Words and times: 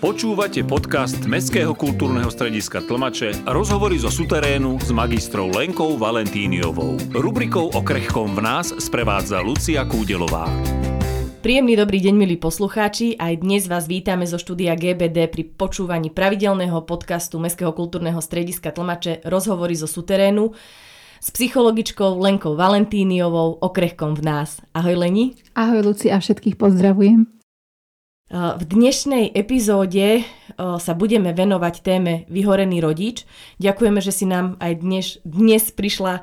Počúvate 0.00 0.64
podcast 0.64 1.28
Mestského 1.28 1.76
kultúrneho 1.76 2.32
strediska 2.32 2.80
Tlmače 2.80 3.44
rozhovory 3.44 4.00
zo 4.00 4.08
suterénu 4.08 4.80
s 4.80 4.88
magistrou 4.96 5.52
Lenkou 5.52 6.00
Valentíniovou. 6.00 6.96
Rubrikou 7.12 7.68
o 7.68 7.80
krehkom 7.84 8.32
v 8.32 8.40
nás 8.40 8.72
sprevádza 8.80 9.44
Lucia 9.44 9.84
Kúdelová. 9.84 10.48
Príjemný 11.44 11.76
dobrý 11.76 12.00
deň, 12.00 12.16
milí 12.16 12.40
poslucháči. 12.40 13.20
Aj 13.20 13.36
dnes 13.36 13.68
vás 13.68 13.84
vítame 13.84 14.24
zo 14.24 14.40
štúdia 14.40 14.72
GBD 14.72 15.28
pri 15.28 15.44
počúvaní 15.44 16.08
pravidelného 16.08 16.80
podcastu 16.88 17.36
Mestského 17.36 17.76
kultúrneho 17.76 18.24
strediska 18.24 18.72
Tlmače 18.72 19.20
rozhovory 19.28 19.76
zo 19.76 19.84
suterénu 19.84 20.56
s 21.20 21.28
psychologičkou 21.28 22.16
Lenkou 22.16 22.56
Valentíniovou 22.56 23.60
o 23.60 23.68
krehkom 23.68 24.16
v 24.16 24.24
nás. 24.24 24.64
Ahoj 24.72 24.96
Leni. 24.96 25.36
Ahoj 25.52 25.92
Luci 25.92 26.08
a 26.08 26.16
všetkých 26.16 26.56
pozdravujem. 26.56 27.39
V 28.30 28.62
dnešnej 28.62 29.34
epizóde 29.34 30.22
sa 30.54 30.92
budeme 30.94 31.34
venovať 31.34 31.74
téme 31.82 32.30
vyhorený 32.30 32.78
rodič. 32.78 33.26
Ďakujeme, 33.58 33.98
že 33.98 34.14
si 34.14 34.22
nám 34.22 34.54
aj 34.62 34.72
dnes, 34.78 35.18
dnes 35.26 35.74
prišla 35.74 36.22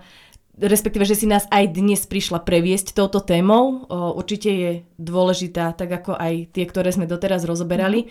respektíve, 0.56 1.04
že 1.04 1.20
si 1.20 1.28
nás 1.28 1.46
aj 1.52 1.76
dnes 1.76 2.02
prišla 2.08 2.48
previesť 2.48 2.96
touto 2.96 3.20
témou. 3.20 3.86
Určite 3.92 4.50
je 4.50 4.72
dôležitá, 4.98 5.76
tak 5.76 5.92
ako 5.92 6.16
aj 6.16 6.50
tie, 6.56 6.64
ktoré 6.64 6.96
sme 6.96 7.12
doteraz 7.12 7.44
rozoberali. 7.44 8.08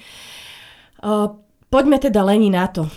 Poďme 1.72 1.96
teda 1.96 2.20
Leni 2.20 2.52
na 2.52 2.68
to. 2.68 2.92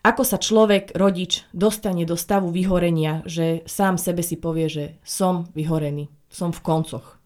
Ako 0.00 0.24
sa 0.24 0.40
človek, 0.40 0.96
rodič, 0.96 1.44
dostane 1.52 2.08
do 2.08 2.16
stavu 2.16 2.48
vyhorenia, 2.48 3.20
že 3.28 3.68
sám 3.68 4.00
sebe 4.00 4.24
si 4.24 4.40
povie, 4.40 4.72
že 4.72 4.84
som 5.04 5.52
vyhorený, 5.52 6.08
som 6.32 6.56
v 6.56 6.64
koncoch. 6.64 7.19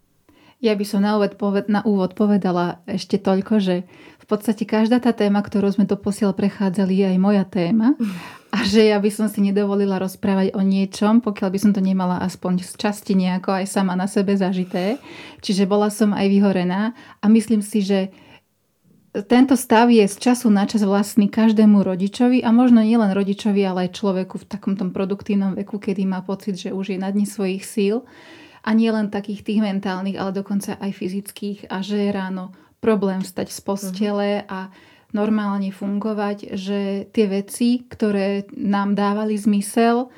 Ja 0.64 0.72
by 0.72 0.84
som 0.88 1.04
na 1.04 1.20
úvod, 1.20 1.36
poved- 1.36 1.68
na 1.68 1.84
úvod 1.84 2.16
povedala 2.16 2.80
ešte 2.88 3.20
toľko, 3.20 3.60
že 3.60 3.84
v 4.16 4.26
podstate 4.26 4.64
každá 4.64 4.96
tá 4.96 5.12
téma, 5.12 5.44
ktorú 5.44 5.68
sme 5.68 5.84
posiel 5.84 6.32
prechádzali, 6.32 7.04
je 7.04 7.06
aj 7.12 7.18
moja 7.20 7.44
téma. 7.44 7.92
A 8.48 8.64
že 8.64 8.88
ja 8.88 8.96
by 8.96 9.10
som 9.12 9.28
si 9.28 9.44
nedovolila 9.44 10.00
rozprávať 10.00 10.56
o 10.56 10.64
niečom, 10.64 11.20
pokiaľ 11.20 11.48
by 11.52 11.58
som 11.60 11.72
to 11.76 11.84
nemala 11.84 12.16
aspoň 12.24 12.64
z 12.64 12.80
časti 12.80 13.12
nejako 13.12 13.60
aj 13.60 13.68
sama 13.68 13.92
na 13.92 14.08
sebe 14.08 14.32
zažité. 14.40 14.96
Čiže 15.44 15.68
bola 15.68 15.92
som 15.92 16.16
aj 16.16 16.32
vyhorená 16.32 16.96
a 17.20 17.26
myslím 17.28 17.60
si, 17.60 17.84
že 17.84 18.08
tento 19.28 19.60
stav 19.60 19.92
je 19.92 20.08
z 20.08 20.16
času 20.16 20.48
na 20.48 20.64
čas 20.64 20.80
vlastný 20.80 21.28
každému 21.28 21.84
rodičovi 21.84 22.40
a 22.40 22.50
možno 22.56 22.80
nielen 22.80 23.12
rodičovi, 23.12 23.60
ale 23.62 23.86
aj 23.86 24.00
človeku 24.00 24.40
v 24.40 24.48
takom 24.48 24.80
tom 24.80 24.96
produktívnom 24.96 25.52
veku, 25.60 25.76
kedy 25.76 26.08
má 26.08 26.24
pocit, 26.24 26.56
že 26.56 26.72
už 26.72 26.96
je 26.96 26.98
na 26.98 27.12
dni 27.12 27.28
svojich 27.28 27.62
síl 27.68 28.08
a 28.64 28.70
nie 28.72 28.88
len 28.88 29.12
takých 29.12 29.44
tých 29.44 29.60
mentálnych, 29.60 30.16
ale 30.16 30.32
dokonca 30.32 30.80
aj 30.80 30.90
fyzických 30.96 31.68
a 31.68 31.84
že 31.84 32.08
je 32.08 32.10
ráno 32.10 32.56
problém 32.80 33.20
vstať 33.20 33.52
z 33.52 33.60
postele 33.60 34.28
mhm. 34.40 34.44
a 34.48 34.60
normálne 35.14 35.70
fungovať, 35.70 36.58
že 36.58 37.06
tie 37.14 37.26
veci, 37.30 37.86
ktoré 37.86 38.50
nám 38.50 38.98
dávali 38.98 39.38
zmysel, 39.38 40.10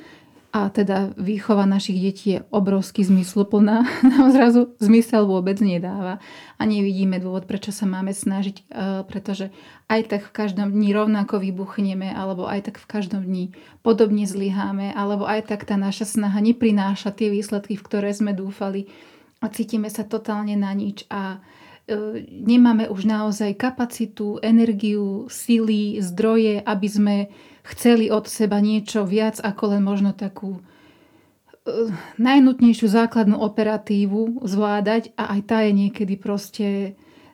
a 0.54 0.70
teda 0.70 1.12
výchova 1.18 1.66
našich 1.66 1.98
detí 2.00 2.26
je 2.38 2.44
obrovský 2.48 3.04
zmysluplná, 3.04 3.84
nám 4.16 4.26
zrazu 4.32 4.72
zmysel 4.78 5.26
vôbec 5.26 5.58
nedáva. 5.60 6.22
A 6.56 6.62
nevidíme 6.64 7.20
dôvod, 7.20 7.44
prečo 7.44 7.74
sa 7.74 7.84
máme 7.84 8.16
snažiť, 8.16 8.56
e, 8.62 8.64
pretože 9.04 9.52
aj 9.90 10.00
tak 10.08 10.22
v 10.24 10.34
každom 10.34 10.72
dni 10.72 10.96
rovnako 10.96 11.42
vybuchneme, 11.42 12.08
alebo 12.08 12.48
aj 12.48 12.72
tak 12.72 12.76
v 12.80 12.86
každom 12.88 13.22
dni 13.26 13.52
podobne 13.84 14.24
zlyháme, 14.24 14.96
alebo 14.96 15.28
aj 15.28 15.50
tak 15.50 15.68
tá 15.68 15.76
naša 15.76 16.08
snaha 16.08 16.38
neprináša 16.40 17.12
tie 17.12 17.28
výsledky, 17.28 17.76
v 17.76 17.84
ktoré 17.84 18.10
sme 18.14 18.32
dúfali. 18.32 18.88
A 19.44 19.52
cítime 19.52 19.92
sa 19.92 20.08
totálne 20.08 20.56
na 20.56 20.72
nič 20.72 21.04
a 21.12 21.36
e, 21.84 22.24
nemáme 22.32 22.88
už 22.88 23.04
naozaj 23.04 23.60
kapacitu, 23.60 24.40
energiu, 24.40 25.28
síly, 25.28 26.00
zdroje, 26.00 26.64
aby 26.64 26.88
sme 26.88 27.16
chceli 27.66 28.10
od 28.10 28.30
seba 28.30 28.62
niečo 28.62 29.02
viac 29.02 29.42
ako 29.42 29.74
len 29.74 29.82
možno 29.82 30.14
takú 30.14 30.58
uh, 30.58 31.90
najnutnejšiu 32.16 32.86
základnú 32.86 33.36
operatívu 33.42 34.46
zvládať 34.46 35.10
a 35.18 35.34
aj 35.34 35.40
tá 35.44 35.58
je 35.66 35.72
niekedy 35.74 36.14
proste 36.14 36.68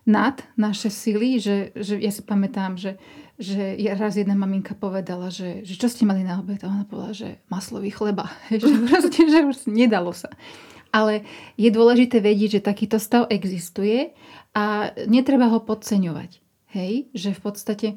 nad 0.02 0.42
naše 0.58 0.90
sily, 0.90 1.38
že, 1.38 1.70
že 1.78 1.94
ja 1.94 2.10
si 2.10 2.26
pamätám, 2.26 2.74
že, 2.74 2.98
že 3.38 3.78
raz 3.94 4.18
jedna 4.18 4.34
maminka 4.34 4.74
povedala, 4.74 5.30
že, 5.30 5.62
že 5.62 5.78
čo 5.78 5.86
ste 5.86 6.02
mali 6.02 6.26
na 6.26 6.42
obed? 6.42 6.58
A 6.66 6.70
ona 6.70 6.82
povedala, 6.82 7.14
že 7.14 7.38
maslový 7.46 7.94
chleba. 7.94 8.26
že 8.50 8.66
proste, 8.82 9.30
že 9.30 9.46
už 9.46 9.70
nedalo 9.70 10.10
sa. 10.10 10.32
Ale 10.92 11.24
je 11.56 11.70
dôležité 11.72 12.20
vedieť, 12.20 12.60
že 12.60 12.68
takýto 12.68 12.98
stav 13.00 13.30
existuje 13.30 14.12
a 14.52 14.92
netreba 15.08 15.48
ho 15.48 15.62
podceňovať. 15.62 16.42
Hej, 16.72 17.12
že 17.12 17.30
v 17.36 17.40
podstate 17.40 17.88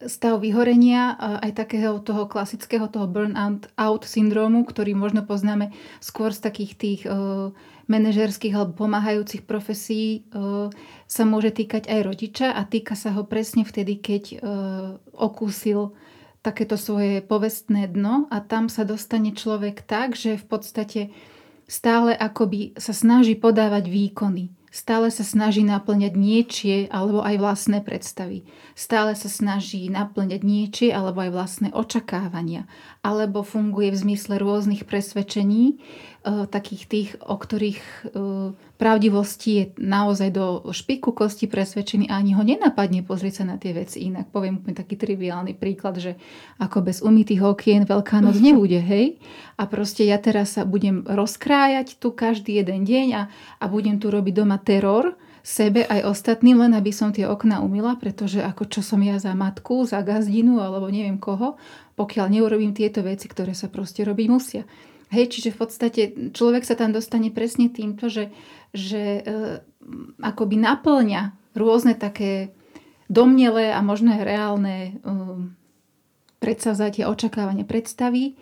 stav 0.00 0.40
vyhorenia, 0.40 1.12
aj 1.18 1.52
takého 1.60 2.00
toho 2.00 2.24
klasického 2.24 2.88
toho 2.88 3.04
burnout 3.04 3.68
out 3.76 4.08
syndrómu, 4.08 4.64
ktorý 4.64 4.96
možno 4.96 5.26
poznáme 5.28 5.76
skôr 6.00 6.32
z 6.32 6.40
takých 6.40 6.72
tých 6.78 7.00
uh, 7.04 7.52
manažerských 7.84 8.56
alebo 8.56 8.88
pomáhajúcich 8.88 9.44
profesí, 9.44 10.24
uh, 10.32 10.72
sa 11.04 11.22
môže 11.28 11.52
týkať 11.52 11.92
aj 11.92 12.00
rodiča 12.06 12.48
a 12.54 12.64
týka 12.64 12.96
sa 12.96 13.12
ho 13.12 13.28
presne 13.28 13.66
vtedy, 13.66 13.98
keď 14.00 14.40
okúsil 15.12 15.92
takéto 16.40 16.80
svoje 16.80 17.20
povestné 17.20 17.90
dno 17.90 18.24
a 18.32 18.40
tam 18.40 18.72
sa 18.72 18.88
dostane 18.88 19.36
človek 19.36 19.84
tak, 19.84 20.16
že 20.16 20.40
v 20.40 20.46
podstate 20.48 21.00
stále 21.68 22.16
akoby 22.16 22.78
sa 22.80 22.96
snaží 22.96 23.36
podávať 23.36 23.90
výkony 23.90 24.59
Stále 24.70 25.10
sa 25.10 25.26
snaží 25.26 25.66
naplňať 25.66 26.14
niečie 26.14 26.76
alebo 26.94 27.26
aj 27.26 27.42
vlastné 27.42 27.82
predstavy. 27.82 28.46
Stále 28.78 29.18
sa 29.18 29.26
snaží 29.26 29.90
naplňať 29.90 30.46
niečie 30.46 30.88
alebo 30.94 31.26
aj 31.26 31.30
vlastné 31.34 31.68
očakávania. 31.74 32.70
Alebo 33.02 33.42
funguje 33.42 33.90
v 33.90 34.00
zmysle 34.06 34.38
rôznych 34.38 34.86
presvedčení, 34.86 35.82
takých 36.20 36.84
tých, 36.84 37.10
o 37.24 37.32
ktorých 37.32 37.80
eh, 37.80 38.52
pravdivosti 38.76 39.50
je 39.56 39.64
naozaj 39.80 40.28
do 40.36 40.68
špiku 40.68 41.16
kosti 41.16 41.48
presvedčený 41.48 42.12
a 42.12 42.20
ani 42.20 42.36
ho 42.36 42.44
nenapadne 42.44 43.00
pozrieť 43.00 43.40
sa 43.40 43.44
na 43.48 43.56
tie 43.56 43.72
veci 43.72 44.04
inak. 44.04 44.28
Poviem 44.28 44.60
úplne 44.60 44.76
taký 44.76 45.00
triviálny 45.00 45.56
príklad, 45.56 45.96
že 45.96 46.20
ako 46.60 46.84
bez 46.84 47.00
umytých 47.00 47.40
okien 47.40 47.88
Veľká 47.88 48.20
noc 48.20 48.36
nebude, 48.44 48.84
hej? 48.84 49.16
A 49.56 49.64
proste 49.64 50.04
ja 50.04 50.20
teraz 50.20 50.60
sa 50.60 50.68
budem 50.68 51.08
rozkrájať 51.08 51.96
tu 51.96 52.12
každý 52.12 52.60
jeden 52.60 52.84
deň 52.84 53.06
a, 53.16 53.22
a 53.56 53.64
budem 53.64 53.96
tu 53.96 54.12
robiť 54.12 54.34
doma 54.44 54.60
teror, 54.60 55.16
sebe 55.40 55.88
aj 55.88 56.04
ostatným, 56.04 56.60
len 56.60 56.76
aby 56.76 56.92
som 56.92 57.16
tie 57.16 57.24
okna 57.24 57.64
umila, 57.64 57.96
pretože 57.96 58.44
ako 58.44 58.68
čo 58.68 58.84
som 58.84 59.00
ja 59.00 59.16
za 59.16 59.32
matku, 59.32 59.88
za 59.88 60.04
gazdinu 60.04 60.60
alebo 60.60 60.92
neviem 60.92 61.16
koho, 61.16 61.56
pokiaľ 61.96 62.26
neurobím 62.28 62.76
tieto 62.76 63.00
veci, 63.00 63.24
ktoré 63.24 63.56
sa 63.56 63.72
proste 63.72 64.04
robiť 64.04 64.26
musia. 64.28 64.68
Hej, 65.10 65.26
čiže 65.34 65.50
v 65.50 65.58
podstate 65.58 66.02
človek 66.30 66.62
sa 66.62 66.78
tam 66.78 66.94
dostane 66.94 67.34
presne 67.34 67.66
týmto, 67.66 68.06
že, 68.06 68.30
že 68.70 69.02
e, 69.18 69.22
akoby 70.22 70.54
naplňa 70.54 71.34
rôzne 71.58 71.98
také 71.98 72.54
domnelé 73.10 73.74
a 73.74 73.82
možno 73.82 74.14
aj 74.14 74.22
reálne 74.22 74.76
e, 74.78 74.90
predsavzatie, 76.38 77.02
očakávania, 77.10 77.66
predstavy, 77.66 78.38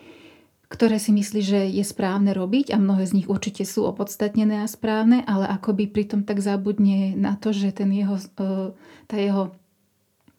ktoré 0.69 1.01
si 1.01 1.09
myslí, 1.09 1.41
že 1.41 1.59
je 1.73 1.81
správne 1.81 2.37
robiť 2.37 2.69
a 2.69 2.77
mnohé 2.77 3.09
z 3.09 3.17
nich 3.17 3.27
určite 3.27 3.65
sú 3.65 3.89
opodstatnené 3.89 4.61
a 4.61 4.69
správne, 4.69 5.25
ale 5.25 5.49
akoby 5.49 5.89
pritom 5.89 6.21
tak 6.21 6.37
zabudne 6.37 7.17
na 7.17 7.33
to, 7.33 7.49
že 7.49 7.73
ten 7.73 7.89
jeho, 7.89 8.21
e, 8.37 8.77
tá 9.09 9.17
jeho 9.17 9.57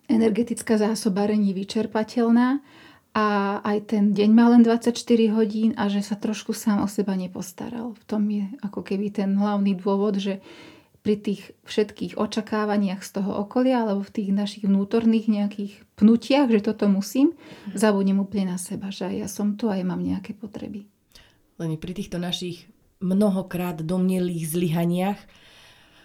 energetická 0.06 0.78
zásoba 0.78 1.26
není 1.26 1.50
vyčerpateľná 1.50 2.62
a 3.10 3.58
aj 3.66 3.90
ten 3.90 4.14
deň 4.14 4.30
má 4.30 4.46
len 4.54 4.62
24 4.62 4.94
hodín 5.34 5.74
a 5.74 5.90
že 5.90 5.98
sa 5.98 6.14
trošku 6.14 6.54
sám 6.54 6.86
o 6.86 6.88
seba 6.88 7.18
nepostaral. 7.18 7.98
V 7.98 8.04
tom 8.06 8.22
je 8.30 8.46
ako 8.62 8.86
keby 8.86 9.10
ten 9.10 9.34
hlavný 9.34 9.74
dôvod, 9.74 10.22
že 10.22 10.38
pri 11.00 11.16
tých 11.16 11.56
všetkých 11.64 12.20
očakávaniach 12.20 13.00
z 13.00 13.10
toho 13.18 13.32
okolia 13.40 13.82
alebo 13.82 14.04
v 14.04 14.14
tých 14.20 14.30
našich 14.30 14.64
vnútorných 14.68 15.26
nejakých 15.32 15.72
pnutiach, 15.96 16.52
že 16.52 16.60
toto 16.60 16.86
musím, 16.86 17.34
mhm. 17.34 17.74
zabudnem 17.74 18.20
úplne 18.20 18.54
na 18.54 18.58
seba, 18.60 18.92
že 18.94 19.10
ja 19.10 19.26
som 19.26 19.58
tu 19.58 19.66
a 19.66 19.74
ja 19.74 19.82
mám 19.82 20.00
nejaké 20.00 20.36
potreby. 20.36 20.86
Len 21.58 21.76
pri 21.76 21.92
týchto 21.96 22.20
našich 22.20 22.68
mnohokrát 23.00 23.80
domnelých 23.80 24.44
zlyhaniach 24.44 25.20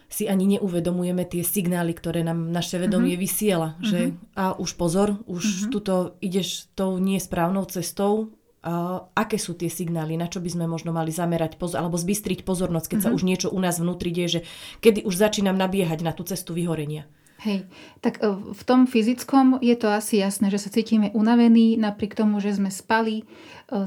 si 0.09 0.29
ani 0.29 0.57
neuvedomujeme 0.57 1.25
tie 1.25 1.41
signály, 1.41 1.97
ktoré 1.97 2.21
nám 2.21 2.53
naše 2.53 2.77
vedomie 2.77 3.17
uh-huh. 3.17 3.25
vysiela. 3.25 3.69
Že 3.81 4.15
a 4.37 4.55
už 4.55 4.77
pozor, 4.77 5.19
už 5.25 5.43
uh-huh. 5.43 5.71
tuto 5.73 5.93
ideš 6.21 6.69
tou 6.77 6.97
nesprávnou 7.01 7.65
cestou. 7.67 8.31
A 8.65 9.05
aké 9.13 9.37
sú 9.37 9.53
tie 9.53 9.69
signály, 9.69 10.17
na 10.17 10.25
čo 10.25 10.41
by 10.41 10.49
sme 10.49 10.65
možno 10.65 10.89
mali 10.89 11.13
zamerať 11.13 11.61
pozor, 11.61 11.85
alebo 11.85 12.01
zbystriť 12.01 12.41
pozornosť, 12.41 12.97
keď 12.97 12.99
uh-huh. 13.01 13.13
sa 13.13 13.15
už 13.17 13.21
niečo 13.21 13.47
u 13.53 13.59
nás 13.61 13.77
vnútri 13.77 14.09
deje, 14.09 14.41
že 14.41 14.41
kedy 14.81 15.05
už 15.05 15.21
začínam 15.21 15.53
nabiehať 15.53 16.01
na 16.01 16.09
tú 16.09 16.25
cestu 16.25 16.57
vyhorenia. 16.57 17.05
Hej, 17.45 17.69
tak 18.01 18.23
e, 18.23 18.31
v 18.31 18.63
tom 18.63 18.87
fyzickom 18.87 19.61
je 19.61 19.75
to 19.77 19.91
asi 19.91 20.17
jasné, 20.17 20.49
že 20.49 20.57
sa 20.57 20.73
cítime 20.73 21.13
unavení, 21.13 21.77
napriek 21.77 22.17
tomu, 22.17 22.41
že 22.41 22.57
sme 22.57 22.73
spali, 22.73 23.21
e, 23.21 23.23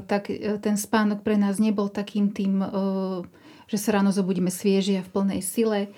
tak 0.05 0.31
e, 0.31 0.61
ten 0.63 0.79
spánok 0.79 1.27
pre 1.27 1.35
nás 1.35 1.59
nebol 1.59 1.91
takým 1.91 2.31
tým, 2.31 2.63
že 3.69 3.77
sa 3.77 4.01
ráno 4.01 4.09
zobudíme 4.09 4.49
svieži 4.49 4.97
a 4.97 5.05
v 5.05 5.13
plnej 5.13 5.41
sile 5.45 5.93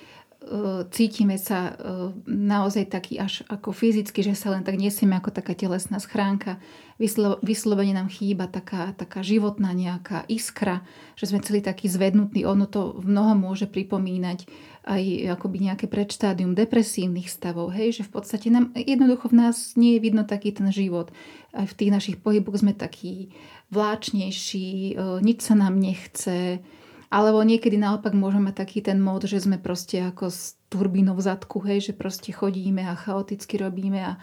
cítime 0.90 1.38
sa 1.38 1.78
naozaj 2.26 2.90
taký 2.90 3.22
až 3.22 3.46
ako 3.46 3.78
fyzicky, 3.78 4.26
že 4.26 4.34
sa 4.34 4.50
len 4.50 4.66
tak 4.66 4.74
nesieme 4.74 5.14
ako 5.14 5.30
taká 5.30 5.54
telesná 5.54 6.02
schránka. 6.02 6.58
Vyslo, 6.98 7.38
vyslovene 7.46 7.94
nám 7.94 8.10
chýba 8.10 8.50
taká, 8.50 8.90
taká 8.98 9.22
životná 9.22 9.70
nejaká 9.70 10.26
iskra, 10.26 10.82
že 11.14 11.30
sme 11.30 11.46
celý 11.46 11.62
taký 11.62 11.86
zvednutý. 11.94 12.42
Ono 12.50 12.66
to 12.66 12.98
v 12.98 13.14
mnohom 13.14 13.38
môže 13.38 13.70
pripomínať 13.70 14.50
aj 14.82 15.38
akoby 15.38 15.70
nejaké 15.70 15.86
predštádium 15.86 16.58
depresívnych 16.58 17.30
stavov, 17.30 17.70
hej, 17.78 18.02
že 18.02 18.04
v 18.10 18.12
podstate 18.18 18.50
nám 18.50 18.74
jednoducho 18.74 19.30
v 19.30 19.46
nás 19.46 19.78
nie 19.78 20.02
je 20.02 20.04
vidno 20.10 20.26
taký 20.26 20.58
ten 20.58 20.74
život. 20.74 21.14
Aj 21.54 21.70
v 21.70 21.78
tých 21.78 21.94
našich 21.94 22.18
pohyboch 22.18 22.58
sme 22.58 22.74
takí 22.74 23.30
vláčnejší, 23.70 24.98
nič 25.22 25.46
sa 25.46 25.54
nám 25.54 25.78
nechce, 25.78 26.66
alebo 27.12 27.44
niekedy 27.44 27.76
naopak 27.76 28.16
môžeme 28.16 28.50
mať 28.50 28.64
taký 28.64 28.80
ten 28.80 29.04
mód, 29.04 29.28
že 29.28 29.44
sme 29.44 29.60
proste 29.60 30.00
ako 30.00 30.32
s 30.32 30.56
turbínou 30.72 31.20
v 31.20 31.28
zadku, 31.28 31.60
hej, 31.68 31.92
že 31.92 31.94
proste 31.94 32.32
chodíme 32.32 32.88
a 32.88 32.96
chaoticky 32.96 33.60
robíme 33.60 34.00
a, 34.00 34.14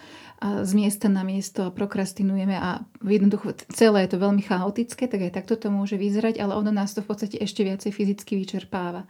a 0.40 0.64
z 0.64 0.72
miesta 0.72 1.12
na 1.12 1.20
miesto 1.20 1.68
a 1.68 1.74
prokrastinujeme 1.74 2.56
a 2.56 2.88
jednoducho 3.04 3.52
celé 3.76 4.08
je 4.08 4.16
to 4.16 4.24
veľmi 4.24 4.40
chaotické, 4.40 5.04
tak 5.04 5.20
aj 5.28 5.36
takto 5.36 5.60
to 5.60 5.68
môže 5.68 6.00
vyzerať, 6.00 6.40
ale 6.40 6.56
ono 6.56 6.72
nás 6.72 6.96
to 6.96 7.04
v 7.04 7.12
podstate 7.12 7.36
ešte 7.36 7.60
viacej 7.60 7.92
fyzicky 7.92 8.40
vyčerpáva. 8.40 9.04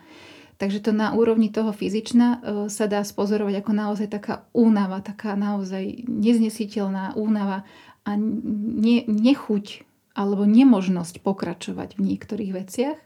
Takže 0.58 0.82
to 0.82 0.90
na 0.90 1.14
úrovni 1.14 1.54
toho 1.54 1.70
fyzična 1.70 2.26
e, 2.26 2.38
sa 2.66 2.90
dá 2.90 3.06
spozorovať 3.06 3.62
ako 3.62 3.72
naozaj 3.78 4.10
taká 4.10 4.42
únava, 4.50 4.98
taká 4.98 5.38
naozaj 5.38 6.02
neznesiteľná 6.10 7.14
únava 7.14 7.62
a 8.02 8.18
ne, 8.18 9.06
nechuť 9.06 9.86
alebo 10.18 10.42
nemožnosť 10.42 11.22
pokračovať 11.22 11.94
v 11.94 12.00
niektorých 12.02 12.50
veciach. 12.50 12.98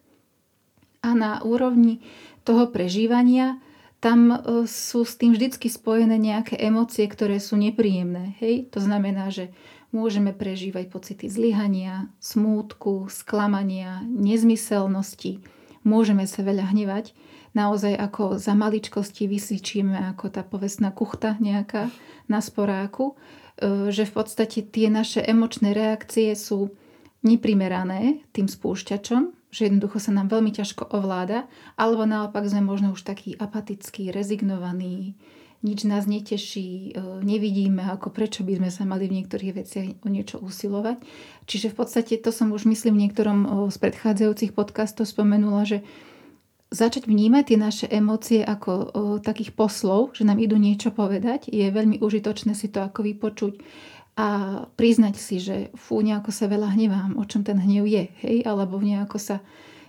A 1.03 1.15
na 1.19 1.43
úrovni 1.43 2.01
toho 2.47 2.71
prežívania 2.71 3.59
tam 4.03 4.35
e, 4.35 4.39
sú 4.67 5.07
s 5.07 5.15
tým 5.15 5.35
vždycky 5.35 5.71
spojené 5.71 6.19
nejaké 6.19 6.59
emócie, 6.59 7.07
ktoré 7.07 7.39
sú 7.39 7.55
nepríjemné. 7.59 8.39
Hej? 8.43 8.71
To 8.75 8.83
znamená, 8.83 9.31
že 9.31 9.55
môžeme 9.95 10.35
prežívať 10.35 10.91
pocity 10.91 11.27
zlyhania, 11.31 12.11
smútku, 12.19 13.07
sklamania, 13.13 14.03
nezmyselnosti, 14.07 15.43
môžeme 15.87 16.27
sa 16.27 16.43
veľa 16.43 16.75
hnevať 16.75 17.15
naozaj 17.53 17.95
ako 17.97 18.41
za 18.41 18.57
maličkosti 18.57 19.29
vysičíme 19.29 19.97
ako 20.13 20.33
tá 20.33 20.43
povestná 20.43 20.91
kuchta 20.93 21.37
nejaká 21.39 21.93
na 22.29 22.41
sporáku, 22.41 23.13
e, 23.13 23.93
že 23.93 24.09
v 24.09 24.13
podstate 24.13 24.65
tie 24.65 24.89
naše 24.89 25.21
emočné 25.21 25.77
reakcie 25.77 26.33
sú 26.33 26.73
neprimerané 27.23 28.25
tým 28.35 28.51
spúšťačom, 28.51 29.42
že 29.53 29.69
jednoducho 29.69 30.01
sa 30.01 30.17
nám 30.17 30.33
veľmi 30.33 30.51
ťažko 30.51 30.97
ovláda, 30.97 31.45
alebo 31.77 32.09
naopak 32.09 32.49
sme 32.49 32.65
možno 32.65 32.97
už 32.97 33.05
taký 33.05 33.37
apatický, 33.37 34.09
rezignovaný, 34.09 35.13
nič 35.63 35.87
nás 35.87 36.11
neteší, 36.11 36.91
e, 36.91 37.23
nevidíme, 37.23 37.87
ako 37.87 38.11
prečo 38.11 38.43
by 38.43 38.59
sme 38.59 38.71
sa 38.73 38.83
mali 38.83 39.07
v 39.07 39.23
niektorých 39.23 39.53
veciach 39.55 39.87
o 40.03 40.09
niečo 40.11 40.43
usilovať. 40.43 40.99
Čiže 41.47 41.71
v 41.71 41.77
podstate 41.79 42.19
to 42.19 42.35
som 42.35 42.51
už 42.51 42.67
myslím 42.67 42.99
v 42.99 43.03
niektorom 43.07 43.71
z 43.71 43.77
predchádzajúcich 43.79 44.57
podcastov 44.59 45.07
spomenula, 45.07 45.63
že 45.63 45.79
začať 46.73 47.05
vnímať 47.07 47.45
tie 47.53 47.59
naše 47.61 47.87
emócie 47.93 48.41
ako 48.41 48.97
takých 49.21 49.53
poslov, 49.53 50.17
že 50.17 50.25
nám 50.25 50.41
idú 50.41 50.57
niečo 50.57 50.89
povedať, 50.89 51.53
je 51.53 51.69
veľmi 51.69 52.01
užitočné 52.01 52.57
si 52.57 52.73
to 52.73 52.81
ako 52.81 53.05
vypočuť 53.05 53.61
a 54.13 54.29
priznať 54.77 55.17
si, 55.17 55.41
že 55.41 55.73
fú, 55.73 56.05
nejako 56.05 56.29
sa 56.37 56.45
veľa 56.45 56.77
hnevám, 56.77 57.17
o 57.17 57.25
čom 57.25 57.41
ten 57.41 57.57
hnev 57.57 57.89
je, 57.89 58.05
hej, 58.21 58.45
alebo 58.45 58.77
nejako 58.77 59.17
sa, 59.17 59.37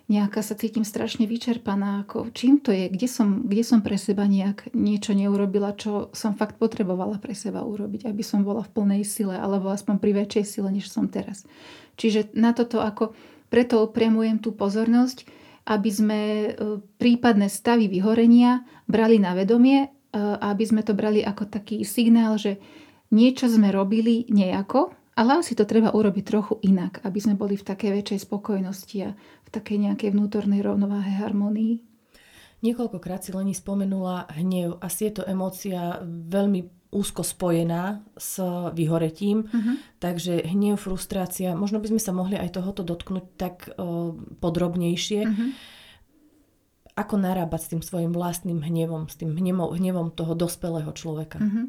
nejaká 0.08 0.40
sa 0.40 0.56
cítim 0.56 0.88
strašne 0.88 1.28
vyčerpaná, 1.28 2.08
ako 2.08 2.32
čím 2.32 2.64
to 2.64 2.72
je, 2.72 2.88
kde 2.88 3.08
som, 3.12 3.44
kde 3.44 3.64
som 3.68 3.84
pre 3.84 4.00
seba 4.00 4.24
nejak 4.24 4.72
niečo 4.72 5.12
neurobila, 5.12 5.76
čo 5.76 6.08
som 6.16 6.40
fakt 6.40 6.56
potrebovala 6.56 7.20
pre 7.20 7.36
seba 7.36 7.68
urobiť, 7.68 8.08
aby 8.08 8.24
som 8.24 8.48
bola 8.48 8.64
v 8.64 8.72
plnej 8.72 9.04
sile, 9.04 9.36
alebo 9.36 9.68
aspoň 9.68 10.00
pri 10.00 10.12
väčšej 10.24 10.46
sile, 10.48 10.72
než 10.72 10.88
som 10.88 11.12
teraz. 11.12 11.44
Čiže 12.00 12.32
na 12.32 12.56
toto 12.56 12.80
ako 12.80 13.12
preto 13.52 13.84
upriamujem 13.84 14.40
tú 14.40 14.56
pozornosť, 14.56 15.28
aby 15.64 15.90
sme 15.92 16.20
e, 16.20 16.48
prípadné 17.00 17.48
stavy 17.48 17.88
vyhorenia 17.88 18.68
brali 18.88 19.20
na 19.20 19.36
vedomie, 19.36 19.88
e, 19.88 19.90
aby 20.20 20.64
sme 20.64 20.82
to 20.84 20.92
brali 20.92 21.24
ako 21.24 21.48
taký 21.48 21.88
signál, 21.88 22.36
že 22.36 22.60
niečo 23.14 23.46
sme 23.46 23.70
robili 23.70 24.26
nejako, 24.28 24.92
ale 25.14 25.46
asi 25.46 25.54
to 25.54 25.70
treba 25.70 25.94
urobiť 25.94 26.24
trochu 26.26 26.58
inak, 26.66 27.06
aby 27.06 27.20
sme 27.22 27.38
boli 27.38 27.54
v 27.54 27.68
takej 27.70 27.92
väčšej 28.02 28.20
spokojnosti 28.26 28.98
a 29.06 29.10
v 29.18 29.50
takej 29.54 29.78
nejakej 29.90 30.10
vnútornej 30.10 30.66
rovnováhe 30.66 31.22
harmonii. 31.22 31.86
Niekoľkokrát 32.64 33.22
si 33.22 33.36
Leni 33.36 33.52
spomenula 33.52 34.32
hnev. 34.40 34.80
Asi 34.80 35.12
je 35.12 35.20
to 35.20 35.24
emócia 35.28 36.00
veľmi 36.08 36.90
úzko 36.94 37.26
spojená 37.26 38.06
s 38.16 38.40
vyhoretím. 38.72 39.50
Uh-huh. 39.50 39.76
Takže 40.00 40.48
hnev, 40.48 40.80
frustrácia, 40.80 41.58
možno 41.58 41.84
by 41.84 41.92
sme 41.92 42.02
sa 42.02 42.16
mohli 42.16 42.38
aj 42.40 42.56
tohoto 42.56 42.86
dotknúť 42.86 43.26
tak 43.36 43.56
o, 43.76 44.16
podrobnejšie. 44.40 45.22
Uh-huh. 45.28 45.50
Ako 46.94 47.18
narábať 47.18 47.60
s 47.68 47.70
tým 47.74 47.82
svojim 47.82 48.14
vlastným 48.14 48.62
hnevom, 48.62 49.10
s 49.10 49.18
tým 49.18 49.34
hnevom, 49.34 49.74
hnevom 49.74 50.14
toho 50.14 50.38
dospelého 50.38 50.94
človeka? 50.96 51.42
Uh-huh. 51.44 51.68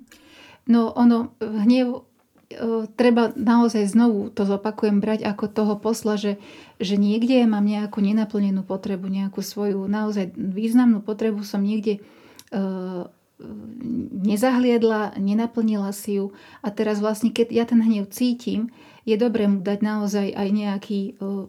No 0.64 0.92
ono, 0.96 1.36
hnev 1.40 2.08
treba 2.94 3.32
naozaj 3.34 3.88
znovu, 3.90 4.30
to 4.30 4.46
zopakujem, 4.46 5.02
brať 5.02 5.26
ako 5.26 5.50
toho 5.50 5.74
posla, 5.80 6.14
že, 6.14 6.38
že 6.78 6.94
niekde 6.94 7.42
mám 7.50 7.66
nejakú 7.66 7.98
nenaplnenú 7.98 8.62
potrebu, 8.62 9.10
nejakú 9.10 9.42
svoju 9.42 9.90
naozaj 9.90 10.32
významnú 10.36 11.02
potrebu 11.02 11.42
som 11.42 11.64
niekde 11.64 11.98
nezahliedla, 14.24 15.18
nenaplnila 15.18 15.90
si 15.90 16.22
ju 16.22 16.30
a 16.62 16.70
teraz 16.70 17.02
vlastne, 17.02 17.34
keď 17.34 17.46
ja 17.50 17.64
ten 17.66 17.82
hnev 17.82 18.06
cítim, 18.14 18.70
je 19.04 19.18
dobré 19.20 19.50
mu 19.50 19.60
dať 19.60 19.78
naozaj 19.84 20.26
aj 20.32 20.48
nejaký, 20.48 21.00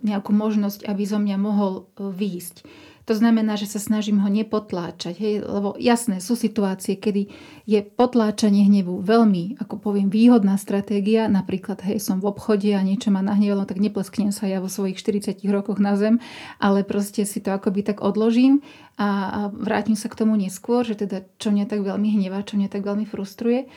nejakú 0.03 0.31
možnosť, 0.33 0.83
aby 0.89 1.03
zo 1.07 1.21
mňa 1.21 1.37
mohol 1.39 1.87
výjsť. 1.95 2.67
To 3.05 3.13
znamená, 3.13 3.53
že 3.53 3.69
sa 3.69 3.77
snažím 3.77 4.17
ho 4.25 4.29
nepotláčať. 4.29 5.13
Hej? 5.21 5.33
Lebo 5.45 5.77
jasné, 5.77 6.17
sú 6.17 6.33
situácie, 6.33 6.97
kedy 6.97 7.29
je 7.69 7.79
potláčanie 7.85 8.65
hnevu 8.65 9.05
veľmi, 9.05 9.61
ako 9.61 9.77
poviem, 9.77 10.09
výhodná 10.09 10.57
stratégia. 10.57 11.29
Napríklad, 11.29 11.85
hej, 11.85 12.01
som 12.01 12.17
v 12.17 12.33
obchode 12.33 12.73
a 12.73 12.81
niečo 12.81 13.13
ma 13.13 13.21
nahnevalo, 13.21 13.69
tak 13.69 13.77
neplesknem 13.77 14.33
sa 14.33 14.49
ja 14.49 14.57
vo 14.57 14.69
svojich 14.69 14.97
40 14.97 15.37
rokoch 15.53 15.77
na 15.77 15.93
zem, 15.93 16.17
ale 16.57 16.81
proste 16.81 17.29
si 17.29 17.37
to 17.37 17.53
akoby 17.53 17.85
tak 17.85 18.01
odložím 18.01 18.65
a, 18.97 19.07
a 19.07 19.39
vrátim 19.53 19.93
sa 19.93 20.09
k 20.09 20.25
tomu 20.25 20.33
neskôr, 20.39 20.81
že 20.81 20.97
teda 20.97 21.29
čo 21.37 21.53
mňa 21.53 21.69
tak 21.69 21.85
veľmi 21.85 22.09
hnevá, 22.17 22.41
čo 22.41 22.57
mňa 22.57 22.73
tak 22.73 22.81
veľmi 22.81 23.05
frustruje. 23.05 23.69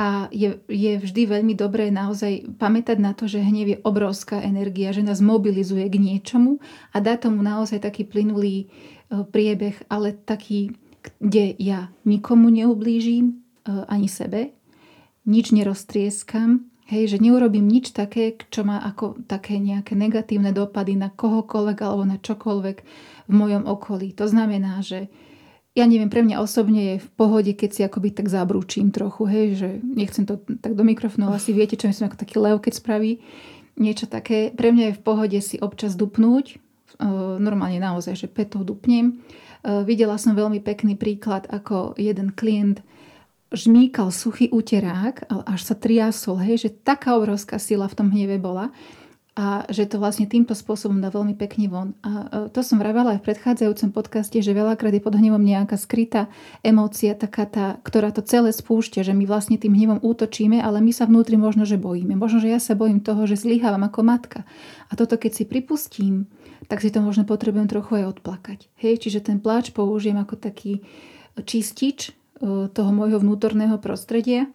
A 0.00 0.32
je, 0.32 0.56
je 0.64 0.96
vždy 0.96 1.28
veľmi 1.28 1.52
dobré 1.52 1.92
naozaj 1.92 2.56
pamätať 2.56 2.96
na 2.96 3.12
to, 3.12 3.28
že 3.28 3.44
hnev 3.44 3.76
je 3.76 3.78
obrovská 3.84 4.40
energia, 4.40 4.96
že 4.96 5.04
nás 5.04 5.20
mobilizuje 5.20 5.84
k 5.92 6.00
niečomu 6.00 6.56
a 6.96 7.04
dá 7.04 7.20
tomu 7.20 7.44
naozaj 7.44 7.84
taký 7.84 8.08
plynulý 8.08 8.64
e, 8.64 8.66
priebeh, 9.28 9.76
ale 9.92 10.16
taký, 10.16 10.72
kde 11.20 11.52
ja 11.60 11.92
nikomu 12.08 12.48
neublížim, 12.48 13.28
e, 13.28 13.32
ani 13.92 14.08
sebe, 14.08 14.56
nič 15.28 15.52
neroztrieskam, 15.52 16.64
hej, 16.88 17.12
že 17.12 17.22
neurobím 17.22 17.68
nič 17.68 17.92
také, 17.92 18.40
čo 18.48 18.64
má 18.64 18.80
ako 18.80 19.20
také 19.28 19.60
nejaké 19.60 19.92
negatívne 20.00 20.56
dopady 20.56 20.96
na 20.96 21.12
kohokoľvek 21.12 21.78
alebo 21.84 22.08
na 22.08 22.16
čokoľvek 22.16 22.76
v 23.28 23.32
mojom 23.36 23.68
okolí. 23.68 24.16
To 24.16 24.24
znamená, 24.24 24.80
že 24.80 25.12
ja 25.70 25.86
neviem, 25.86 26.10
pre 26.10 26.26
mňa 26.26 26.42
osobne 26.42 26.82
je 26.82 26.96
v 26.98 27.08
pohode, 27.14 27.54
keď 27.54 27.70
si 27.70 27.80
akoby 27.86 28.10
tak 28.10 28.26
zabrúčím 28.26 28.90
trochu, 28.90 29.22
hej, 29.30 29.46
že 29.54 29.68
nechcem 29.82 30.26
to 30.26 30.42
tak 30.58 30.74
do 30.74 30.82
mikrofónu, 30.82 31.30
asi 31.30 31.54
viete, 31.54 31.78
čo 31.78 31.86
myslím, 31.86 32.10
ako 32.10 32.18
taký 32.18 32.36
lev, 32.42 32.58
keď 32.58 32.72
spraví 32.74 33.22
niečo 33.78 34.10
také. 34.10 34.50
Pre 34.50 34.74
mňa 34.74 34.84
je 34.90 34.98
v 34.98 35.04
pohode 35.06 35.38
si 35.38 35.62
občas 35.62 35.94
dupnúť, 35.94 36.58
normálne 37.38 37.78
naozaj, 37.78 38.18
že 38.18 38.26
petou 38.26 38.66
dupnem. 38.66 39.22
Videla 39.62 40.18
som 40.18 40.34
veľmi 40.34 40.58
pekný 40.58 40.98
príklad, 40.98 41.46
ako 41.46 41.94
jeden 41.94 42.34
klient 42.34 42.82
žmýkal 43.54 44.10
suchý 44.10 44.50
uterák, 44.50 45.30
až 45.46 45.60
sa 45.62 45.74
triasol, 45.78 46.38
hej, 46.38 46.66
že 46.66 46.70
taká 46.70 47.14
obrovská 47.14 47.58
sila 47.58 47.86
v 47.86 47.96
tom 47.96 48.08
hneve 48.10 48.42
bola 48.42 48.74
a 49.40 49.64
že 49.72 49.88
to 49.88 49.96
vlastne 49.96 50.28
týmto 50.28 50.52
spôsobom 50.52 51.00
dá 51.00 51.08
veľmi 51.08 51.32
pekne 51.32 51.72
von. 51.72 51.96
A 52.04 52.28
e, 52.28 52.52
to 52.52 52.60
som 52.60 52.76
vravela 52.76 53.16
aj 53.16 53.24
v 53.24 53.32
predchádzajúcom 53.32 53.88
podcaste, 53.96 54.36
že 54.36 54.52
veľakrát 54.52 54.92
je 54.92 55.00
pod 55.00 55.16
hnevom 55.16 55.40
nejaká 55.40 55.80
skrytá 55.80 56.28
emócia, 56.60 57.16
taká 57.16 57.48
tá, 57.48 57.80
ktorá 57.80 58.12
to 58.12 58.20
celé 58.20 58.52
spúšťa, 58.52 59.00
že 59.00 59.16
my 59.16 59.24
vlastne 59.24 59.56
tým 59.56 59.72
hnevom 59.72 60.04
útočíme, 60.04 60.60
ale 60.60 60.84
my 60.84 60.92
sa 60.92 61.08
vnútri 61.08 61.40
možno, 61.40 61.64
že 61.64 61.80
bojíme. 61.80 62.20
Možno, 62.20 62.44
že 62.44 62.52
ja 62.52 62.60
sa 62.60 62.76
bojím 62.76 63.00
toho, 63.00 63.24
že 63.24 63.40
zlyhávam 63.40 63.80
ako 63.80 64.04
matka. 64.04 64.44
A 64.92 64.98
toto 65.00 65.16
keď 65.16 65.32
si 65.32 65.48
pripustím, 65.48 66.28
tak 66.68 66.84
si 66.84 66.92
to 66.92 67.00
možno 67.00 67.24
potrebujem 67.24 67.64
trochu 67.64 68.04
aj 68.04 68.20
odplakať. 68.20 68.68
Hej, 68.76 69.08
čiže 69.08 69.24
ten 69.24 69.40
pláč 69.40 69.72
použijem 69.72 70.20
ako 70.20 70.36
taký 70.36 70.84
čistič 71.48 72.12
e, 72.12 72.68
toho 72.68 72.90
môjho 72.92 73.16
vnútorného 73.16 73.80
prostredia 73.80 74.52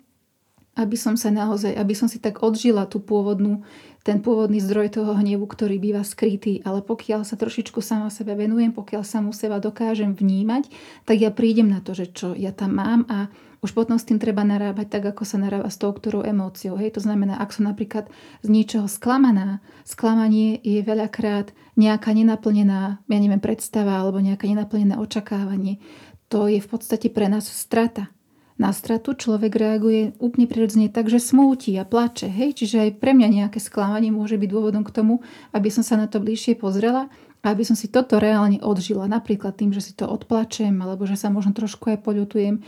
aby 0.76 1.00
som 1.00 1.16
sa 1.16 1.32
naozaj, 1.32 1.72
aby 1.72 1.96
som 1.96 2.12
si 2.12 2.20
tak 2.20 2.44
odžila 2.44 2.84
tú 2.84 3.00
pôvodnú, 3.00 3.64
ten 4.06 4.22
pôvodný 4.22 4.62
zdroj 4.62 5.02
toho 5.02 5.18
hnevu, 5.18 5.50
ktorý 5.50 5.82
býva 5.82 6.06
skrytý. 6.06 6.62
Ale 6.62 6.86
pokiaľ 6.86 7.26
sa 7.26 7.34
trošičku 7.34 7.82
sama 7.82 8.14
sebe 8.14 8.38
venujem, 8.38 8.70
pokiaľ 8.70 9.02
sa 9.02 9.18
mu 9.18 9.34
seba 9.34 9.58
dokážem 9.58 10.14
vnímať, 10.14 10.70
tak 11.10 11.18
ja 11.18 11.34
prídem 11.34 11.74
na 11.74 11.82
to, 11.82 11.98
že 11.98 12.14
čo 12.14 12.38
ja 12.38 12.54
tam 12.54 12.78
mám 12.78 13.10
a 13.10 13.34
už 13.66 13.74
potom 13.74 13.98
s 13.98 14.06
tým 14.06 14.22
treba 14.22 14.46
narábať 14.46 14.94
tak, 14.94 15.04
ako 15.10 15.26
sa 15.26 15.42
narába 15.42 15.74
s 15.74 15.82
tou 15.82 15.90
ktorou 15.90 16.22
emóciou. 16.22 16.78
Hej? 16.78 17.02
To 17.02 17.02
znamená, 17.02 17.42
ak 17.42 17.50
som 17.50 17.66
napríklad 17.66 18.06
z 18.46 18.48
niečoho 18.54 18.86
sklamaná, 18.86 19.58
sklamanie 19.82 20.62
je 20.62 20.86
veľakrát 20.86 21.50
nejaká 21.74 22.14
nenaplnená, 22.14 23.02
ja 23.02 23.18
neviem, 23.18 23.42
predstava 23.42 23.98
alebo 23.98 24.22
nejaká 24.22 24.46
nenaplnené 24.46 25.02
očakávanie. 25.02 25.82
To 26.30 26.46
je 26.46 26.62
v 26.62 26.68
podstate 26.70 27.10
pre 27.10 27.26
nás 27.26 27.50
strata. 27.50 28.14
Na 28.56 28.72
stratu 28.72 29.12
človek 29.12 29.52
reaguje 29.52 30.16
úplne 30.16 30.48
prirodzene 30.48 30.88
tak, 30.88 31.12
že 31.12 31.20
smúti 31.20 31.76
a 31.76 31.84
plače. 31.84 32.32
Hej? 32.32 32.64
Čiže 32.64 32.88
aj 32.88 32.92
pre 33.04 33.12
mňa 33.12 33.28
nejaké 33.28 33.60
sklamanie 33.60 34.16
môže 34.16 34.40
byť 34.40 34.48
dôvodom 34.48 34.88
k 34.88 34.96
tomu, 34.96 35.20
aby 35.52 35.68
som 35.68 35.84
sa 35.84 36.00
na 36.00 36.08
to 36.08 36.24
bližšie 36.24 36.56
pozrela 36.56 37.12
a 37.44 37.46
aby 37.52 37.68
som 37.68 37.76
si 37.76 37.92
toto 37.92 38.16
reálne 38.16 38.64
odžila. 38.64 39.12
Napríklad 39.12 39.60
tým, 39.60 39.76
že 39.76 39.84
si 39.84 39.92
to 39.92 40.08
odplačem 40.08 40.72
alebo 40.80 41.04
že 41.04 41.20
sa 41.20 41.28
možno 41.28 41.52
trošku 41.52 41.92
aj 41.92 42.00
poľutujem 42.00 42.64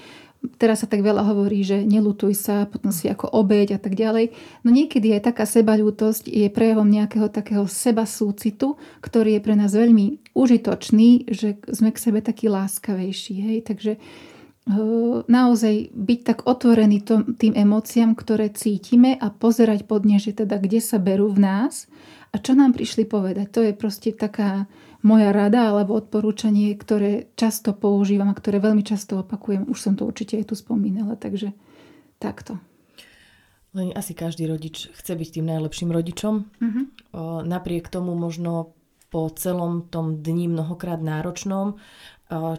teraz 0.56 0.86
sa 0.86 0.88
tak 0.88 1.02
veľa 1.02 1.26
hovorí, 1.26 1.66
že 1.66 1.84
nelutuj 1.84 2.38
sa, 2.38 2.70
potom 2.70 2.94
si 2.94 3.10
ako 3.10 3.28
obeď 3.34 3.78
a 3.78 3.80
tak 3.82 3.98
ďalej. 3.98 4.32
No 4.64 4.70
niekedy 4.70 5.12
aj 5.18 5.34
taká 5.34 5.44
sebaľútosť 5.50 6.30
je 6.30 6.48
prejavom 6.54 6.88
nejakého 6.88 7.28
takého 7.28 7.66
seba 7.66 8.06
súcitu, 8.06 8.78
ktorý 9.02 9.38
je 9.38 9.42
pre 9.44 9.56
nás 9.58 9.74
veľmi 9.74 10.32
užitočný, 10.38 11.28
že 11.28 11.58
sme 11.68 11.90
k 11.92 11.98
sebe 12.02 12.20
takí 12.22 12.48
láskavejší. 12.48 13.36
Hej? 13.44 13.58
Takže 13.68 13.92
naozaj 15.32 15.96
byť 15.96 16.20
tak 16.28 16.40
otvorený 16.44 17.00
tým 17.40 17.56
emóciám, 17.56 18.20
ktoré 18.20 18.52
cítime 18.52 19.16
a 19.16 19.32
pozerať 19.32 19.88
pod 19.88 20.04
ne, 20.04 20.20
že 20.20 20.36
teda 20.36 20.60
kde 20.60 20.84
sa 20.84 21.00
berú 21.00 21.32
v 21.32 21.40
nás 21.40 21.88
a 22.32 22.38
čo 22.38 22.52
nám 22.52 22.76
prišli 22.76 23.08
povedať. 23.08 23.48
To 23.56 23.62
je 23.64 23.72
proste 23.72 24.12
taká 24.12 24.68
moja 25.08 25.32
rada 25.32 25.72
alebo 25.72 25.96
odporúčanie, 25.96 26.76
ktoré 26.76 27.32
často 27.40 27.72
používam 27.72 28.28
a 28.28 28.36
ktoré 28.36 28.60
veľmi 28.60 28.84
často 28.84 29.24
opakujem. 29.24 29.72
Už 29.72 29.80
som 29.80 29.96
to 29.96 30.04
určite 30.04 30.36
aj 30.36 30.52
tu 30.52 30.56
spomínala, 30.60 31.16
takže 31.16 31.56
takto. 32.20 32.60
Len 33.72 33.96
asi 33.96 34.12
každý 34.12 34.52
rodič 34.52 34.92
chce 34.92 35.16
byť 35.16 35.30
tým 35.40 35.48
najlepším 35.48 35.96
rodičom. 35.96 36.36
O, 36.44 37.46
napriek 37.46 37.88
tomu 37.88 38.20
možno 38.20 38.76
po 39.08 39.32
celom 39.32 39.88
tom 39.88 40.20
dni 40.20 40.52
mnohokrát 40.52 41.00
náročnom, 41.00 41.80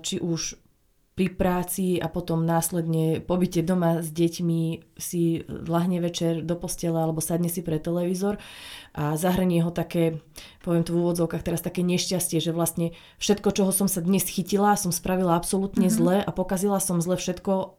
či 0.00 0.16
už 0.16 0.56
pri 1.18 1.34
práci 1.34 1.98
a 1.98 2.06
potom 2.06 2.46
následne 2.46 3.18
pobyte 3.18 3.58
doma 3.66 4.06
s 4.06 4.14
deťmi 4.14 4.94
si 4.94 5.42
lahne 5.66 5.98
večer 5.98 6.46
do 6.46 6.54
postele 6.54 6.94
alebo 6.94 7.18
sadne 7.18 7.50
si 7.50 7.58
pre 7.66 7.82
televízor 7.82 8.38
a 8.94 9.18
zahrnie 9.18 9.58
ho 9.66 9.74
také, 9.74 10.22
poviem 10.62 10.86
to 10.86 10.94
v 10.94 11.02
úvodzovkách 11.02 11.42
teraz 11.42 11.58
také 11.58 11.82
nešťastie, 11.82 12.38
že 12.38 12.54
vlastne 12.54 12.94
všetko, 13.18 13.50
čoho 13.50 13.74
som 13.74 13.90
sa 13.90 13.98
dnes 13.98 14.30
chytila, 14.30 14.78
som 14.78 14.94
spravila 14.94 15.34
absolútne 15.34 15.90
mm-hmm. 15.90 15.98
zle 15.98 16.16
a 16.22 16.30
pokazila 16.30 16.78
som 16.78 17.02
zle 17.02 17.18
všetko 17.18 17.74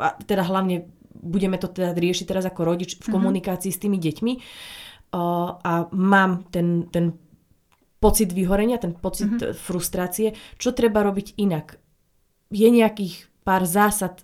a 0.00 0.16
teda 0.24 0.40
hlavne 0.48 0.88
budeme 1.12 1.60
to 1.60 1.68
teda 1.68 1.92
riešiť 1.92 2.24
teraz 2.24 2.48
ako 2.48 2.64
rodič 2.64 2.96
v 2.96 3.04
mm-hmm. 3.04 3.12
komunikácii 3.12 3.68
s 3.68 3.82
tými 3.84 4.00
deťmi 4.00 4.32
a 5.12 5.92
mám 5.92 6.48
ten, 6.48 6.88
ten 6.88 7.20
pocit 8.00 8.32
vyhorenia, 8.32 8.80
ten 8.80 8.96
pocit 8.96 9.28
mm-hmm. 9.28 9.52
frustrácie, 9.60 10.32
čo 10.56 10.72
treba 10.72 11.04
robiť 11.04 11.36
inak 11.36 11.81
je 12.52 12.68
nejakých 12.68 13.26
pár 13.42 13.64
zásad 13.66 14.22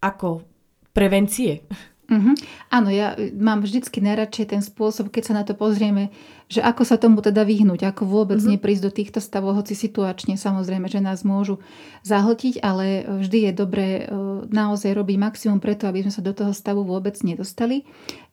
ako 0.00 0.46
prevencie? 0.94 1.66
Uh-huh. 2.06 2.38
Áno, 2.70 2.86
ja 2.94 3.18
e, 3.18 3.34
mám 3.34 3.66
vždycky 3.66 3.98
najradšej 3.98 4.46
ten 4.54 4.62
spôsob, 4.62 5.10
keď 5.10 5.22
sa 5.26 5.34
na 5.34 5.42
to 5.42 5.58
pozrieme, 5.58 6.14
že 6.46 6.62
ako 6.62 6.86
sa 6.86 7.02
tomu 7.02 7.18
teda 7.18 7.42
vyhnúť, 7.42 7.82
ako 7.82 8.06
vôbec 8.06 8.38
uh-huh. 8.38 8.54
neprísť 8.54 8.82
do 8.86 8.94
týchto 8.94 9.18
stavov, 9.18 9.58
hoci 9.58 9.74
situačne 9.74 10.38
samozrejme, 10.38 10.86
že 10.86 11.02
nás 11.02 11.26
môžu 11.26 11.58
zahltiť, 12.06 12.62
ale 12.62 13.02
vždy 13.26 13.50
je 13.50 13.52
dobré 13.52 13.88
e, 13.98 14.02
naozaj 14.46 14.94
robiť 14.94 15.16
maximum 15.18 15.58
preto, 15.58 15.90
aby 15.90 16.06
sme 16.06 16.14
sa 16.14 16.22
do 16.22 16.30
toho 16.30 16.54
stavu 16.54 16.86
vôbec 16.86 17.18
nedostali. 17.26 17.82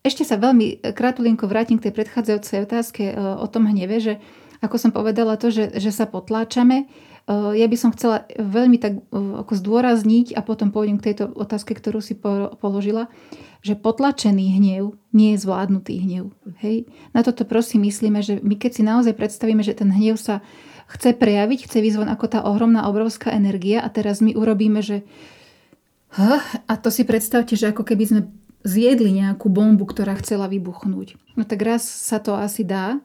Ešte 0.06 0.22
sa 0.22 0.38
veľmi 0.38 0.78
e, 0.78 0.94
kratulinko 0.94 1.50
vrátim 1.50 1.82
k 1.82 1.90
tej 1.90 1.98
predchádzajúcej 1.98 2.58
otázke 2.70 3.02
o 3.18 3.46
tom 3.50 3.66
hneve, 3.66 3.98
že 3.98 4.14
ako 4.62 4.76
som 4.78 4.90
povedala 4.94 5.34
to, 5.34 5.50
že, 5.50 5.76
že 5.76 5.90
sa 5.90 6.06
potláčame, 6.06 6.86
ja 7.30 7.64
by 7.64 7.76
som 7.80 7.90
chcela 7.96 8.28
veľmi 8.36 8.76
tak 8.76 9.00
eh, 9.00 9.04
ako 9.12 9.52
zdôrazniť 9.56 10.36
a 10.36 10.44
potom 10.44 10.68
pôjdem 10.68 11.00
k 11.00 11.12
tejto 11.12 11.32
otázke, 11.32 11.72
ktorú 11.72 12.04
si 12.04 12.12
položila, 12.60 13.08
že 13.64 13.80
potlačený 13.80 14.60
hnev 14.60 14.92
nie 15.16 15.32
je 15.32 15.40
zvládnutý 15.40 15.96
hnev. 16.04 16.36
Hej? 16.60 16.84
Na 17.16 17.24
toto 17.24 17.48
prosím 17.48 17.88
myslíme, 17.88 18.20
že 18.20 18.44
my 18.44 18.60
keď 18.60 18.70
si 18.76 18.82
naozaj 18.84 19.16
predstavíme, 19.16 19.64
že 19.64 19.72
ten 19.72 19.88
hnev 19.88 20.20
sa 20.20 20.44
chce 20.84 21.16
prejaviť, 21.16 21.64
chce 21.64 21.78
vyzvať 21.80 22.12
ako 22.12 22.26
tá 22.28 22.38
ohromná, 22.44 22.84
obrovská 22.84 23.32
energia 23.32 23.80
a 23.80 23.88
teraz 23.88 24.20
my 24.20 24.36
urobíme, 24.36 24.84
že 24.84 25.08
a 26.70 26.74
to 26.78 26.94
si 26.94 27.02
predstavte, 27.02 27.58
že 27.58 27.74
ako 27.74 27.82
keby 27.82 28.04
sme 28.06 28.20
zjedli 28.62 29.10
nejakú 29.18 29.50
bombu, 29.50 29.82
ktorá 29.84 30.14
chcela 30.22 30.46
vybuchnúť. 30.46 31.18
No 31.34 31.42
tak 31.42 31.60
raz 31.66 31.84
sa 31.84 32.22
to 32.22 32.38
asi 32.38 32.62
dá 32.62 32.96
e, 32.96 32.98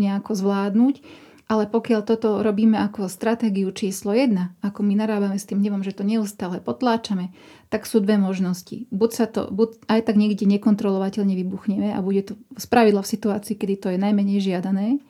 nejako 0.00 0.32
zvládnuť, 0.38 1.02
ale 1.48 1.64
pokiaľ 1.64 2.04
toto 2.04 2.44
robíme 2.44 2.76
ako 2.76 3.08
stratégiu 3.08 3.72
číslo 3.72 4.12
jedna, 4.12 4.52
ako 4.60 4.84
my 4.84 5.00
narábame 5.00 5.40
s 5.40 5.48
tým 5.48 5.64
hnevom, 5.64 5.80
že 5.80 5.96
to 5.96 6.04
neustále 6.04 6.60
potláčame, 6.60 7.32
tak 7.72 7.88
sú 7.88 8.04
dve 8.04 8.20
možnosti. 8.20 8.84
Buď 8.92 9.10
sa 9.16 9.24
to 9.24 9.48
buď 9.48 9.80
aj 9.88 10.00
tak 10.12 10.16
niekde 10.20 10.44
nekontrolovateľne 10.44 11.32
vybuchneme 11.32 11.96
a 11.96 12.04
bude 12.04 12.20
to 12.28 12.36
spravidla 12.60 13.00
v 13.00 13.12
situácii, 13.16 13.56
kedy 13.56 13.74
to 13.80 13.88
je 13.88 13.98
najmenej 13.98 14.44
žiadané, 14.44 15.00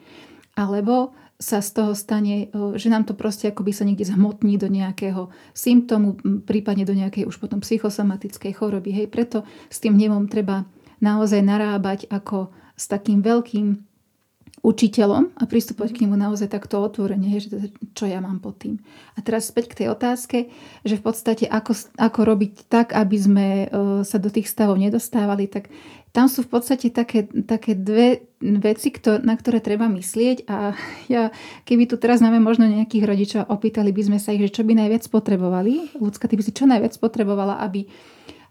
alebo 0.55 1.11
sa 1.39 1.63
z 1.63 1.71
toho 1.71 1.91
stane, 1.95 2.51
že 2.75 2.91
nám 2.91 3.07
to 3.07 3.15
proste 3.15 3.51
akoby 3.51 3.71
sa 3.71 3.87
niekde 3.87 4.07
zhmotní 4.07 4.59
do 4.59 4.67
nejakého 4.67 5.31
symptómu, 5.55 6.19
prípadne 6.43 6.83
do 6.83 6.91
nejakej 6.91 7.27
už 7.27 7.39
potom 7.39 7.63
psychosomatickej 7.63 8.59
choroby. 8.59 8.91
Hej, 8.91 9.07
preto 9.07 9.47
s 9.71 9.79
tým 9.79 9.95
hnevom 9.95 10.27
treba 10.27 10.67
naozaj 10.99 11.39
narábať 11.39 12.11
ako 12.11 12.51
s 12.75 12.91
takým 12.91 13.23
veľkým 13.23 13.88
učiteľom 14.59 15.39
a 15.39 15.43
pristupovať 15.47 15.95
k 15.95 16.01
nemu 16.03 16.19
naozaj 16.19 16.51
takto 16.51 16.83
otvorene, 16.83 17.39
že 17.39 17.55
teda, 17.55 17.67
čo 17.95 18.05
ja 18.11 18.19
mám 18.19 18.43
pod 18.43 18.59
tým. 18.59 18.75
A 19.15 19.23
teraz 19.23 19.47
späť 19.47 19.71
k 19.71 19.83
tej 19.83 19.87
otázke, 19.95 20.51
že 20.83 20.99
v 20.99 21.03
podstate 21.03 21.47
ako, 21.47 21.75
ako 21.95 22.19
robiť 22.27 22.67
tak, 22.67 22.91
aby 22.91 23.17
sme 23.17 23.47
uh, 23.67 24.01
sa 24.03 24.19
do 24.19 24.27
tých 24.27 24.51
stavov 24.51 24.75
nedostávali, 24.75 25.47
tak 25.47 25.71
tam 26.11 26.25
sú 26.27 26.43
v 26.43 26.51
podstate 26.51 26.91
také, 26.91 27.29
také 27.45 27.77
dve 27.77 28.27
veci, 28.41 28.89
kto, 28.89 29.21
na 29.21 29.37
ktoré 29.37 29.61
treba 29.63 29.87
myslieť 29.87 30.49
a 30.49 30.75
ja, 31.13 31.31
keby 31.63 31.87
tu 31.87 31.95
teraz 31.95 32.19
máme 32.19 32.43
možno 32.43 32.67
nejakých 32.67 33.03
rodičov, 33.07 33.41
opýtali 33.47 33.95
by 33.95 34.01
sme 34.11 34.19
sa 34.19 34.35
ich, 34.35 34.43
že 34.43 34.59
čo 34.59 34.67
by 34.67 34.75
najviac 34.75 35.07
potrebovali. 35.07 35.95
Ľudská, 35.95 36.27
ty 36.27 36.35
by 36.35 36.43
si 36.43 36.51
čo 36.51 36.67
najviac 36.67 36.99
potrebovala, 36.99 37.63
aby, 37.63 37.87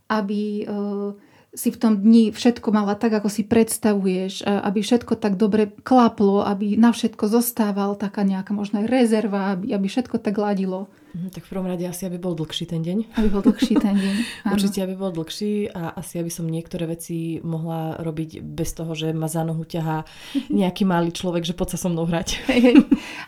aby 0.08 0.64
uh, 0.64 1.12
si 1.56 1.72
v 1.72 1.80
tom 1.80 1.96
dni 1.96 2.28
všetko 2.28 2.68
mala 2.70 2.92
tak, 2.92 3.16
ako 3.16 3.32
si 3.32 3.40
predstavuješ, 3.40 4.44
aby 4.44 4.84
všetko 4.84 5.16
tak 5.16 5.40
dobre 5.40 5.72
klaplo, 5.80 6.44
aby 6.44 6.76
na 6.76 6.92
všetko 6.92 7.24
zostával 7.24 7.96
taká 7.96 8.20
nejaká 8.20 8.52
možná 8.52 8.84
rezerva, 8.84 9.56
aby, 9.56 9.72
aby 9.72 9.86
všetko 9.88 10.20
tak 10.20 10.36
ladilo. 10.36 10.92
Mhm, 11.16 11.32
tak 11.32 11.48
v 11.48 11.50
prvom 11.56 11.64
rade 11.72 11.88
asi, 11.88 12.04
aby 12.04 12.20
bol 12.20 12.36
dlhší 12.36 12.68
ten 12.68 12.84
deň. 12.84 13.16
Aby 13.16 13.28
bol 13.32 13.40
dlhší 13.40 13.80
ten 13.80 13.96
deň. 13.96 14.14
Určite, 14.54 14.84
aby 14.84 14.92
bol 14.92 15.08
dlhší 15.08 15.72
a 15.72 15.96
asi, 15.96 16.20
aby 16.20 16.28
som 16.28 16.44
niektoré 16.44 16.84
veci 16.84 17.40
mohla 17.40 17.96
robiť 17.96 18.44
bez 18.44 18.76
toho, 18.76 18.92
že 18.92 19.16
ma 19.16 19.24
za 19.24 19.40
nohu 19.40 19.64
ťahá 19.64 20.04
nejaký 20.52 20.84
malý 20.84 21.16
človek, 21.16 21.48
že 21.48 21.56
poď 21.56 21.74
sa 21.74 21.78
so 21.80 21.88
mnou 21.88 22.04
hrať. 22.04 22.44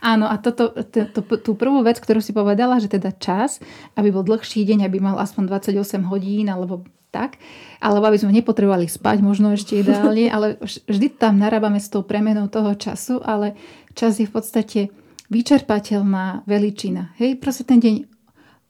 Áno, 0.05 0.29
a 0.29 0.37
toto, 0.37 0.77
to, 0.77 1.09
to, 1.09 1.21
tú 1.41 1.57
prvú 1.57 1.81
vec, 1.81 1.97
ktorú 1.97 2.21
si 2.21 2.37
povedala, 2.37 2.77
že 2.85 2.93
teda 2.93 3.17
čas, 3.17 3.65
aby 3.97 4.13
bol 4.13 4.29
dlhší 4.29 4.69
deň, 4.69 4.85
aby 4.85 5.01
mal 5.01 5.17
aspoň 5.17 5.49
28 5.49 6.05
hodín 6.05 6.53
alebo 6.53 6.85
tak, 7.11 7.37
alebo 7.83 8.07
aby 8.07 8.19
sme 8.19 8.35
nepotrebovali 8.35 8.87
spať, 8.87 9.19
možno 9.21 9.53
ešte 9.53 9.83
ideálne, 9.83 10.31
ale 10.31 10.57
vždy 10.63 11.07
tam 11.19 11.43
narábame 11.43 11.83
s 11.83 11.91
tou 11.91 12.07
premenou 12.07 12.47
toho 12.47 12.73
času, 12.79 13.19
ale 13.21 13.59
čas 13.99 14.23
je 14.23 14.27
v 14.31 14.33
podstate 14.33 14.81
vyčerpateľná 15.31 16.47
veličina. 16.47 17.15
Hej, 17.19 17.39
proste 17.43 17.67
ten 17.67 17.83
deň 17.83 17.95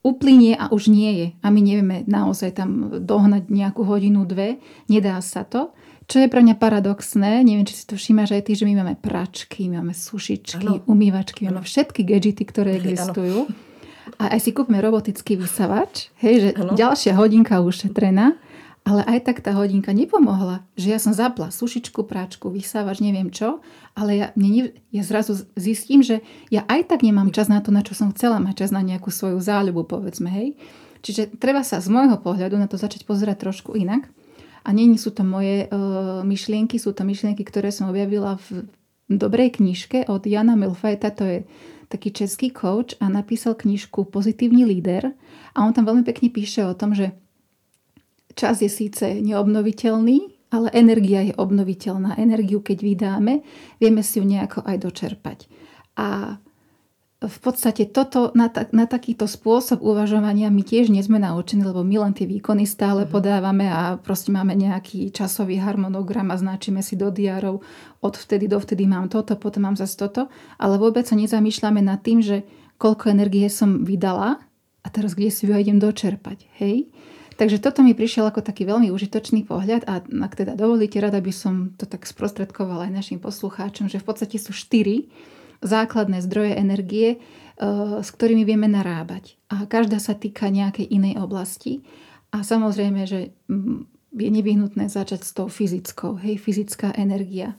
uplynie 0.01 0.57
a 0.57 0.73
už 0.73 0.89
nie 0.89 1.13
je. 1.13 1.29
A 1.45 1.53
my 1.53 1.61
nevieme 1.61 1.97
naozaj 2.09 2.57
tam 2.57 2.89
dohnať 3.05 3.53
nejakú 3.53 3.85
hodinu, 3.85 4.25
dve. 4.25 4.61
Nedá 4.89 5.21
sa 5.21 5.45
to. 5.45 5.77
Čo 6.11 6.27
je 6.27 6.33
pre 6.33 6.43
mňa 6.43 6.59
paradoxné, 6.59 7.47
neviem, 7.47 7.63
či 7.63 7.79
si 7.79 7.85
to 7.87 7.95
všimáš 7.95 8.35
aj 8.35 8.43
ty, 8.51 8.53
že 8.59 8.67
my 8.67 8.83
máme 8.83 8.99
pračky, 8.99 9.71
máme 9.71 9.95
sušičky, 9.95 10.67
ano. 10.67 10.83
umývačky, 10.91 11.47
ano. 11.47 11.63
máme 11.63 11.69
všetky 11.69 12.03
gadgety, 12.03 12.43
ktoré 12.43 12.83
existujú. 12.83 13.47
Ano 13.47 13.70
a 14.17 14.35
aj 14.35 14.41
si 14.41 14.51
kúpme 14.51 14.81
robotický 14.81 15.37
vysavač, 15.37 16.11
hej, 16.19 16.35
že 16.41 16.49
ano. 16.57 16.75
ďalšia 16.75 17.13
hodinka 17.15 17.61
ušetrená, 17.61 18.35
ale 18.81 19.05
aj 19.05 19.29
tak 19.29 19.45
tá 19.45 19.53
hodinka 19.53 19.93
nepomohla, 19.93 20.65
že 20.75 20.91
ja 20.91 20.99
som 20.99 21.13
zapla 21.13 21.53
sušičku, 21.53 22.09
práčku, 22.09 22.49
vysávač, 22.49 23.05
neviem 23.05 23.29
čo, 23.29 23.61
ale 23.93 24.11
ja, 24.17 24.27
mne, 24.35 24.73
ja 24.89 25.03
zrazu 25.05 25.37
zistím, 25.55 26.01
že 26.01 26.25
ja 26.49 26.65
aj 26.65 26.89
tak 26.89 27.05
nemám 27.05 27.29
čas 27.31 27.53
na 27.53 27.61
to, 27.61 27.69
na 27.69 27.85
čo 27.85 27.93
som 27.93 28.11
chcela 28.17 28.41
mať 28.41 28.65
čas 28.67 28.71
na 28.73 28.81
nejakú 28.81 29.13
svoju 29.13 29.37
záľubu, 29.37 29.85
povedzme, 29.85 30.33
hej. 30.33 30.57
Čiže 31.01 31.37
treba 31.41 31.65
sa 31.65 31.81
z 31.81 31.89
môjho 31.93 32.21
pohľadu 32.21 32.57
na 32.57 32.69
to 32.69 32.77
začať 32.77 33.09
pozerať 33.09 33.49
trošku 33.49 33.73
inak. 33.77 34.09
A 34.61 34.77
nie 34.77 34.93
sú 35.01 35.09
to 35.09 35.25
moje 35.25 35.65
uh, 35.73 36.21
myšlienky, 36.21 36.77
sú 36.77 36.93
to 36.93 37.01
myšlienky, 37.01 37.41
ktoré 37.41 37.73
som 37.73 37.89
objavila 37.89 38.37
v 38.49 38.69
dobrej 39.11 39.59
knižke 39.59 40.07
od 40.07 40.23
Jana 40.27 40.55
Milfajta, 40.55 41.11
to 41.11 41.25
je 41.27 41.39
taký 41.91 42.15
český 42.15 42.55
coach 42.55 42.95
a 43.03 43.11
napísal 43.11 43.59
knižku 43.59 44.07
Pozitívny 44.07 44.63
líder 44.63 45.11
a 45.55 45.67
on 45.67 45.75
tam 45.75 45.91
veľmi 45.91 46.07
pekne 46.07 46.31
píše 46.31 46.63
o 46.63 46.79
tom, 46.79 46.95
že 46.95 47.11
čas 48.39 48.63
je 48.63 48.71
síce 48.71 49.03
neobnoviteľný, 49.03 50.31
ale 50.55 50.71
energia 50.75 51.27
je 51.27 51.35
obnoviteľná. 51.35 52.19
Energiu, 52.19 52.63
keď 52.63 52.79
vydáme, 52.83 53.43
vieme 53.83 54.03
si 54.03 54.19
ju 54.19 54.25
nejako 54.27 54.63
aj 54.67 54.77
dočerpať. 54.83 55.39
A 55.99 56.39
v 57.21 57.39
podstate 57.45 57.85
toto, 57.85 58.33
na, 58.33 58.49
ta, 58.49 58.65
na 58.73 58.89
takýto 58.89 59.29
spôsob 59.29 59.85
uvažovania 59.85 60.49
my 60.49 60.65
tiež 60.65 60.89
nie 60.89 61.05
sme 61.05 61.21
naučení, 61.21 61.61
lebo 61.61 61.85
my 61.85 62.09
len 62.09 62.17
tie 62.17 62.25
výkony 62.25 62.65
stále 62.65 63.05
mm. 63.05 63.13
podávame 63.13 63.69
a 63.69 64.01
proste 64.01 64.33
máme 64.33 64.57
nejaký 64.57 65.13
časový 65.13 65.61
harmonogram 65.61 66.33
a 66.33 66.41
značíme 66.41 66.81
si 66.81 66.97
do 66.97 67.13
diárov 67.13 67.61
od 68.01 68.15
vtedy 68.17 68.49
do 68.49 68.57
vtedy 68.57 68.89
mám 68.89 69.13
toto, 69.13 69.37
potom 69.37 69.69
mám 69.69 69.77
zase 69.77 70.01
toto, 70.01 70.33
ale 70.57 70.81
vôbec 70.81 71.05
sa 71.05 71.13
nezamýšľame 71.13 71.85
nad 71.85 72.01
tým, 72.01 72.25
že 72.25 72.49
koľko 72.81 73.13
energie 73.13 73.45
som 73.53 73.85
vydala 73.85 74.41
a 74.81 74.87
teraz 74.89 75.13
kde 75.13 75.29
si 75.29 75.45
ju 75.45 75.53
idem 75.53 75.77
dočerpať. 75.77 76.49
Hej? 76.57 76.89
Takže 77.37 77.61
toto 77.61 77.85
mi 77.85 77.93
prišiel 77.93 78.33
ako 78.33 78.41
taký 78.41 78.65
veľmi 78.65 78.89
užitočný 78.89 79.45
pohľad 79.45 79.85
a 79.85 80.01
ak 80.01 80.33
teda 80.41 80.57
dovolíte, 80.57 80.97
rada 81.05 81.21
by 81.21 81.33
som 81.37 81.77
to 81.77 81.85
tak 81.85 82.09
sprostredkovala 82.09 82.89
aj 82.89 82.97
našim 82.97 83.21
poslucháčom, 83.21 83.93
že 83.93 84.01
v 84.01 84.09
podstate 84.09 84.41
sú 84.41 84.57
štyri 84.57 85.13
základné 85.61 86.25
zdroje 86.25 86.57
energie, 86.57 87.09
e, 87.15 87.19
s 88.01 88.09
ktorými 88.13 88.45
vieme 88.45 88.69
narábať. 88.69 89.37
A 89.53 89.69
každá 89.69 90.01
sa 90.01 90.17
týka 90.17 90.49
nejakej 90.49 90.89
inej 90.89 91.21
oblasti. 91.21 91.85
A 92.33 92.41
samozrejme, 92.43 93.05
že 93.05 93.37
mm, 93.49 93.89
je 94.17 94.29
nevyhnutné 94.31 94.91
začať 94.91 95.21
s 95.23 95.33
tou 95.37 95.47
fyzickou, 95.47 96.19
hej, 96.19 96.41
fyzická 96.41 96.91
energia. 96.99 97.55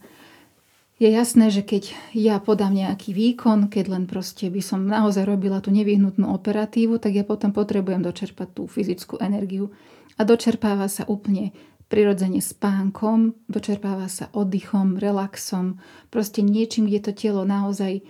Je 1.00 1.10
jasné, 1.10 1.50
že 1.50 1.66
keď 1.66 1.90
ja 2.14 2.38
podám 2.38 2.78
nejaký 2.78 3.10
výkon, 3.10 3.66
keď 3.66 3.84
len 3.90 4.04
proste 4.06 4.46
by 4.52 4.62
som 4.62 4.86
naozaj 4.86 5.26
robila 5.26 5.58
tú 5.58 5.74
nevyhnutnú 5.74 6.30
operatívu, 6.30 7.02
tak 7.02 7.18
ja 7.18 7.24
potom 7.26 7.50
potrebujem 7.50 8.04
dočerpať 8.04 8.48
tú 8.54 8.70
fyzickú 8.70 9.18
energiu. 9.18 9.74
A 10.20 10.22
dočerpáva 10.22 10.86
sa 10.86 11.08
úplne 11.08 11.56
prirodzene 11.92 12.40
spánkom, 12.40 13.36
dočerpáva 13.52 14.08
sa 14.08 14.32
oddychom, 14.32 14.96
relaxom, 14.96 15.76
proste 16.08 16.40
niečím, 16.40 16.88
kde 16.88 17.04
to 17.04 17.12
telo 17.12 17.44
naozaj 17.44 18.00
e, 18.00 18.02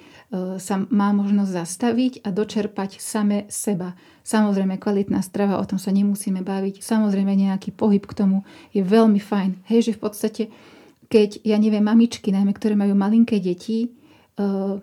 sa 0.62 0.86
má 0.86 1.10
možnosť 1.10 1.50
zastaviť 1.50 2.12
a 2.22 2.30
dočerpať 2.30 3.02
same 3.02 3.50
seba. 3.50 3.98
Samozrejme, 4.22 4.78
kvalitná 4.78 5.18
strava, 5.26 5.58
o 5.58 5.66
tom 5.66 5.82
sa 5.82 5.90
nemusíme 5.90 6.46
baviť. 6.46 6.78
Samozrejme, 6.78 7.34
nejaký 7.34 7.74
pohyb 7.74 8.06
k 8.06 8.22
tomu 8.22 8.46
je 8.70 8.86
veľmi 8.86 9.18
fajn. 9.18 9.66
Hej, 9.66 9.90
že 9.90 9.96
v 9.98 10.00
podstate, 10.06 10.42
keď, 11.10 11.42
ja 11.42 11.58
neviem, 11.58 11.82
mamičky, 11.82 12.30
najmä, 12.30 12.54
ktoré 12.54 12.78
majú 12.78 12.94
malinké 12.94 13.42
deti, 13.42 13.90
e, 14.38 14.78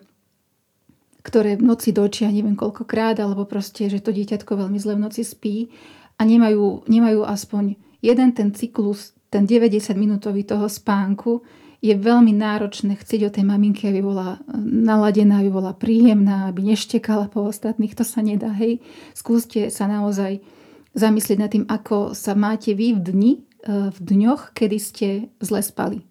ktoré 1.23 1.55
v 1.55 1.63
noci 1.63 1.95
dočia 1.95 2.27
neviem 2.27 2.59
koľkokrát, 2.59 3.15
alebo 3.23 3.47
proste, 3.47 3.87
že 3.87 4.03
to 4.03 4.11
dieťatko 4.11 4.59
veľmi 4.59 4.75
zle 4.75 4.99
v 4.99 5.07
noci 5.07 5.23
spí 5.23 5.71
a 6.19 6.27
nemajú, 6.27 6.83
nemajú 6.91 7.23
aspoň 7.23 7.79
jeden 7.99 8.29
ten 8.31 8.49
cyklus, 8.55 9.13
ten 9.29 9.45
90 9.45 9.93
minútový 9.93 10.43
toho 10.43 10.65
spánku 10.65 11.45
je 11.79 11.95
veľmi 11.95 12.35
náročné 12.35 12.99
chcieť 12.99 13.21
o 13.23 13.33
tej 13.33 13.45
maminke, 13.47 13.87
aby 13.87 14.03
bola 14.03 14.35
e, 14.35 14.59
naladená, 14.59 15.39
aby 15.39 15.51
bola 15.51 15.71
príjemná, 15.71 16.51
aby 16.51 16.75
neštekala 16.75 17.31
po 17.31 17.47
ostatných. 17.47 17.95
To 17.95 18.03
sa 18.03 18.19
nedá. 18.19 18.51
Hej. 18.51 18.83
Skúste 19.15 19.71
sa 19.71 19.87
naozaj 19.87 20.43
zamyslieť 20.91 21.37
nad 21.39 21.51
tým, 21.51 21.63
ako 21.71 22.11
sa 22.11 22.35
máte 22.35 22.75
vy 22.75 22.99
v 22.99 22.99
dni, 22.99 23.31
e, 23.63 23.95
v 23.95 23.99
dňoch, 23.99 24.51
kedy 24.51 24.77
ste 24.77 25.07
zle 25.39 25.63
spali. 25.63 26.03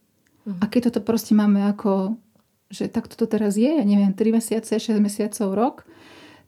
Mhm. 0.48 0.64
A 0.64 0.64
keď 0.72 0.88
toto 0.88 1.04
proste 1.04 1.36
máme 1.36 1.60
ako, 1.68 2.16
že 2.72 2.88
takto 2.88 3.20
to 3.20 3.28
teraz 3.28 3.60
je, 3.60 3.68
ja 3.68 3.84
neviem, 3.84 4.16
3 4.16 4.40
mesiace, 4.40 4.72
6 4.80 4.96
mesiacov, 5.04 5.48
rok, 5.52 5.76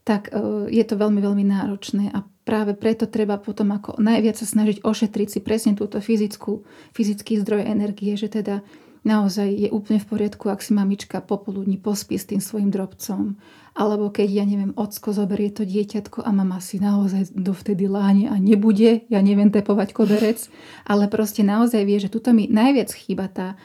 tak 0.03 0.33
e, 0.33 0.67
je 0.73 0.83
to 0.85 0.97
veľmi, 0.97 1.21
veľmi 1.21 1.45
náročné 1.45 2.09
a 2.11 2.25
práve 2.41 2.73
preto 2.73 3.05
treba 3.05 3.37
potom 3.37 3.69
ako 3.73 4.01
najviac 4.01 4.35
sa 4.37 4.49
snažiť 4.49 4.81
ošetriť 4.81 5.27
si 5.29 5.39
presne 5.39 5.77
túto 5.77 6.01
fyzickú, 6.01 6.65
fyzický 6.91 7.37
zdroj 7.41 7.69
energie, 7.69 8.17
že 8.17 8.33
teda 8.33 8.65
naozaj 9.01 9.49
je 9.49 9.69
úplne 9.69 10.01
v 10.01 10.09
poriadku, 10.09 10.49
ak 10.49 10.61
si 10.61 10.73
mamička 10.73 11.21
popoludní 11.21 11.77
pospí 11.77 12.17
s 12.17 12.29
tým 12.29 12.41
svojim 12.41 12.69
drobcom. 12.69 13.37
Alebo 13.71 14.11
keď, 14.11 14.43
ja 14.43 14.45
neviem, 14.45 14.75
ocko 14.75 15.15
zoberie 15.15 15.47
to 15.47 15.63
dieťatko 15.63 16.27
a 16.27 16.29
mama 16.35 16.59
si 16.59 16.77
naozaj 16.77 17.31
dovtedy 17.33 17.87
láne 17.87 18.27
a 18.27 18.35
nebude, 18.35 19.07
ja 19.07 19.19
neviem 19.23 19.47
tepovať 19.47 19.95
koberec, 19.95 20.51
ale 20.83 21.07
proste 21.07 21.41
naozaj 21.41 21.81
vie, 21.87 21.97
že 21.97 22.11
tuto 22.11 22.35
mi 22.35 22.51
najviac 22.51 22.91
chýba 22.91 23.31
tá 23.31 23.55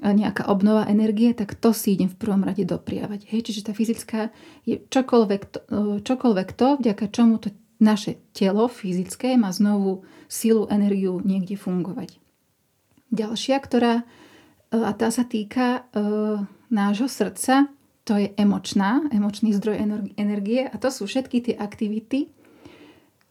nejaká 0.00 0.48
obnova 0.48 0.88
energie, 0.88 1.36
tak 1.36 1.52
to 1.60 1.76
si 1.76 1.92
idem 1.92 2.08
v 2.08 2.16
prvom 2.16 2.40
rade 2.40 2.64
dopriavať. 2.64 3.28
Hej, 3.28 3.52
čiže 3.52 3.68
tá 3.68 3.72
fyzická 3.76 4.32
je 4.64 4.80
čokoľvek 4.80 5.42
to, 5.52 5.60
čokoľvek 6.00 6.48
to, 6.56 6.80
vďaka 6.80 7.04
čomu 7.12 7.36
to 7.36 7.52
naše 7.80 8.20
telo 8.32 8.68
fyzické 8.68 9.36
má 9.36 9.52
znovu 9.52 10.04
silu, 10.28 10.68
energiu 10.72 11.20
niekde 11.20 11.56
fungovať. 11.56 12.16
Ďalšia, 13.12 13.56
ktorá, 13.60 13.94
e, 14.00 14.04
a 14.80 14.92
tá 14.96 15.08
sa 15.12 15.24
týka 15.24 15.88
e, 15.92 16.00
nášho 16.72 17.08
srdca, 17.08 17.68
to 18.04 18.16
je 18.16 18.32
emočná, 18.40 19.04
emočný 19.12 19.52
zdroj 19.52 19.76
energie 20.16 20.64
a 20.64 20.74
to 20.80 20.88
sú 20.88 21.04
všetky 21.04 21.44
tie 21.44 21.54
aktivity, 21.56 22.32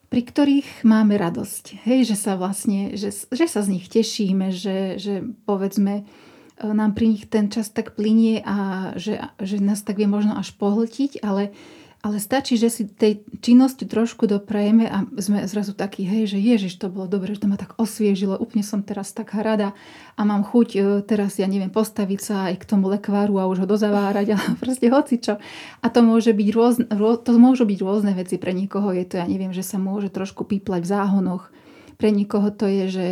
pri 0.10 0.22
ktorých 0.26 0.86
máme 0.86 1.18
radosť. 1.18 1.86
Hej, 1.86 2.14
že 2.14 2.18
sa 2.18 2.34
vlastne, 2.38 2.98
že, 2.98 3.14
že 3.14 3.46
sa 3.46 3.62
z 3.62 3.78
nich 3.78 3.86
tešíme, 3.90 4.50
že, 4.50 4.98
že 4.98 5.22
povedzme, 5.46 6.06
E, 6.06 6.29
nám 6.64 6.92
pri 6.96 7.16
nich 7.16 7.26
ten 7.32 7.48
čas 7.48 7.72
tak 7.72 7.96
plinie 7.96 8.44
a 8.44 8.92
že, 9.00 9.24
že 9.40 9.64
nás 9.64 9.80
tak 9.82 9.96
vie 9.96 10.08
možno 10.12 10.36
až 10.36 10.52
pohltiť, 10.60 11.24
ale, 11.24 11.56
ale 12.04 12.20
stačí, 12.20 12.60
že 12.60 12.68
si 12.68 12.84
tej 12.88 13.24
činnosti 13.40 13.88
trošku 13.88 14.28
doprajeme 14.28 14.88
a 14.88 15.08
sme 15.20 15.48
zrazu 15.48 15.72
takí, 15.72 16.04
hej, 16.04 16.36
že 16.36 16.40
ježiš, 16.40 16.76
to 16.76 16.92
bolo 16.92 17.08
dobre, 17.08 17.32
že 17.32 17.44
to 17.44 17.52
ma 17.52 17.56
tak 17.56 17.80
osviežilo, 17.80 18.36
úplne 18.36 18.64
som 18.64 18.84
teraz 18.84 19.16
taká 19.16 19.40
rada 19.40 19.72
a 20.20 20.22
mám 20.28 20.44
chuť 20.44 20.68
e, 20.76 20.80
teraz, 21.08 21.40
ja 21.40 21.48
neviem, 21.48 21.72
postaviť 21.72 22.20
sa 22.20 22.36
aj 22.52 22.56
k 22.60 22.68
tomu 22.68 22.92
lekváru 22.92 23.40
a 23.40 23.48
už 23.48 23.64
ho 23.64 23.68
dozavárať, 23.68 24.28
ale 24.36 24.60
proste 24.60 24.92
hocičo. 24.92 25.40
A 25.80 25.88
to 25.88 26.04
môže 26.04 26.36
byť 26.36 26.48
rôzne, 26.52 26.86
to 27.24 27.32
môžu 27.40 27.64
byť 27.64 27.80
rôzne 27.80 28.12
veci. 28.20 28.36
Pre 28.36 28.52
niekoho 28.52 28.92
je 28.92 29.08
to, 29.08 29.16
ja 29.20 29.26
neviem, 29.28 29.56
že 29.56 29.64
sa 29.64 29.80
môže 29.80 30.12
trošku 30.12 30.44
píplať 30.44 30.84
v 30.84 30.92
záhonoch. 30.92 31.52
Pre 31.96 32.10
niekoho 32.12 32.52
to 32.52 32.68
je, 32.68 32.86
že, 32.88 33.10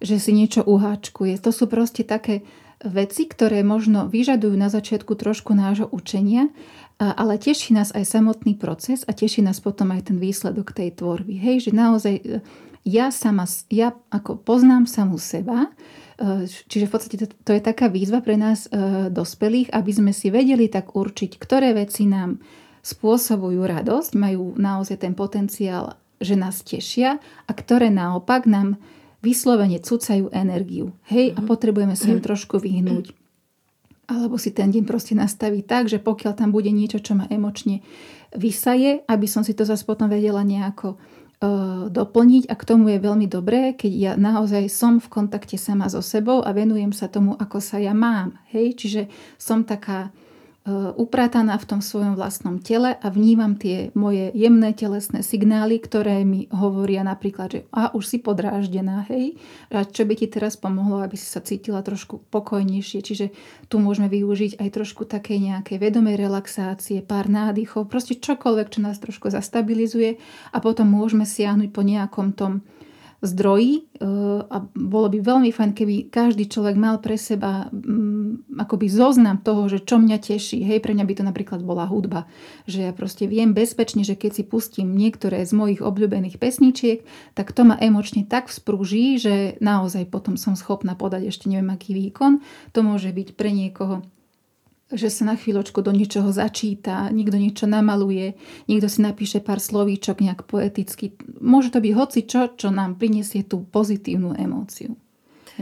že 0.00 0.16
si 0.16 0.32
niečo 0.32 0.64
uháčkuje. 0.64 1.36
To 1.44 1.52
sú 1.52 1.68
proste 1.68 2.08
také 2.08 2.44
veci, 2.84 3.28
ktoré 3.28 3.60
možno 3.60 4.08
vyžadujú 4.08 4.56
na 4.56 4.72
začiatku 4.72 5.12
trošku 5.16 5.52
nášho 5.52 5.88
učenia, 5.92 6.48
ale 7.00 7.40
teší 7.40 7.72
nás 7.72 7.96
aj 7.96 8.04
samotný 8.04 8.60
proces 8.60 9.08
a 9.08 9.16
teší 9.16 9.40
nás 9.40 9.56
potom 9.56 9.88
aj 9.88 10.12
ten 10.12 10.20
výsledok 10.20 10.76
tej 10.76 11.00
tvorby. 11.00 11.40
Hej, 11.40 11.68
že 11.68 11.72
naozaj 11.72 12.14
e, 12.20 12.24
ja 12.84 13.08
sama, 13.08 13.48
ja 13.72 13.96
ako 14.12 14.36
poznám 14.44 14.84
samú 14.84 15.16
seba, 15.16 15.72
e, 16.20 16.44
čiže 16.44 16.84
v 16.84 16.92
podstate 16.92 17.16
to, 17.24 17.26
to 17.40 17.56
je 17.56 17.62
taká 17.64 17.88
výzva 17.88 18.20
pre 18.20 18.36
nás 18.36 18.68
e, 18.68 19.08
dospelých, 19.08 19.72
aby 19.72 19.92
sme 19.96 20.12
si 20.12 20.28
vedeli 20.28 20.68
tak 20.68 20.92
určiť, 20.92 21.40
ktoré 21.40 21.72
veci 21.72 22.04
nám 22.04 22.36
spôsobujú 22.84 23.64
radosť, 23.64 24.20
majú 24.20 24.60
naozaj 24.60 25.00
ten 25.00 25.16
potenciál, 25.16 25.96
že 26.20 26.36
nás 26.36 26.60
tešia 26.60 27.16
a 27.48 27.50
ktoré 27.56 27.88
naopak 27.88 28.44
nám 28.44 28.76
vyslovene 29.20 29.80
cucajú 29.80 30.32
energiu. 30.32 30.92
Hej, 31.08 31.36
a 31.36 31.40
mhm. 31.40 31.48
potrebujeme 31.48 31.94
sa 31.96 32.12
im 32.12 32.20
trošku 32.20 32.60
vyhnúť. 32.60 33.16
Alebo 34.10 34.42
si 34.42 34.50
ten 34.50 34.74
deň 34.74 34.90
proste 34.90 35.14
nastaviť 35.14 35.64
tak, 35.70 35.84
že 35.86 36.02
pokiaľ 36.02 36.32
tam 36.34 36.50
bude 36.50 36.74
niečo, 36.74 36.98
čo 36.98 37.14
ma 37.14 37.30
emočne 37.30 37.86
vysaje, 38.34 39.06
aby 39.06 39.26
som 39.30 39.46
si 39.46 39.54
to 39.54 39.62
zase 39.62 39.86
potom 39.86 40.10
vedela 40.10 40.42
nejako 40.42 40.98
uh, 40.98 41.86
doplniť. 41.86 42.50
A 42.50 42.58
k 42.58 42.66
tomu 42.66 42.90
je 42.90 42.98
veľmi 42.98 43.30
dobré, 43.30 43.70
keď 43.78 43.92
ja 43.94 44.12
naozaj 44.18 44.66
som 44.66 44.98
v 44.98 45.06
kontakte 45.06 45.54
sama 45.54 45.86
so 45.86 46.02
sebou 46.02 46.42
a 46.42 46.50
venujem 46.50 46.90
sa 46.90 47.06
tomu, 47.06 47.38
ako 47.38 47.62
sa 47.62 47.78
ja 47.78 47.94
mám. 47.94 48.34
Hej, 48.50 48.82
čiže 48.82 49.02
som 49.38 49.62
taká 49.62 50.10
E, 50.10 50.29
uprataná 50.68 51.56
v 51.56 51.64
tom 51.64 51.80
svojom 51.80 52.20
vlastnom 52.20 52.60
tele 52.60 52.92
a 52.92 53.08
vnímam 53.08 53.56
tie 53.56 53.88
moje 53.96 54.28
jemné 54.36 54.76
telesné 54.76 55.24
signály, 55.24 55.80
ktoré 55.80 56.20
mi 56.20 56.52
hovoria 56.52 57.00
napríklad, 57.00 57.48
že 57.48 57.60
a 57.72 57.96
už 57.96 58.04
si 58.04 58.18
podráždená, 58.20 59.08
hej, 59.08 59.40
a 59.72 59.88
čo 59.88 60.04
by 60.04 60.20
ti 60.20 60.28
teraz 60.28 60.60
pomohlo, 60.60 61.00
aby 61.00 61.16
si 61.16 61.24
sa 61.24 61.40
cítila 61.40 61.80
trošku 61.80 62.28
pokojnejšie. 62.28 63.00
Čiže 63.00 63.26
tu 63.72 63.80
môžeme 63.80 64.12
využiť 64.12 64.60
aj 64.60 64.68
trošku 64.68 65.08
takej 65.08 65.48
nejakej 65.48 65.80
vedomej 65.80 66.20
relaxácie, 66.20 67.00
pár 67.00 67.32
nádychov, 67.32 67.88
proste 67.88 68.20
čokoľvek, 68.20 68.68
čo 68.68 68.84
nás 68.84 69.00
trošku 69.00 69.32
zastabilizuje 69.32 70.20
a 70.52 70.56
potom 70.60 70.92
môžeme 70.92 71.24
siahnuť 71.24 71.72
po 71.72 71.80
nejakom 71.80 72.36
tom 72.36 72.60
zdroji 73.20 73.72
e, 73.76 73.82
a 74.48 74.56
bolo 74.72 75.12
by 75.12 75.20
veľmi 75.20 75.52
fajn, 75.52 75.76
keby 75.76 76.08
každý 76.08 76.48
človek 76.48 76.76
mal 76.76 77.04
pre 77.04 77.20
seba 77.20 77.68
m, 77.68 78.40
akoby 78.56 78.88
zoznam 78.88 79.44
toho, 79.44 79.68
že 79.68 79.84
čo 79.84 80.00
mňa 80.00 80.18
teší. 80.20 80.64
Hej, 80.64 80.80
pre 80.80 80.96
mňa 80.96 81.04
by 81.04 81.14
to 81.20 81.24
napríklad 81.24 81.60
bola 81.60 81.84
hudba. 81.84 82.24
Že 82.64 82.90
ja 82.90 82.92
proste 82.96 83.28
viem 83.28 83.52
bezpečne, 83.52 84.08
že 84.08 84.16
keď 84.16 84.40
si 84.40 84.42
pustím 84.48 84.96
niektoré 84.96 85.44
z 85.44 85.52
mojich 85.52 85.84
obľúbených 85.84 86.40
pesničiek, 86.40 87.04
tak 87.36 87.52
to 87.52 87.68
ma 87.68 87.76
emočne 87.76 88.24
tak 88.24 88.48
vzprúží, 88.48 89.20
že 89.20 89.60
naozaj 89.60 90.08
potom 90.08 90.40
som 90.40 90.56
schopná 90.56 90.96
podať 90.96 91.28
ešte 91.28 91.52
neviem 91.52 91.68
aký 91.68 91.92
výkon. 91.92 92.40
To 92.72 92.80
môže 92.80 93.12
byť 93.12 93.36
pre 93.36 93.52
niekoho 93.52 94.00
že 94.90 95.06
sa 95.06 95.22
na 95.22 95.38
chvíľočku 95.38 95.86
do 95.86 95.94
niečoho 95.94 96.34
začíta, 96.34 97.14
niekto 97.14 97.38
niečo 97.38 97.70
namaluje, 97.70 98.34
niekto 98.66 98.90
si 98.90 99.00
napíše 99.06 99.38
pár 99.38 99.62
slovíčok 99.62 100.18
nejak 100.18 100.50
poeticky. 100.50 101.14
Môže 101.38 101.70
to 101.70 101.78
byť 101.78 101.92
hoci 101.94 102.20
čo, 102.26 102.50
čo 102.58 102.74
nám 102.74 102.98
prinesie 102.98 103.46
tú 103.46 103.62
pozitívnu 103.62 104.34
emóciu. 104.34 104.98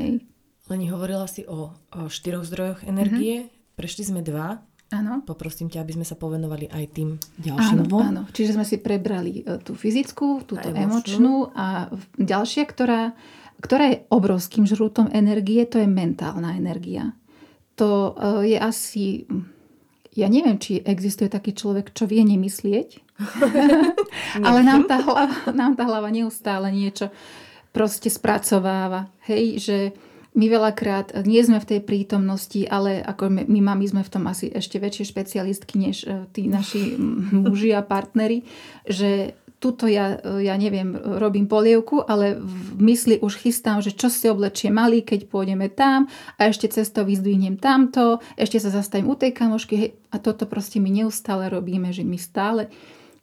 Hej. 0.01 0.25
Leni, 0.69 0.87
hovorila 0.89 1.29
si 1.29 1.45
o, 1.45 1.73
o 1.73 2.01
štyroch 2.09 2.45
zdrojoch 2.45 2.85
energie, 2.85 3.45
mm-hmm. 3.45 3.77
prešli 3.77 4.05
sme 4.05 4.21
dva. 4.25 4.61
Áno. 4.89 5.21
Poprosím 5.21 5.69
ťa, 5.69 5.85
aby 5.85 6.01
sme 6.01 6.07
sa 6.09 6.17
povenovali 6.17 6.73
aj 6.73 6.85
tým 6.97 7.21
ďalším 7.37 7.79
áno, 7.85 7.89
dvom. 7.93 8.05
Áno, 8.09 8.23
čiže 8.33 8.57
sme 8.57 8.65
si 8.65 8.81
prebrali 8.81 9.45
e, 9.45 9.61
tú 9.61 9.77
fyzickú, 9.77 10.49
túto 10.49 10.65
a 10.65 10.73
emočnú 10.73 11.53
a 11.53 11.93
ďalšia, 12.17 12.65
ktorá, 12.65 13.13
ktorá 13.61 13.85
je 13.93 13.97
obrovským 14.09 14.65
žrútom 14.65 15.13
energie, 15.13 15.61
to 15.69 15.77
je 15.77 15.85
mentálna 15.85 16.57
energia 16.57 17.13
to 17.79 18.13
eh, 18.19 18.55
je 18.55 18.59
asi... 18.59 19.05
Ja 20.19 20.27
neviem, 20.27 20.59
či 20.59 20.83
existuje 20.83 21.31
taký 21.31 21.55
človek, 21.55 21.95
čo 21.95 22.11
vie 22.11 22.27
nemyslieť, 22.27 23.07
ale 24.47 24.67
nám 24.67 24.91
tá, 24.91 24.99
hlava, 24.99 25.31
nám 25.55 25.79
tá 25.79 25.87
hlava 25.87 26.11
neustále 26.11 26.75
niečo 26.75 27.15
proste 27.71 28.11
spracováva. 28.11 29.15
Hej, 29.31 29.63
že 29.63 29.79
my 30.35 30.51
veľakrát 30.51 31.15
nie 31.23 31.39
sme 31.47 31.63
v 31.63 31.71
tej 31.71 31.81
prítomnosti, 31.87 32.67
ale 32.67 32.99
ako 32.99 33.31
my, 33.31 33.43
my 33.47 33.61
mami 33.63 33.87
sme 33.87 34.03
v 34.03 34.11
tom 34.11 34.27
asi 34.27 34.51
ešte 34.51 34.83
väčšie 34.83 35.07
špecialistky 35.07 35.79
než 35.79 36.03
eh, 36.03 36.27
tí 36.35 36.51
naši 36.51 36.99
muži 37.31 37.79
a 37.79 37.87
partneri, 37.87 38.43
že 38.91 39.39
tuto 39.59 39.91
ja, 39.91 40.23
ja 40.23 40.55
neviem, 40.55 40.95
robím 40.95 41.51
polievku, 41.51 42.07
ale 42.07 42.39
v 42.39 42.79
mysli 42.79 43.19
už 43.19 43.43
chystám, 43.43 43.83
že 43.83 43.91
čo 43.91 44.07
si 44.07 44.31
oblečie 44.31 44.71
malý, 44.71 45.03
keď 45.03 45.27
pôjdeme 45.27 45.67
tam 45.67 46.07
a 46.39 46.47
ešte 46.47 46.71
cesto 46.71 47.03
vyzdvihnem 47.03 47.59
tamto, 47.59 48.23
ešte 48.39 48.63
sa 48.63 48.71
zastavím 48.71 49.11
u 49.11 49.19
tej 49.19 49.35
kamošky 49.35 49.75
hej, 49.75 49.91
a 50.15 50.23
toto 50.23 50.47
proste 50.47 50.79
my 50.79 51.03
neustále 51.03 51.51
robíme, 51.51 51.91
že 51.91 52.07
my 52.07 52.15
stále 52.15 52.71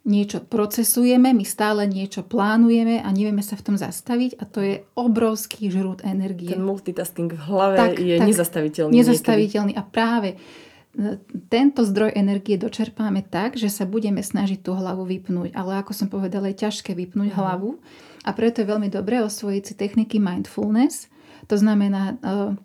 niečo 0.06 0.38
procesujeme, 0.38 1.34
my 1.34 1.42
stále 1.42 1.82
niečo 1.88 2.22
plánujeme 2.22 3.02
a 3.02 3.08
nevieme 3.10 3.42
sa 3.42 3.58
v 3.58 3.72
tom 3.72 3.76
zastaviť 3.80 4.38
a 4.38 4.44
to 4.46 4.62
je 4.62 4.74
obrovský 4.94 5.72
žrút 5.72 6.06
energie. 6.06 6.52
Ten 6.52 6.62
multitasking 6.62 7.32
v 7.34 7.42
hlave 7.42 7.74
tak, 7.74 7.98
je 7.98 8.16
tak, 8.20 8.28
nezastaviteľný. 8.30 8.92
Nezastaviteľný 8.94 9.74
niekedy. 9.74 9.82
a 9.82 9.90
práve 9.90 10.38
tento 11.52 11.84
zdroj 11.84 12.16
energie 12.16 12.56
dočerpáme 12.56 13.20
tak, 13.28 13.60
že 13.60 13.68
sa 13.68 13.84
budeme 13.84 14.24
snažiť 14.24 14.64
tú 14.64 14.72
hlavu 14.72 15.04
vypnúť. 15.04 15.52
Ale 15.52 15.80
ako 15.84 15.92
som 15.92 16.08
povedala, 16.08 16.48
je 16.50 16.64
ťažké 16.64 16.96
vypnúť 16.96 17.30
mm. 17.32 17.36
hlavu. 17.36 17.76
A 18.24 18.30
preto 18.32 18.64
je 18.64 18.70
veľmi 18.72 18.88
dobré 18.88 19.20
osvojiť 19.20 19.62
si 19.62 19.74
techniky 19.76 20.16
mindfulness. 20.16 21.12
To 21.52 21.56
znamená 21.60 22.16
uh, 22.18 22.56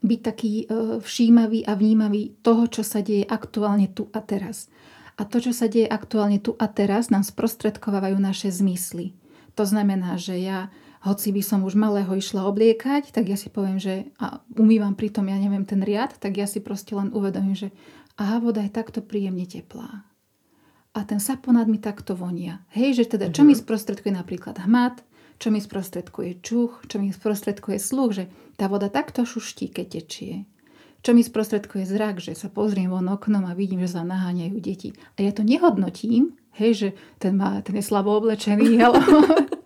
byť 0.00 0.20
taký 0.24 0.52
uh, 0.66 0.98
všímavý 0.98 1.68
a 1.68 1.76
vnímavý 1.76 2.40
toho, 2.40 2.66
čo 2.66 2.82
sa 2.82 3.04
deje 3.04 3.28
aktuálne 3.28 3.92
tu 3.92 4.08
a 4.16 4.24
teraz. 4.24 4.72
A 5.20 5.28
to, 5.28 5.38
čo 5.38 5.52
sa 5.52 5.68
deje 5.68 5.86
aktuálne 5.86 6.40
tu 6.40 6.56
a 6.56 6.66
teraz, 6.72 7.12
nám 7.12 7.22
sprostredkovávajú 7.22 8.16
naše 8.16 8.48
zmysly. 8.48 9.12
To 9.60 9.68
znamená, 9.68 10.16
že 10.16 10.40
ja 10.40 10.72
hoci 11.02 11.34
by 11.34 11.42
som 11.42 11.66
už 11.66 11.74
malého 11.74 12.10
išla 12.14 12.46
obliekať, 12.46 13.10
tak 13.10 13.26
ja 13.26 13.34
si 13.34 13.50
poviem, 13.50 13.82
že 13.82 14.06
a 14.22 14.38
umývam 14.54 14.94
pritom, 14.94 15.26
ja 15.26 15.34
neviem, 15.34 15.66
ten 15.66 15.82
riad, 15.82 16.14
tak 16.22 16.38
ja 16.38 16.46
si 16.46 16.62
proste 16.62 16.94
len 16.94 17.10
uvedomím, 17.10 17.58
že 17.58 17.74
aha, 18.22 18.38
voda 18.38 18.62
je 18.62 18.70
takto 18.70 19.02
príjemne 19.02 19.42
teplá. 19.42 20.06
A 20.92 20.98
ten 21.08 21.18
saponát 21.18 21.66
mi 21.66 21.80
takto 21.80 22.12
vonia. 22.14 22.62
Hej, 22.70 23.02
že 23.02 23.04
teda 23.16 23.32
čo 23.34 23.42
mi 23.42 23.56
mhm. 23.56 23.60
sprostredkuje 23.64 24.12
napríklad 24.14 24.62
hmat, 24.62 25.02
čo 25.42 25.50
mi 25.50 25.58
sprostredkuje 25.58 26.38
čuch, 26.38 26.86
čo 26.86 27.02
mi 27.02 27.10
sprostredkuje 27.10 27.82
sluch, 27.82 28.10
že 28.14 28.24
tá 28.54 28.70
voda 28.70 28.86
takto 28.86 29.26
šuští, 29.26 29.74
keď 29.74 29.86
tečie. 29.98 30.46
Čo 31.02 31.18
mi 31.18 31.26
sprostredkuje 31.26 31.82
zrak, 31.82 32.22
že 32.22 32.38
sa 32.38 32.46
pozriem 32.46 32.86
von 32.86 33.10
oknom 33.10 33.42
a 33.50 33.58
vidím, 33.58 33.82
že 33.82 33.98
sa 33.98 34.06
naháňajú 34.06 34.54
deti. 34.62 34.94
A 35.18 35.26
ja 35.26 35.34
to 35.34 35.42
nehodnotím, 35.42 36.38
hej, 36.54 36.72
že 36.78 36.88
ten, 37.18 37.34
má, 37.34 37.58
ten 37.66 37.74
je 37.74 37.82
slabo 37.82 38.14
oblečený, 38.22 38.78
ale 38.86 39.02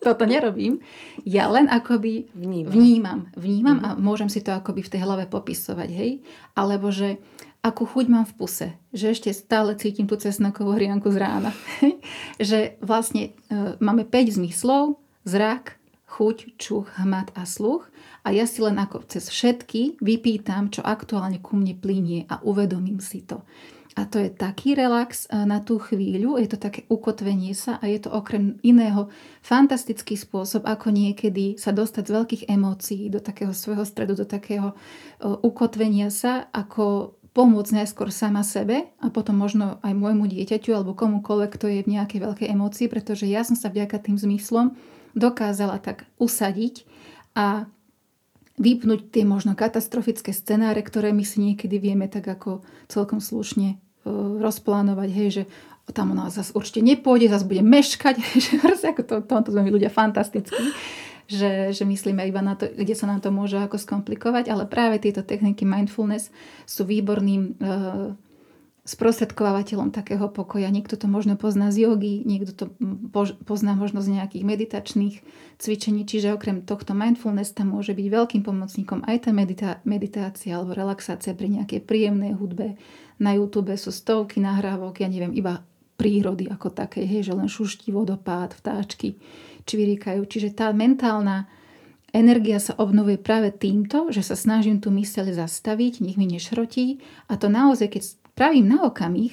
toto 0.07 0.23
nerobím. 0.23 0.79
Ja 1.27 1.51
len 1.51 1.67
akoby 1.67 2.31
vnímam, 2.31 2.71
vnímam, 2.71 3.21
vnímam 3.35 3.79
mm-hmm. 3.83 3.99
a 3.99 3.99
môžem 3.99 4.31
si 4.31 4.39
to 4.39 4.55
akoby 4.55 4.87
v 4.87 4.93
tej 4.95 5.01
hlave 5.03 5.27
popisovať, 5.27 5.89
hej. 5.91 6.23
Alebo 6.55 6.95
že 6.95 7.19
akú 7.67 7.83
chuť 7.83 8.07
mám 8.07 8.23
v 8.31 8.37
puse, 8.39 8.67
že 8.95 9.11
ešte 9.11 9.35
stále 9.35 9.75
cítim 9.75 10.07
tú 10.07 10.15
cesnakovú 10.15 10.79
hrianku 10.79 11.11
z 11.11 11.19
rána. 11.19 11.51
že 12.39 12.79
vlastne 12.79 13.35
e, 13.51 13.75
máme 13.83 14.07
5 14.07 14.39
zmyslov, 14.39 15.03
zrak, 15.27 15.75
chuť, 16.07 16.55
čuch, 16.55 16.87
hmat 17.03 17.35
a 17.35 17.43
sluch 17.43 17.91
a 18.23 18.31
ja 18.31 18.47
si 18.47 18.63
len 18.63 18.79
ako 18.79 19.03
cez 19.11 19.27
všetky 19.27 19.99
vypýtam, 19.99 20.71
čo 20.71 20.87
aktuálne 20.87 21.43
ku 21.43 21.59
mne 21.59 21.75
plinie 21.75 22.31
a 22.31 22.39
uvedomím 22.47 23.03
si 23.03 23.27
to. 23.27 23.43
A 23.97 24.05
to 24.05 24.21
je 24.21 24.29
taký 24.29 24.77
relax 24.77 25.25
e, 25.25 25.49
na 25.49 25.65
tú 25.65 25.81
chvíľu, 25.81 26.37
je 26.37 26.53
to 26.53 26.61
také 26.61 26.85
ukotvenie 26.93 27.57
sa 27.57 27.81
a 27.81 27.89
je 27.89 28.05
to 28.05 28.13
okrem 28.13 28.61
iného 28.61 29.09
fantastický 29.41 30.21
spôsob, 30.21 30.69
ako 30.69 30.93
niekedy 30.93 31.57
sa 31.57 31.73
dostať 31.73 32.05
z 32.05 32.13
veľkých 32.13 32.43
emócií 32.53 33.09
do 33.09 33.25
takého 33.25 33.57
svojho 33.57 33.89
stredu, 33.89 34.13
do 34.13 34.29
takého 34.29 34.73
e, 34.73 34.75
ukotvenia 35.25 36.13
sa, 36.13 36.45
ako 36.53 37.17
pomôcť 37.33 37.73
najskôr 37.73 38.13
sama 38.13 38.45
sebe 38.45 38.93
a 39.01 39.09
potom 39.09 39.41
možno 39.41 39.81
aj 39.81 39.97
môjmu 39.97 40.29
dieťaťu 40.29 40.77
alebo 40.77 40.93
komukoľvek, 40.93 41.51
kto 41.57 41.67
je 41.69 41.81
v 41.85 41.93
nejakej 41.97 42.21
veľkej 42.21 42.49
emócii, 42.53 42.93
pretože 42.93 43.25
ja 43.25 43.49
som 43.49 43.57
sa 43.57 43.73
vďaka 43.73 43.97
tým 43.97 44.21
zmyslom 44.21 44.77
dokázala 45.17 45.81
tak 45.81 46.05
usadiť 46.21 46.85
a 47.33 47.65
vypnúť 48.61 49.09
tie 49.09 49.25
možno 49.25 49.57
katastrofické 49.57 50.33
scenáre, 50.33 50.81
ktoré 50.81 51.13
my 51.13 51.25
si 51.25 51.41
niekedy 51.41 51.77
vieme 51.81 52.09
tak 52.09 52.25
ako 52.25 52.65
celkom 52.89 53.21
slušne 53.21 53.81
rozplánovať, 54.41 55.09
hej, 55.11 55.29
že 55.31 55.43
tam 55.95 56.15
ona 56.15 56.31
zase 56.31 56.51
určite 56.55 56.83
nepôjde, 56.83 57.31
zase 57.31 57.47
bude 57.47 57.63
meškať, 57.63 58.15
že 58.45 58.87
ako 58.91 59.03
to, 59.07 59.15
tomto 59.23 59.55
sme 59.55 59.67
my 59.67 59.71
ľudia 59.71 59.91
fantastickí, 59.91 60.75
že, 61.27 61.75
že 61.75 61.83
myslíme 61.83 62.23
iba 62.27 62.43
na 62.43 62.55
to, 62.55 62.71
kde 62.71 62.95
sa 62.95 63.11
nám 63.11 63.23
to 63.23 63.35
môže 63.35 63.59
ako 63.59 63.79
skomplikovať, 63.79 64.51
ale 64.51 64.67
práve 64.67 65.03
tieto 65.03 65.27
techniky 65.27 65.67
mindfulness 65.67 66.31
sú 66.67 66.87
výborným 66.87 67.59
uh, 67.59 68.15
sprostredkovateľom 68.87 69.91
takého 69.91 70.31
pokoja. 70.31 70.71
Niekto 70.71 70.95
to 70.95 71.11
možno 71.11 71.35
pozná 71.35 71.75
z 71.75 71.91
jogy, 71.91 72.23
niekto 72.23 72.55
to 72.55 72.65
pozná 73.43 73.75
možno 73.75 73.99
z 73.99 74.15
nejakých 74.15 74.47
meditačných 74.47 75.17
cvičení, 75.59 76.07
čiže 76.07 76.31
okrem 76.31 76.63
tohto 76.63 76.95
mindfulness 76.95 77.51
tam 77.51 77.75
môže 77.75 77.99
byť 77.99 78.07
veľkým 78.07 78.43
pomocníkom 78.47 79.03
aj 79.03 79.27
tá 79.27 79.31
medita- 79.35 79.79
meditácia 79.83 80.55
alebo 80.55 80.79
relaxácia 80.79 81.35
pri 81.35 81.61
nejakej 81.61 81.83
príjemnej 81.83 82.39
hudbe. 82.39 82.79
Na 83.19 83.35
YouTube 83.35 83.75
sú 83.75 83.91
stovky 83.91 84.39
nahrávok, 84.39 85.03
ja 85.03 85.11
neviem, 85.11 85.35
iba 85.35 85.67
prírody 85.99 86.47
ako 86.47 86.71
také, 86.71 87.03
hej, 87.03 87.27
že 87.27 87.33
len 87.35 87.51
šuští 87.51 87.91
vodopád, 87.91 88.55
vtáčky, 88.55 89.19
čvirikajú. 89.67 90.23
Čiže 90.23 90.55
tá 90.55 90.71
mentálna 90.71 91.51
energia 92.15 92.63
sa 92.63 92.77
obnovuje 92.79 93.19
práve 93.19 93.51
týmto, 93.51 94.13
že 94.15 94.23
sa 94.23 94.39
snažím 94.39 94.79
tú 94.79 94.93
myseľ 94.95 95.35
zastaviť, 95.35 96.05
nech 96.05 96.21
mi 96.21 96.29
nešrotí 96.29 97.01
a 97.27 97.35
to 97.41 97.51
naozaj, 97.51 97.91
keď 97.91 98.03
pravím 98.37 98.69
na 98.69 98.85
okamih, 98.85 99.33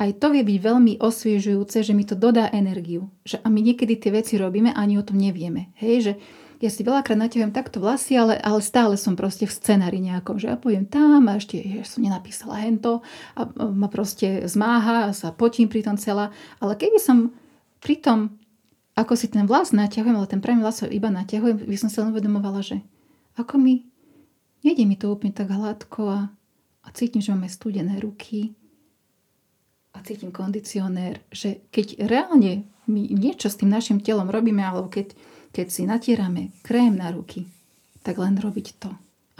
aj 0.00 0.16
to 0.16 0.32
vie 0.32 0.40
byť 0.40 0.58
veľmi 0.64 0.92
osviežujúce, 0.96 1.84
že 1.84 1.92
mi 1.92 2.08
to 2.08 2.16
dodá 2.16 2.48
energiu. 2.48 3.12
Že, 3.28 3.44
a 3.44 3.46
my 3.52 3.60
niekedy 3.60 4.00
tie 4.00 4.16
veci 4.16 4.40
robíme 4.40 4.72
ani 4.72 4.96
o 4.96 5.04
tom 5.04 5.20
nevieme. 5.20 5.76
Hej, 5.76 5.96
že 6.00 6.12
ja 6.60 6.72
si 6.72 6.80
veľakrát 6.84 7.20
naťahujem 7.20 7.52
takto 7.52 7.84
vlasy, 7.84 8.16
ale, 8.16 8.36
ale 8.40 8.64
stále 8.64 8.96
som 8.96 9.12
proste 9.12 9.44
v 9.44 9.52
scenári 9.52 10.00
nejakom, 10.00 10.40
že 10.40 10.48
ja 10.48 10.56
poviem 10.56 10.88
tam 10.88 11.28
a 11.28 11.36
ešte 11.36 11.60
že 11.60 11.84
som 11.84 12.04
nenapísala 12.04 12.64
hento 12.64 13.04
a 13.36 13.48
ma 13.72 13.88
proste 13.92 14.44
zmáha 14.48 15.08
a 15.08 15.16
sa 15.16 15.36
potím 15.36 15.68
pri 15.68 15.84
tom 15.84 15.96
celá. 16.00 16.32
Ale 16.64 16.76
keby 16.80 16.96
som 16.96 17.32
pri 17.80 18.00
tom, 18.00 18.40
ako 18.96 19.16
si 19.16 19.28
ten 19.32 19.44
vlas 19.44 19.72
naťahujem, 19.72 20.16
ale 20.16 20.28
ten 20.28 20.40
pravý 20.40 20.64
vlas 20.64 20.80
iba 20.84 21.08
naťahujem, 21.12 21.64
by 21.64 21.76
som 21.76 21.88
sa 21.92 22.04
len 22.04 22.12
uvedomovala, 22.12 22.60
že 22.64 22.80
ako 23.36 23.56
mi, 23.56 23.88
nejde 24.64 24.84
mi 24.84 24.96
to 24.96 25.12
úplne 25.12 25.32
tak 25.32 25.48
hladko 25.48 26.02
a 26.08 26.20
a 26.84 26.88
cítim, 26.92 27.20
že 27.20 27.32
máme 27.32 27.48
studené 27.48 28.00
ruky 28.00 28.56
a 29.92 30.00
cítim 30.06 30.30
kondicionér, 30.32 31.20
že 31.28 31.66
keď 31.74 32.06
reálne 32.06 32.64
my 32.86 33.02
niečo 33.14 33.50
s 33.50 33.58
tým 33.58 33.70
našim 33.70 34.02
telom 34.02 34.30
robíme, 34.30 34.62
alebo 34.62 34.90
keď, 34.90 35.14
keď 35.54 35.66
si 35.70 35.82
natierame 35.86 36.54
krém 36.64 36.96
na 36.96 37.10
ruky, 37.14 37.46
tak 38.02 38.18
len 38.18 38.38
robiť 38.38 38.66
to. 38.80 38.90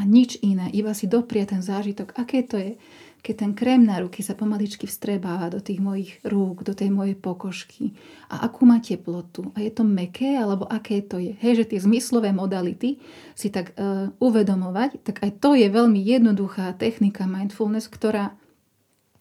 A 0.01 0.07
nič 0.07 0.41
iné, 0.41 0.73
iba 0.73 0.97
si 0.97 1.05
doprie 1.09 1.45
ten 1.45 1.61
zážitok, 1.61 2.17
aké 2.17 2.45
to 2.45 2.57
je 2.57 2.77
keď 3.21 3.35
ten 3.37 3.53
krém 3.53 3.85
na 3.85 4.01
ruky 4.01 4.25
sa 4.25 4.33
pomaličky 4.33 4.89
vstrebáva 4.89 5.53
do 5.53 5.61
tých 5.61 5.81
mojich 5.81 6.21
rúk, 6.25 6.65
do 6.65 6.73
tej 6.73 6.89
mojej 6.89 7.17
pokožky 7.17 7.93
a 8.33 8.45
akú 8.49 8.65
má 8.65 8.81
teplotu 8.81 9.53
a 9.55 9.61
je 9.61 9.73
to 9.73 9.85
meké 9.85 10.41
alebo 10.41 10.65
aké 10.67 11.05
to 11.05 11.21
je. 11.21 11.37
Hej, 11.39 11.65
že 11.65 11.77
tie 11.77 11.81
zmyslové 11.85 12.33
modality 12.33 12.99
si 13.37 13.49
tak 13.53 13.77
uh, 13.77 14.11
uvedomovať, 14.19 15.05
tak 15.05 15.21
aj 15.21 15.31
to 15.39 15.53
je 15.57 15.69
veľmi 15.69 16.01
jednoduchá 16.01 16.75
technika 16.81 17.29
mindfulness, 17.29 17.87
ktorá 17.93 18.37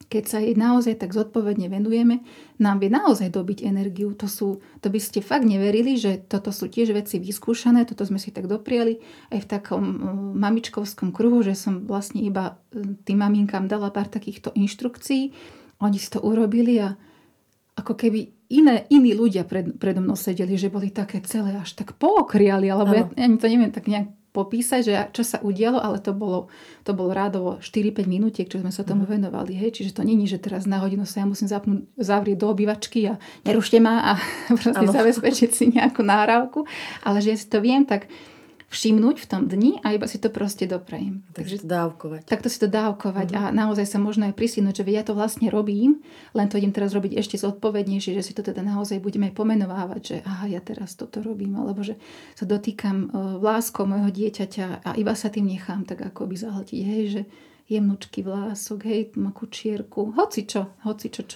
keď 0.10 0.24
sa 0.26 0.38
jej 0.42 0.58
naozaj 0.58 0.98
tak 0.98 1.14
zodpovedne 1.14 1.70
venujeme, 1.70 2.26
nám 2.58 2.82
vie 2.82 2.90
naozaj 2.90 3.30
dobiť 3.30 3.62
energiu. 3.62 4.18
To, 4.18 4.26
sú, 4.26 4.60
to 4.82 4.90
by 4.90 4.98
ste 4.98 5.22
fakt 5.22 5.46
neverili, 5.46 5.96
že 6.02 6.18
toto 6.26 6.50
sú 6.50 6.66
tiež 6.66 6.98
veci 6.98 7.22
vyskúšané, 7.22 7.86
toto 7.86 8.04
sme 8.10 8.18
si 8.18 8.34
tak 8.34 8.50
dopriali 8.50 8.98
aj 9.30 9.40
v 9.46 9.48
takom 9.48 9.84
uh, 9.86 9.98
mamičkovskom 10.34 11.14
kruhu, 11.14 11.46
že 11.46 11.54
som 11.54 11.86
vlastne 11.86 12.26
iba 12.26 12.58
uh, 12.58 12.98
tým 13.06 13.22
maminkám 13.22 13.70
dala 13.70 13.94
pár 13.94 14.10
takýchto 14.10 14.50
inštrukcií. 14.58 15.32
Oni 15.80 16.02
si 16.02 16.10
to 16.10 16.20
urobili 16.26 16.82
a 16.82 16.98
ako 17.80 17.96
keby 17.96 18.52
iné, 18.52 18.90
iní 18.92 19.16
ľudia 19.16 19.48
pred, 19.48 19.78
predo 19.80 20.04
mnou 20.04 20.20
sedeli, 20.20 20.60
že 20.60 20.74
boli 20.74 20.92
také 20.92 21.24
celé 21.24 21.56
až 21.56 21.78
tak 21.80 21.96
pookriali, 21.96 22.68
alebo 22.68 22.92
ja, 22.92 23.06
ja 23.16 23.28
to 23.40 23.48
neviem 23.48 23.72
tak 23.72 23.88
nejak 23.88 24.19
popísať, 24.30 24.82
že 24.86 24.94
čo 25.10 25.26
sa 25.26 25.42
udialo, 25.42 25.82
ale 25.82 25.98
to 25.98 26.14
bolo, 26.14 26.54
to 26.86 26.94
bolo 26.94 27.10
rádovo 27.12 27.58
4-5 27.58 28.06
minútiek, 28.06 28.46
čo 28.46 28.62
sme 28.62 28.70
sa 28.70 28.86
tomu 28.86 29.10
mm. 29.10 29.12
venovali. 29.18 29.58
Hej? 29.58 29.82
Čiže 29.82 29.98
to 29.98 30.04
není, 30.06 30.30
že 30.30 30.38
teraz 30.38 30.70
na 30.70 30.78
hodinu 30.78 31.04
sa 31.10 31.26
ja 31.26 31.28
musím 31.28 31.50
zapnúť, 31.50 31.90
zavrieť 31.98 32.38
do 32.38 32.48
obývačky 32.54 33.10
a 33.10 33.18
nerušte 33.42 33.82
ma 33.82 34.14
a 34.14 34.22
proste 34.60 34.86
ano. 34.86 34.94
zabezpečiť 34.94 35.50
si 35.50 35.64
nejakú 35.74 36.06
náravku. 36.06 36.70
Ale 37.02 37.26
že 37.26 37.34
ja 37.34 37.38
si 37.38 37.50
to 37.50 37.58
viem 37.58 37.84
tak 37.90 38.06
všimnúť 38.70 39.18
v 39.18 39.28
tom 39.28 39.44
dni 39.50 39.82
a 39.82 39.98
iba 39.98 40.06
si 40.06 40.22
to 40.22 40.30
proste 40.30 40.70
doprajem. 40.70 41.26
Tak 41.34 41.46
Takže 41.46 41.66
to 41.66 41.68
dávkovať. 41.68 42.22
Takto 42.30 42.48
si 42.54 42.58
to 42.62 42.70
dávkovať 42.70 43.34
uh-huh. 43.34 43.50
a 43.50 43.54
naozaj 43.54 43.90
sa 43.90 43.98
možno 43.98 44.30
aj 44.30 44.38
prisínuť, 44.38 44.82
že 44.82 44.84
ja 44.94 45.02
to 45.02 45.18
vlastne 45.18 45.50
robím, 45.50 46.06
len 46.38 46.48
to 46.48 46.62
idem 46.62 46.70
teraz 46.70 46.94
robiť 46.94 47.18
ešte 47.18 47.42
zodpovednejšie, 47.42 48.14
že 48.14 48.22
si 48.22 48.38
to 48.38 48.46
teda 48.46 48.62
naozaj 48.62 49.02
budeme 49.02 49.34
aj 49.34 49.36
pomenovávať, 49.36 50.02
že 50.06 50.18
aha, 50.22 50.46
ja 50.54 50.62
teraz 50.62 50.94
toto 50.94 51.26
robím, 51.26 51.58
alebo 51.58 51.82
že 51.82 51.98
sa 52.38 52.46
dotýkam 52.46 53.10
uh, 53.10 53.42
vláskou 53.42 53.90
môjho 53.90 54.14
dieťaťa 54.14 54.86
a 54.86 54.90
iba 54.96 55.18
sa 55.18 55.34
tým 55.34 55.50
nechám 55.50 55.84
tak 55.90 56.06
ako 56.06 56.30
by 56.30 56.36
zahltiť, 56.38 56.80
hej, 56.86 57.04
že 57.10 57.22
jemnučký 57.70 58.26
vlások, 58.26 58.80
hej, 58.90 59.14
má 59.22 59.30
kučierku, 59.30 60.18
hoci 60.18 60.50
čo, 60.50 60.74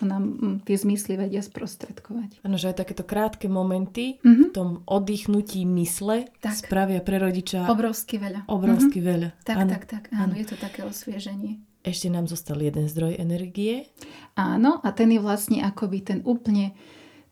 nám 0.04 0.24
mm, 0.26 0.58
tie 0.66 0.74
zmysly 0.74 1.14
vedia 1.14 1.46
sprostredkovať. 1.46 2.42
Áno, 2.42 2.58
že 2.58 2.74
aj 2.74 2.82
takéto 2.82 3.06
krátke 3.06 3.46
momenty 3.46 4.18
mm-hmm. 4.18 4.50
v 4.50 4.52
tom 4.52 4.70
oddychnutí 4.90 5.62
mysle 5.78 6.26
tak. 6.42 6.58
spravia 6.58 7.06
pre 7.06 7.22
rodiča 7.22 7.70
obrovsky 7.70 8.18
veľa. 8.18 8.50
Obrovsky 8.50 8.98
mm-hmm. 8.98 9.14
veľa. 9.14 9.30
Tak, 9.46 9.56
áno. 9.62 9.70
tak, 9.70 9.84
tak, 9.86 10.04
áno, 10.10 10.34
áno, 10.34 10.34
je 10.34 10.46
to 10.50 10.58
také 10.58 10.82
osvieženie. 10.82 11.62
Ešte 11.86 12.10
nám 12.10 12.26
zostal 12.26 12.58
jeden 12.58 12.90
zdroj 12.90 13.20
energie. 13.22 13.94
Áno, 14.34 14.82
a 14.82 14.90
ten 14.96 15.14
je 15.14 15.22
vlastne 15.22 15.62
akoby 15.62 16.02
ten 16.02 16.20
úplne 16.26 16.74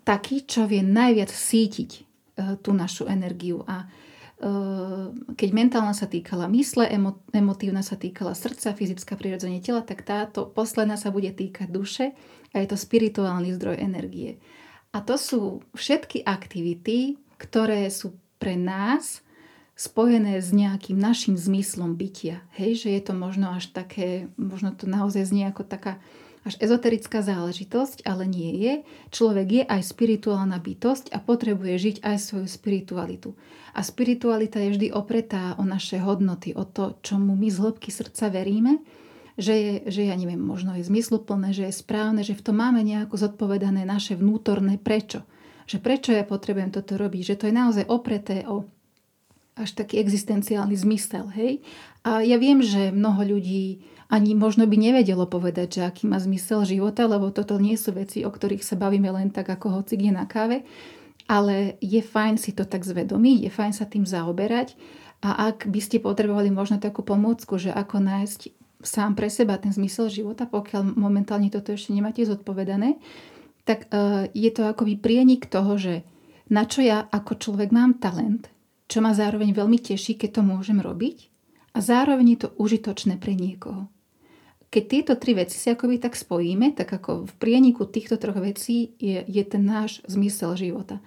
taký, 0.06 0.46
čo 0.46 0.70
vie 0.70 0.86
najviac 0.86 1.32
sítiť 1.32 1.92
e, 1.96 2.02
tú 2.60 2.76
našu 2.76 3.08
energiu. 3.08 3.64
A 3.66 3.88
keď 5.38 5.50
mentálna 5.54 5.94
sa 5.94 6.10
týkala 6.10 6.50
mysle, 6.50 6.90
emo, 6.90 7.22
emotívna 7.30 7.86
sa 7.86 7.94
týkala 7.94 8.34
srdca, 8.34 8.74
fyzická 8.74 9.14
prirodzenie 9.14 9.62
tela, 9.62 9.86
tak 9.86 10.02
táto 10.02 10.50
posledná 10.50 10.98
sa 10.98 11.14
bude 11.14 11.30
týkať 11.30 11.70
duše 11.70 12.18
a 12.50 12.56
je 12.58 12.68
to 12.68 12.78
spirituálny 12.78 13.54
zdroj 13.54 13.78
energie. 13.78 14.42
A 14.92 15.06
to 15.06 15.16
sú 15.16 15.62
všetky 15.78 16.26
aktivity, 16.26 17.22
ktoré 17.38 17.86
sú 17.94 18.18
pre 18.42 18.58
nás 18.58 19.22
spojené 19.78 20.42
s 20.42 20.50
nejakým 20.50 20.98
našim 20.98 21.38
zmyslom 21.38 21.94
bytia. 21.94 22.42
Hej, 22.58 22.86
že 22.86 22.90
je 22.98 23.02
to 23.02 23.14
možno 23.14 23.54
až 23.54 23.70
také, 23.70 24.30
možno 24.36 24.74
to 24.74 24.90
naozaj 24.90 25.26
znie 25.26 25.48
ako 25.50 25.66
taká 25.66 26.02
až 26.42 26.58
ezoterická 26.58 27.22
záležitosť, 27.22 28.02
ale 28.06 28.26
nie 28.26 28.52
je. 28.58 28.74
Človek 29.14 29.48
je 29.62 29.64
aj 29.66 29.82
spirituálna 29.86 30.58
bytosť 30.58 31.14
a 31.14 31.22
potrebuje 31.22 31.74
žiť 31.78 31.96
aj 32.02 32.16
svoju 32.18 32.48
spiritualitu. 32.50 33.38
A 33.78 33.86
spiritualita 33.86 34.58
je 34.60 34.74
vždy 34.74 34.88
opretá 34.92 35.54
o 35.62 35.64
naše 35.64 36.02
hodnoty, 36.02 36.58
o 36.58 36.66
to, 36.66 36.98
čomu 37.06 37.38
my 37.38 37.48
z 37.48 37.58
hĺbky 37.62 37.90
srdca 37.94 38.34
veríme, 38.34 38.82
že 39.40 39.54
je, 39.56 39.74
že 39.88 40.02
ja 40.12 40.16
neviem, 40.18 40.42
možno 40.42 40.76
je 40.76 40.84
zmysluplné, 40.84 41.56
že 41.56 41.70
je 41.70 41.80
správne, 41.80 42.26
že 42.26 42.36
v 42.36 42.44
tom 42.44 42.60
máme 42.60 42.84
nejako 42.84 43.16
zodpovedané 43.16 43.88
naše 43.88 44.20
vnútorné 44.20 44.76
prečo. 44.82 45.24
Že 45.70 45.78
prečo 45.80 46.12
ja 46.12 46.28
potrebujem 46.28 46.74
toto 46.74 47.00
robiť, 47.00 47.24
že 47.24 47.38
to 47.40 47.48
je 47.48 47.56
naozaj 47.56 47.86
opreté 47.88 48.44
o 48.50 48.68
až 49.56 49.76
taký 49.76 50.00
existenciálny 50.00 50.74
zmysel, 50.80 51.28
hej. 51.36 51.60
A 52.08 52.24
ja 52.24 52.40
viem, 52.40 52.64
že 52.64 52.90
mnoho 52.90 53.38
ľudí 53.38 53.84
ani 54.12 54.36
možno 54.36 54.68
by 54.68 54.76
nevedelo 54.76 55.24
povedať, 55.24 55.80
že 55.80 55.82
aký 55.88 56.04
má 56.04 56.20
zmysel 56.20 56.68
života, 56.68 57.08
lebo 57.08 57.32
toto 57.32 57.56
nie 57.56 57.80
sú 57.80 57.96
veci, 57.96 58.28
o 58.28 58.30
ktorých 58.30 58.60
sa 58.60 58.76
bavíme 58.76 59.08
len 59.08 59.32
tak 59.32 59.48
ako 59.48 59.82
hoci 59.82 59.96
kde 59.96 60.12
na 60.12 60.28
káve, 60.28 60.68
ale 61.32 61.80
je 61.80 62.04
fajn 62.04 62.36
si 62.36 62.52
to 62.52 62.68
tak 62.68 62.84
zvedomiť, 62.84 63.48
je 63.48 63.52
fajn 63.56 63.72
sa 63.72 63.88
tým 63.88 64.04
zaoberať 64.04 64.76
a 65.24 65.48
ak 65.48 65.72
by 65.72 65.80
ste 65.80 66.04
potrebovali 66.04 66.52
možno 66.52 66.76
takú 66.84 67.08
pomôcku, 67.08 67.56
že 67.56 67.72
ako 67.72 68.04
nájsť 68.04 68.42
sám 68.84 69.16
pre 69.16 69.32
seba 69.32 69.56
ten 69.56 69.72
zmysel 69.72 70.12
života, 70.12 70.44
pokiaľ 70.44 70.98
momentálne 71.00 71.48
toto 71.48 71.72
ešte 71.72 71.96
nemáte 71.96 72.28
zodpovedané, 72.28 73.00
tak 73.64 73.88
uh, 73.94 74.28
je 74.36 74.52
to 74.52 74.68
akoby 74.68 75.00
prienik 75.00 75.48
toho, 75.48 75.80
že 75.80 76.04
na 76.52 76.68
čo 76.68 76.84
ja 76.84 77.08
ako 77.08 77.40
človek 77.40 77.72
mám 77.72 78.02
talent, 78.02 78.52
čo 78.92 79.00
ma 79.00 79.16
zároveň 79.16 79.56
veľmi 79.56 79.80
teší, 79.80 80.20
keď 80.20 80.42
to 80.42 80.44
môžem 80.44 80.84
robiť 80.84 81.32
a 81.72 81.80
zároveň 81.80 82.36
je 82.36 82.40
to 82.44 82.50
užitočné 82.60 83.16
pre 83.22 83.32
niekoho. 83.38 83.88
Keď 84.72 84.84
tieto 84.88 85.14
tri 85.20 85.36
veci 85.36 85.60
si 85.60 85.68
akoby 85.68 86.00
tak 86.00 86.16
spojíme, 86.16 86.72
tak 86.72 86.88
ako 86.96 87.28
v 87.28 87.34
prieniku 87.36 87.84
týchto 87.84 88.16
troch 88.16 88.40
vecí 88.40 88.96
je, 89.04 89.20
je 89.28 89.44
ten 89.44 89.68
náš 89.68 90.00
zmysel 90.08 90.56
života. 90.56 91.04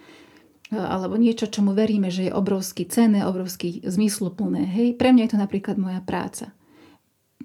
Alebo 0.69 1.17
niečo, 1.17 1.49
čomu 1.49 1.73
veríme, 1.73 2.13
že 2.13 2.29
je 2.29 2.37
obrovský 2.37 2.85
cenné, 2.85 3.25
obrovský 3.25 3.81
zmysluplné. 3.81 4.69
Hej, 4.69 5.01
pre 5.01 5.17
mňa 5.17 5.23
je 5.25 5.33
to 5.33 5.39
napríklad 5.41 5.81
moja 5.81 6.05
práca. 6.05 6.53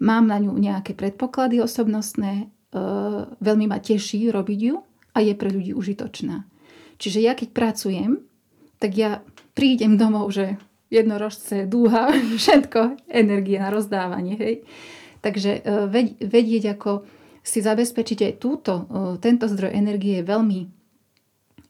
Mám 0.03 0.27
na 0.27 0.43
ňu 0.43 0.55
nejaké 0.59 0.91
predpoklady 0.91 1.63
osobnostné, 1.63 2.31
e, 2.43 2.45
veľmi 3.39 3.65
ma 3.71 3.79
teší 3.79 4.31
robiť 4.31 4.59
ju 4.59 4.75
a 5.15 5.19
je 5.23 5.33
pre 5.35 5.51
ľudí 5.51 5.71
užitočná. 5.71 6.47
Čiže 6.99 7.19
ja 7.23 7.31
keď 7.35 7.55
pracujem, 7.55 8.19
tak 8.79 8.95
ja 8.95 9.23
prídem 9.55 9.95
domov, 9.95 10.31
že 10.35 10.59
jednorožce, 10.91 11.67
dúha, 11.67 12.11
všetko, 12.39 13.07
energie 13.07 13.59
na 13.59 13.71
rozdávanie. 13.71 14.35
Hej. 14.35 14.55
Takže 15.19 15.51
e, 15.59 15.61
vedieť, 16.23 16.79
ako 16.79 17.03
si 17.43 17.59
zabezpečiť 17.59 18.19
aj 18.29 18.33
túto, 18.39 18.73
e, 18.75 18.83
tento 19.19 19.47
zdroj 19.47 19.71
energie 19.75 20.19
je 20.19 20.25
veľmi, 20.27 20.59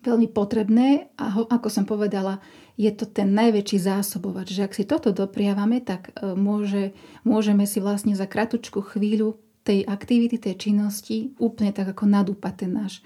veľmi 0.05 0.27
potrebné 0.29 1.13
a 1.17 1.25
ho, 1.33 1.43
ako 1.49 1.67
som 1.69 1.85
povedala, 1.85 2.41
je 2.79 2.87
to 2.95 3.03
ten 3.09 3.35
najväčší 3.35 3.83
zásobovač, 3.83 4.55
že 4.55 4.63
ak 4.63 4.71
si 4.71 4.87
toto 4.87 5.11
dopriavame, 5.11 5.81
tak 5.81 6.13
e, 6.15 6.31
môže, 6.37 6.95
môžeme 7.27 7.65
si 7.65 7.81
vlastne 7.81 8.13
za 8.13 8.29
kratučku 8.29 8.85
chvíľu 8.85 9.35
tej 9.67 9.83
aktivity, 9.85 10.39
tej 10.39 10.55
činnosti 10.55 11.35
úplne 11.37 11.75
tak 11.75 11.91
ako 11.91 12.07
nadúpať 12.07 12.53
ten 12.65 12.71
náš 12.73 13.03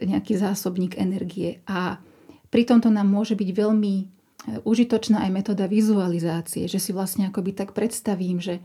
nejaký 0.00 0.40
zásobník 0.40 0.96
energie. 0.96 1.60
A 1.68 2.00
pri 2.48 2.64
tomto 2.64 2.88
nám 2.88 3.06
môže 3.06 3.36
byť 3.36 3.50
veľmi 3.52 4.19
užitočná 4.66 5.22
aj 5.26 5.30
metóda 5.30 5.70
vizualizácie, 5.70 6.66
že 6.66 6.82
si 6.82 6.90
vlastne 6.90 7.28
akoby 7.30 7.54
tak 7.54 7.76
predstavím, 7.76 8.42
že 8.42 8.58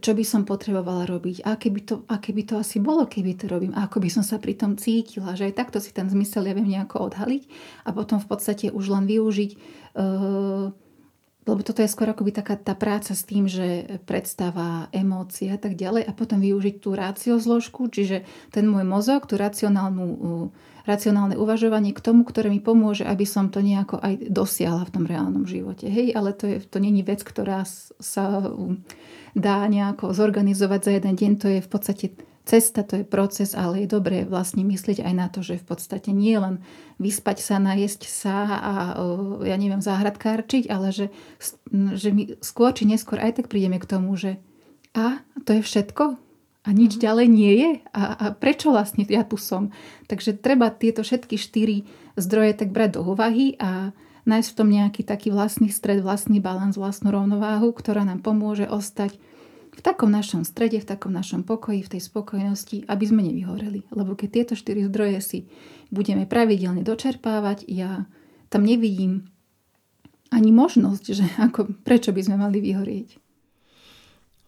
čo 0.00 0.16
by 0.16 0.24
som 0.24 0.42
potrebovala 0.48 1.06
robiť, 1.06 1.44
aké 1.44 1.68
by, 1.70 1.80
to, 1.84 1.94
aké 2.08 2.34
by 2.34 2.42
to 2.42 2.54
asi 2.58 2.80
bolo, 2.80 3.04
keby 3.06 3.36
to 3.36 3.46
robím, 3.46 3.76
a 3.76 3.86
ako 3.86 4.00
by 4.00 4.10
som 4.10 4.24
sa 4.24 4.40
pri 4.40 4.56
tom 4.56 4.74
cítila, 4.74 5.36
že 5.36 5.50
aj 5.50 5.54
takto 5.60 5.78
si 5.78 5.92
ten 5.92 6.08
zmysel 6.08 6.48
ja 6.48 6.56
viem 6.56 6.66
nejako 6.66 7.12
odhaliť 7.12 7.42
a 7.84 7.92
potom 7.92 8.18
v 8.18 8.26
podstate 8.26 8.66
už 8.72 8.84
len 8.90 9.04
využiť 9.04 9.50
uh, 9.54 10.72
lebo 11.44 11.60
toto 11.60 11.84
je 11.84 11.92
skoro 11.92 12.16
akoby 12.16 12.32
taká 12.32 12.56
tá 12.56 12.72
práca 12.72 13.12
s 13.12 13.22
tým, 13.28 13.44
že 13.44 14.00
predstava, 14.08 14.88
emócie 14.96 15.52
a 15.52 15.60
tak 15.60 15.76
ďalej 15.76 16.08
a 16.08 16.12
potom 16.16 16.40
využiť 16.40 16.74
tú 16.80 16.96
rácio 16.96 17.36
zložku, 17.36 17.92
čiže 17.92 18.24
ten 18.48 18.64
môj 18.64 18.88
mozog, 18.88 19.28
tú 19.28 19.36
racionálnu, 19.36 20.48
racionálne 20.88 21.36
uvažovanie 21.36 21.92
k 21.92 22.00
tomu, 22.00 22.24
ktoré 22.24 22.48
mi 22.48 22.64
pomôže, 22.64 23.04
aby 23.04 23.28
som 23.28 23.52
to 23.52 23.60
nejako 23.60 24.00
aj 24.00 24.28
dosiahla 24.28 24.88
v 24.88 24.92
tom 24.92 25.04
reálnom 25.04 25.44
živote. 25.44 25.88
Hej, 25.88 26.16
ale 26.16 26.32
to, 26.32 26.48
je, 26.48 26.56
to 26.64 26.80
není 26.80 27.04
vec, 27.04 27.20
ktorá 27.20 27.64
sa 28.00 28.24
dá 29.36 29.56
nejako 29.68 30.16
zorganizovať 30.16 30.80
za 30.80 30.92
jeden 30.96 31.14
deň, 31.16 31.32
to 31.36 31.46
je 31.52 31.60
v 31.60 31.68
podstate 31.68 32.06
cesta, 32.44 32.84
to 32.84 33.00
je 33.00 33.04
proces, 33.08 33.56
ale 33.56 33.84
je 33.84 33.88
dobré 33.88 34.28
vlastne 34.28 34.62
myslieť 34.62 35.00
aj 35.00 35.14
na 35.16 35.26
to, 35.32 35.40
že 35.40 35.60
v 35.60 35.66
podstate 35.66 36.12
nie 36.12 36.36
len 36.36 36.60
vyspať 37.00 37.40
sa, 37.40 37.56
najesť 37.56 38.02
sa 38.04 38.36
a 38.46 38.72
ja 39.42 39.56
neviem, 39.56 39.80
záhradkárčiť, 39.80 40.68
ale 40.68 40.92
že, 40.92 41.06
že 41.72 42.12
my 42.12 42.38
skôr 42.44 42.76
či 42.76 42.84
neskôr 42.84 43.16
aj 43.18 43.40
tak 43.40 43.46
prídeme 43.48 43.80
k 43.80 43.88
tomu, 43.88 44.14
že 44.14 44.36
a 44.94 45.24
to 45.42 45.58
je 45.58 45.62
všetko? 45.64 46.20
A 46.64 46.68
nič 46.72 46.96
mm. 46.96 47.00
ďalej 47.02 47.26
nie 47.28 47.54
je? 47.60 47.70
A, 47.92 48.02
a 48.14 48.24
prečo 48.32 48.72
vlastne 48.72 49.04
ja 49.04 49.26
tu 49.26 49.36
som? 49.36 49.74
Takže 50.08 50.38
treba 50.38 50.72
tieto 50.72 51.04
všetky 51.04 51.36
štyri 51.36 51.84
zdroje 52.16 52.56
tak 52.56 52.70
brať 52.70 53.00
do 53.00 53.00
úvahy 53.04 53.58
a 53.60 53.92
nájsť 54.24 54.48
v 54.52 54.56
tom 54.56 54.68
nejaký 54.72 55.02
taký 55.04 55.28
vlastný 55.28 55.68
stred, 55.68 56.00
vlastný 56.00 56.40
balans, 56.40 56.80
vlastnú 56.80 57.12
rovnováhu, 57.12 57.72
ktorá 57.76 58.08
nám 58.08 58.24
pomôže 58.24 58.64
ostať 58.64 59.16
v 59.74 59.80
takom 59.82 60.10
našom 60.10 60.46
strede, 60.46 60.78
v 60.78 60.86
takom 60.86 61.10
našom 61.10 61.42
pokoji, 61.42 61.82
v 61.82 61.98
tej 61.98 62.02
spokojnosti, 62.06 62.86
aby 62.86 63.04
sme 63.04 63.26
nevyhoreli. 63.26 63.90
Lebo 63.90 64.14
keď 64.14 64.28
tieto 64.30 64.54
štyri 64.54 64.86
zdroje 64.86 65.18
si 65.20 65.38
budeme 65.90 66.24
pravidelne 66.24 66.86
dočerpávať, 66.86 67.66
ja 67.66 68.06
tam 68.48 68.62
nevidím 68.62 69.34
ani 70.30 70.50
možnosť, 70.54 71.04
že 71.10 71.24
ako, 71.38 71.74
prečo 71.82 72.14
by 72.14 72.22
sme 72.22 72.36
mali 72.38 72.62
vyhorieť. 72.62 73.18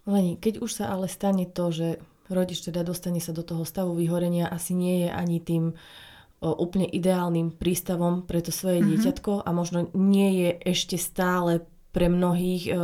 Leni, 0.06 0.38
keď 0.38 0.62
už 0.62 0.70
sa 0.70 0.94
ale 0.94 1.10
stane 1.10 1.50
to, 1.50 1.74
že 1.74 1.88
rodič 2.30 2.62
teda 2.62 2.86
dostane 2.86 3.18
sa 3.18 3.34
do 3.34 3.42
toho 3.42 3.66
stavu 3.66 3.94
vyhorenia, 3.98 4.50
asi 4.50 4.74
nie 4.74 5.06
je 5.06 5.10
ani 5.10 5.42
tým 5.42 5.74
o, 5.74 5.74
úplne 6.62 6.86
ideálnym 6.86 7.54
prístavom 7.54 8.22
pre 8.22 8.38
to 8.42 8.54
svoje 8.54 8.82
mm-hmm. 8.82 8.90
dieťatko 8.94 9.32
a 9.42 9.50
možno 9.50 9.90
nie 9.94 10.46
je 10.46 10.50
ešte 10.74 10.94
stále 10.98 11.66
pre 11.90 12.06
mnohých 12.06 12.64
o, 12.70 12.74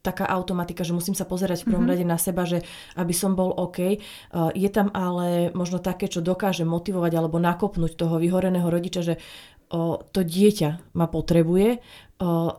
taká 0.00 0.24
automatika, 0.24 0.80
že 0.80 0.96
musím 0.96 1.12
sa 1.12 1.28
pozerať 1.28 1.64
v 1.64 1.76
prvom 1.76 1.84
mm-hmm. 1.84 2.00
rade 2.00 2.06
na 2.08 2.16
seba, 2.16 2.48
že 2.48 2.64
aby 2.96 3.12
som 3.12 3.36
bol 3.36 3.52
OK. 3.52 4.00
Je 4.56 4.70
tam 4.72 4.88
ale 4.96 5.52
možno 5.52 5.76
také, 5.76 6.08
čo 6.08 6.24
dokáže 6.24 6.64
motivovať 6.64 7.12
alebo 7.14 7.36
nakopnúť 7.36 8.00
toho 8.00 8.16
vyhoreného 8.16 8.64
rodiča, 8.64 9.00
že 9.04 9.14
to 10.10 10.20
dieťa 10.24 10.96
ma 10.96 11.06
potrebuje. 11.06 11.84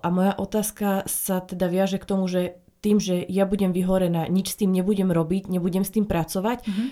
A 0.02 0.08
moja 0.14 0.34
otázka 0.38 1.04
sa 1.10 1.42
teda 1.44 1.68
viaže 1.68 1.98
k 2.00 2.08
tomu, 2.08 2.30
že 2.30 2.62
tým, 2.82 2.98
že 2.98 3.22
ja 3.30 3.46
budem 3.46 3.74
vyhorená, 3.74 4.26
nič 4.26 4.54
s 4.54 4.60
tým 4.62 4.74
nebudem 4.74 5.14
robiť, 5.14 5.54
nebudem 5.54 5.86
s 5.86 5.94
tým 5.94 6.10
pracovať, 6.10 6.66
mm-hmm. 6.66 6.88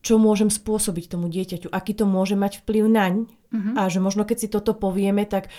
čo 0.00 0.16
môžem 0.16 0.48
spôsobiť 0.48 1.12
tomu 1.12 1.28
dieťaťu, 1.28 1.68
aký 1.68 1.92
to 1.92 2.08
môže 2.08 2.40
mať 2.40 2.64
vplyv 2.64 2.84
naň. 2.88 3.14
Mm-hmm. 3.52 3.74
A 3.76 3.82
že 3.92 4.00
možno 4.00 4.24
keď 4.24 4.36
si 4.40 4.48
toto 4.48 4.72
povieme, 4.72 5.28
tak 5.28 5.52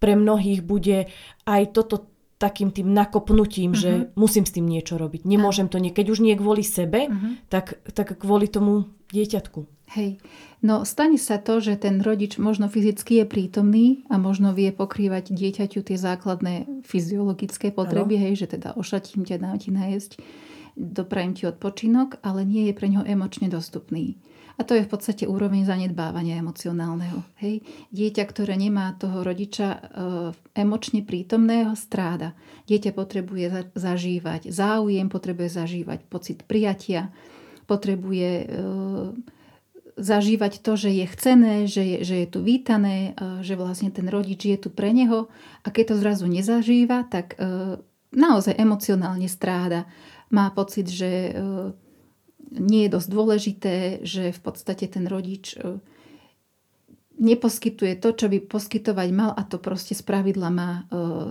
pre 0.00 0.16
mnohých 0.16 0.64
bude 0.64 1.12
aj 1.44 1.62
toto 1.76 2.08
takým 2.42 2.74
tým 2.74 2.90
nakopnutím, 2.90 3.70
uh-huh. 3.70 3.82
že 3.82 3.90
mhm. 3.94 4.04
musím 4.18 4.42
s 4.42 4.54
tým 4.58 4.66
niečo 4.66 4.98
robiť. 4.98 5.22
Nemôžem 5.22 5.70
to 5.70 5.78
nie, 5.78 5.94
keď 5.94 6.06
už 6.10 6.18
nie 6.26 6.34
kvôli 6.34 6.66
sebe, 6.66 7.06
uh-huh. 7.06 7.38
tak, 7.46 7.78
tak 7.94 8.18
kvôli 8.18 8.50
tomu 8.50 8.90
dieťatku. 9.14 9.70
Hej, 9.92 10.24
no 10.64 10.88
stane 10.88 11.20
sa 11.20 11.36
to, 11.36 11.60
že 11.60 11.76
ten 11.76 12.00
rodič 12.00 12.40
možno 12.40 12.64
fyzicky 12.72 13.20
je 13.20 13.24
prítomný 13.28 13.86
a 14.08 14.16
možno 14.16 14.56
vie 14.56 14.72
pokrývať 14.72 15.36
dieťaťu 15.36 15.84
tie 15.84 16.00
základné 16.00 16.80
fyziologické 16.88 17.76
potreby, 17.76 18.16
ano. 18.16 18.22
hej, 18.24 18.32
že 18.40 18.56
teda 18.56 18.72
ošatím 18.72 19.28
ťa, 19.28 19.36
dám 19.36 19.60
ti 19.60 19.68
najesť, 19.68 20.16
doprajem 20.80 21.36
ti 21.36 21.44
odpočinok, 21.44 22.24
ale 22.24 22.48
nie 22.48 22.72
je 22.72 22.74
pre 22.74 22.88
ňo 22.88 23.04
emočne 23.04 23.52
dostupný. 23.52 24.16
A 24.58 24.68
to 24.68 24.76
je 24.76 24.84
v 24.84 24.90
podstate 24.90 25.24
úroveň 25.24 25.64
zanedbávania 25.64 26.36
emocionálneho. 26.36 27.24
Hej. 27.40 27.64
Dieťa, 27.88 28.24
ktoré 28.28 28.60
nemá 28.60 28.92
toho 29.00 29.24
rodiča 29.24 29.68
e, 29.72 29.78
emočne 30.52 31.00
prítomného, 31.00 31.72
stráda. 31.72 32.36
Dieťa 32.68 32.92
potrebuje 32.92 33.46
za, 33.48 33.62
zažívať 33.72 34.52
záujem, 34.52 35.08
potrebuje 35.08 35.48
zažívať 35.56 36.04
pocit 36.04 36.44
prijatia, 36.44 37.08
potrebuje 37.64 38.30
e, 38.44 38.46
zažívať 39.96 40.52
to, 40.60 40.72
že 40.76 40.90
je 41.00 41.06
chcené, 41.08 41.54
že 41.64 41.82
je, 41.84 41.98
že 42.04 42.16
je 42.24 42.28
tu 42.28 42.44
vítané, 42.44 43.16
e, 43.16 43.40
že 43.40 43.56
vlastne 43.56 43.88
ten 43.88 44.04
rodič 44.12 44.44
je 44.44 44.58
tu 44.60 44.68
pre 44.68 44.92
neho. 44.92 45.32
A 45.64 45.72
keď 45.72 45.96
to 45.96 46.02
zrazu 46.02 46.26
nezažíva, 46.28 47.08
tak 47.08 47.40
naozaj 48.12 48.52
emocionálne 48.60 49.30
stráda. 49.30 49.88
Má 50.28 50.52
pocit, 50.52 50.88
že 50.88 51.32
nie 52.52 52.86
je 52.86 52.94
dosť 52.94 53.08
dôležité, 53.08 53.74
že 54.04 54.32
v 54.34 54.40
podstate 54.44 54.84
ten 54.88 55.08
rodič 55.08 55.56
e, 55.56 55.80
neposkytuje 57.16 57.96
to, 57.96 58.12
čo 58.12 58.26
by 58.28 58.44
poskytovať 58.44 59.08
mal 59.14 59.30
a 59.32 59.42
to 59.46 59.56
proste 59.56 59.96
z 59.96 60.02
pravidla 60.04 60.50
má 60.52 60.70
e, 60.70 60.82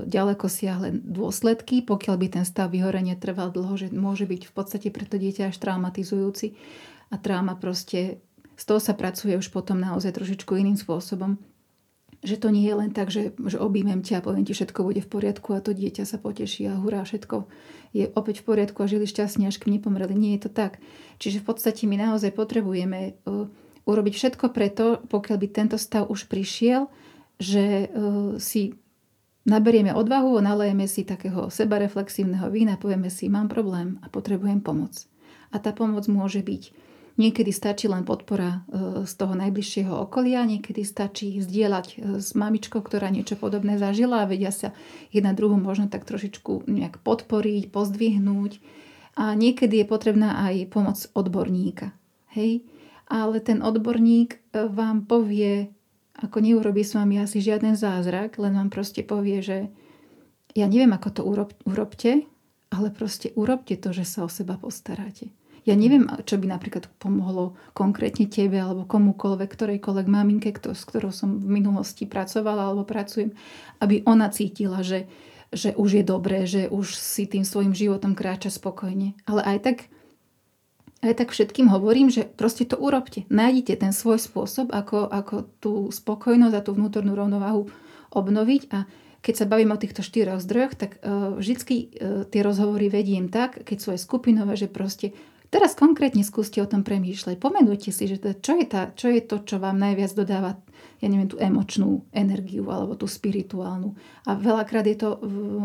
ďaleko 0.10 0.46
siahle 0.50 0.98
dôsledky, 0.98 1.86
pokiaľ 1.86 2.16
by 2.18 2.28
ten 2.42 2.46
stav 2.48 2.74
vyhorenia 2.74 3.20
trval 3.20 3.54
dlho, 3.54 3.78
že 3.78 3.94
môže 3.94 4.26
byť 4.26 4.50
v 4.50 4.54
podstate 4.54 4.88
pre 4.90 5.06
to 5.06 5.22
dieťa 5.22 5.54
až 5.54 5.58
traumatizujúci. 5.62 6.58
A 7.12 7.20
trauma 7.20 7.60
proste, 7.60 8.24
z 8.56 8.64
toho 8.64 8.80
sa 8.80 8.96
pracuje 8.96 9.36
už 9.36 9.52
potom 9.52 9.78
naozaj 9.84 10.16
trošičku 10.16 10.56
iným 10.56 10.80
spôsobom 10.80 11.36
že 12.22 12.38
to 12.38 12.54
nie 12.54 12.70
je 12.70 12.76
len 12.78 12.94
tak, 12.94 13.10
že, 13.10 13.34
že 13.34 13.58
objímem 13.58 14.06
ťa 14.06 14.22
a 14.22 14.26
poviem 14.26 14.46
ti, 14.46 14.54
všetko 14.54 14.86
bude 14.86 15.02
v 15.02 15.10
poriadku 15.10 15.58
a 15.58 15.64
to 15.64 15.74
dieťa 15.74 16.06
sa 16.06 16.22
poteší 16.22 16.70
a 16.70 16.78
hurá, 16.78 17.02
všetko 17.02 17.50
je 17.92 18.06
opäť 18.14 18.46
v 18.46 18.48
poriadku 18.48 18.78
a 18.86 18.92
žili 18.92 19.10
šťastne, 19.10 19.50
až 19.50 19.58
kým 19.58 19.76
nepomreli. 19.76 20.14
Nie 20.16 20.38
je 20.38 20.48
to 20.48 20.52
tak. 20.54 20.80
Čiže 21.18 21.44
v 21.44 21.48
podstate 21.50 21.84
my 21.90 21.98
naozaj 22.00 22.32
potrebujeme 22.32 23.20
uh, 23.26 23.50
urobiť 23.84 24.14
všetko 24.16 24.46
preto, 24.54 25.02
pokiaľ 25.12 25.38
by 25.42 25.48
tento 25.50 25.78
stav 25.82 26.08
už 26.08 26.30
prišiel, 26.30 26.88
že 27.42 27.90
uh, 27.90 28.38
si 28.38 28.80
naberieme 29.50 29.90
odvahu 29.92 30.38
nalejeme 30.38 30.86
si 30.86 31.02
takého 31.02 31.50
sebareflexívneho 31.50 32.48
vína, 32.54 32.78
povieme 32.78 33.10
si, 33.10 33.28
mám 33.28 33.50
problém 33.50 33.98
a 34.06 34.08
potrebujem 34.08 34.62
pomoc. 34.62 35.10
A 35.52 35.60
tá 35.60 35.74
pomoc 35.74 36.06
môže 36.08 36.40
byť 36.46 36.90
Niekedy 37.22 37.54
stačí 37.54 37.86
len 37.86 38.02
podpora 38.02 38.66
e, 38.66 39.06
z 39.06 39.14
toho 39.14 39.38
najbližšieho 39.38 39.94
okolia, 39.94 40.42
niekedy 40.42 40.82
stačí 40.82 41.38
zdieľať 41.38 41.86
e, 41.94 41.96
s 42.18 42.34
mamičkou, 42.34 42.82
ktorá 42.82 43.14
niečo 43.14 43.38
podobné 43.38 43.78
zažila 43.78 44.26
a 44.26 44.30
vedia 44.30 44.50
sa 44.50 44.74
jedna 45.14 45.38
druhú 45.38 45.54
možno 45.54 45.86
tak 45.86 46.02
trošičku 46.10 46.66
nejak 46.66 46.98
podporiť, 47.06 47.70
pozdvihnúť. 47.70 48.58
A 49.22 49.38
niekedy 49.38 49.86
je 49.86 49.92
potrebná 49.92 50.50
aj 50.50 50.74
pomoc 50.74 50.98
odborníka. 51.14 51.94
Hej? 52.34 52.66
Ale 53.06 53.38
ten 53.38 53.62
odborník 53.62 54.42
e, 54.42 54.66
vám 54.66 55.06
povie, 55.06 55.70
ako 56.18 56.42
neurobí 56.42 56.82
s 56.82 56.98
vami 56.98 57.22
asi 57.22 57.38
žiaden 57.38 57.78
zázrak, 57.78 58.42
len 58.42 58.58
vám 58.58 58.74
proste 58.74 59.06
povie, 59.06 59.46
že 59.46 59.70
ja 60.58 60.66
neviem, 60.66 60.90
ako 60.90 61.10
to 61.14 61.22
urob, 61.22 61.54
urobte, 61.70 62.26
ale 62.74 62.90
proste 62.90 63.30
urobte 63.38 63.78
to, 63.78 63.94
že 63.94 64.10
sa 64.10 64.26
o 64.26 64.30
seba 64.32 64.58
postaráte. 64.58 65.30
Ja 65.62 65.78
neviem, 65.78 66.10
čo 66.26 66.41
by 66.41 66.50
napríklad 66.50 66.89
pomohlo 66.97 67.54
konkrétne 67.78 68.26
tebe 68.26 68.58
alebo 68.58 68.89
komukoľvek, 68.89 69.45
ktorejkoľvek 69.45 70.08
maminke, 70.10 70.50
kto, 70.58 70.74
s 70.74 70.89
ktorou 70.89 71.13
som 71.13 71.38
v 71.38 71.62
minulosti 71.62 72.10
pracovala 72.10 72.74
alebo 72.74 72.82
pracujem, 72.82 73.38
aby 73.78 74.02
ona 74.10 74.34
cítila, 74.34 74.82
že, 74.82 75.06
že 75.54 75.78
už 75.78 76.02
je 76.02 76.04
dobré, 76.04 76.50
že 76.50 76.65
už 76.65 76.97
si 76.97 77.30
tým 77.30 77.45
svojim 77.45 77.78
životom 77.78 78.17
kráča 78.17 78.50
spokojne. 78.50 79.13
Ale 79.30 79.45
aj 79.45 79.58
tak, 79.62 79.78
aj 81.06 81.13
tak 81.13 81.30
všetkým 81.30 81.69
hovorím, 81.69 82.10
že 82.10 82.26
proste 82.26 82.65
to 82.65 82.82
urobte. 82.82 83.30
Nájdite 83.30 83.78
ten 83.78 83.93
svoj 83.93 84.17
spôsob, 84.17 84.74
ako, 84.74 85.13
ako 85.13 85.45
tú 85.62 85.74
spokojnosť 85.93 86.56
a 86.58 86.65
tú 86.65 86.74
vnútornú 86.74 87.13
rovnováhu 87.13 87.69
obnoviť 88.10 88.62
a 88.74 88.89
keď 89.21 89.34
sa 89.38 89.45
bavím 89.45 89.69
o 89.69 89.78
týchto 89.78 90.02
štyroch 90.02 90.41
zdrojoch, 90.41 90.74
tak 90.74 90.97
uh, 91.06 91.38
vždycky 91.38 91.93
uh, 91.93 92.26
tie 92.26 92.41
rozhovory 92.41 92.89
vediem 92.89 93.30
tak, 93.30 93.62
keď 93.62 93.78
sú 93.78 93.88
aj 93.93 94.02
skupinové, 94.02 94.58
že 94.58 94.65
proste 94.65 95.13
Teraz 95.52 95.76
konkrétne 95.76 96.24
skúste 96.24 96.64
o 96.64 96.68
tom 96.70 96.88
premýšľať. 96.88 97.36
Pomenujte 97.36 97.92
si, 97.92 98.08
že 98.08 98.24
to, 98.24 98.32
čo, 98.40 98.56
je 98.56 98.66
tá, 98.66 98.96
čo 98.96 99.12
je 99.12 99.20
to, 99.20 99.44
čo 99.44 99.60
vám 99.60 99.76
najviac 99.76 100.16
dodáva 100.16 100.56
ja 101.02 101.10
neviem, 101.10 101.26
tú 101.26 101.42
emočnú 101.42 102.06
energiu 102.14 102.70
alebo 102.70 102.94
tú 102.94 103.10
spirituálnu. 103.10 103.98
A 104.30 104.38
veľakrát 104.38 104.86
je 104.86 105.02
to 105.02 105.18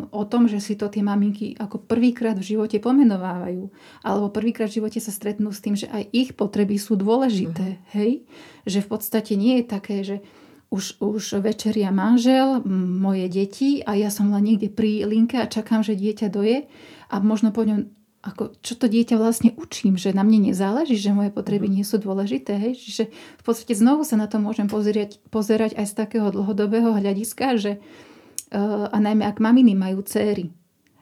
o 0.08 0.24
tom, 0.24 0.48
že 0.48 0.64
si 0.64 0.80
to 0.80 0.88
tie 0.88 1.04
maminky 1.04 1.52
ako 1.60 1.84
prvýkrát 1.84 2.40
v 2.40 2.56
živote 2.56 2.80
pomenovávajú. 2.80 3.68
Alebo 4.00 4.32
prvýkrát 4.32 4.72
v 4.72 4.80
živote 4.80 4.96
sa 4.96 5.12
stretnú 5.12 5.52
s 5.52 5.60
tým, 5.60 5.76
že 5.76 5.92
aj 5.92 6.08
ich 6.16 6.30
potreby 6.32 6.80
sú 6.80 6.96
dôležité. 6.96 7.76
Uh-huh. 7.76 7.92
Hej? 7.92 8.12
Že 8.64 8.80
v 8.80 8.88
podstate 8.88 9.32
nie 9.36 9.60
je 9.60 9.64
také, 9.68 9.96
že 10.08 10.16
už, 10.72 10.98
už 11.04 11.44
večeria 11.44 11.92
manžel, 11.92 12.64
moje 12.66 13.28
deti 13.28 13.84
a 13.84 13.94
ja 13.94 14.10
som 14.10 14.32
len 14.32 14.42
niekde 14.42 14.72
pri 14.72 15.06
linke 15.06 15.38
a 15.38 15.46
čakám, 15.46 15.84
že 15.84 15.94
dieťa 15.94 16.32
doje 16.32 16.66
a 17.12 17.22
možno 17.22 17.54
po 17.54 17.62
ňom 17.62 17.86
ako, 18.26 18.58
čo 18.58 18.74
to 18.74 18.90
dieťa 18.90 19.14
vlastne 19.14 19.54
učím, 19.54 19.94
že 19.94 20.10
na 20.10 20.26
mne 20.26 20.50
nezáleží, 20.50 20.98
že 20.98 21.14
moje 21.14 21.30
potreby 21.30 21.70
mhm. 21.70 21.74
nie 21.78 21.84
sú 21.86 22.02
dôležité. 22.02 22.58
Hej? 22.58 22.82
Čiže 22.82 23.04
v 23.14 23.42
podstate 23.46 23.78
znovu 23.78 24.02
sa 24.02 24.18
na 24.18 24.26
to 24.26 24.42
môžem 24.42 24.66
pozerať, 24.66 25.22
pozerať 25.30 25.78
aj 25.78 25.86
z 25.86 25.94
takého 25.94 26.28
dlhodobého 26.34 26.90
hľadiska, 26.90 27.46
že 27.56 27.72
uh, 27.78 28.90
a 28.90 28.96
najmä 28.98 29.22
ak 29.22 29.38
maminy 29.38 29.78
majú 29.78 30.02
céry, 30.02 30.50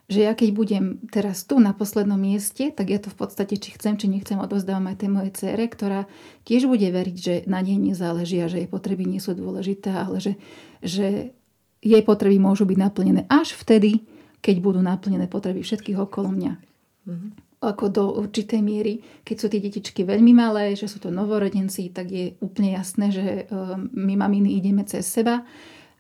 že 0.04 0.28
ja 0.28 0.36
keď 0.36 0.48
budem 0.52 0.84
teraz 1.08 1.48
tu 1.48 1.56
na 1.56 1.72
poslednom 1.72 2.20
mieste, 2.20 2.68
tak 2.68 2.92
ja 2.92 3.00
to 3.00 3.08
v 3.08 3.24
podstate, 3.24 3.56
či 3.56 3.72
chcem, 3.72 3.96
či 3.96 4.04
nechcem, 4.12 4.36
odozdávam 4.36 4.92
aj 4.92 5.00
tej 5.00 5.10
mojej 5.10 5.32
cére, 5.32 5.64
ktorá 5.64 6.04
tiež 6.44 6.68
bude 6.68 6.84
veriť, 6.84 7.16
že 7.16 7.34
na 7.48 7.64
nej 7.64 7.80
nezáleží 7.80 8.36
a 8.44 8.52
že 8.52 8.60
jej 8.64 8.68
potreby 8.68 9.08
nie 9.08 9.16
sú 9.16 9.32
dôležité, 9.32 9.96
ale 9.96 10.20
že, 10.20 10.36
že 10.84 11.32
jej 11.80 12.02
potreby 12.04 12.36
môžu 12.36 12.68
byť 12.68 12.78
naplnené 12.80 13.24
až 13.32 13.56
vtedy, 13.56 14.04
keď 14.44 14.60
budú 14.60 14.84
naplnené 14.84 15.24
potreby 15.24 15.64
všetkých 15.64 15.96
okolo 15.96 16.28
mňa. 16.36 16.73
Mm-hmm. 17.04 17.30
Ako 17.64 17.88
do 17.88 18.04
určitej 18.20 18.60
miery, 18.60 19.00
keď 19.24 19.36
sú 19.40 19.46
tie 19.48 19.60
detičky 19.60 20.04
veľmi 20.04 20.36
malé, 20.36 20.76
že 20.76 20.84
sú 20.84 21.00
to 21.00 21.08
novorodenci, 21.08 21.88
tak 21.92 22.12
je 22.12 22.36
úplne 22.44 22.76
jasné, 22.76 23.08
že 23.08 23.24
ehm, 23.48 23.88
my 23.92 24.20
maminy 24.20 24.60
ideme 24.60 24.84
cez 24.84 25.08
seba, 25.08 25.44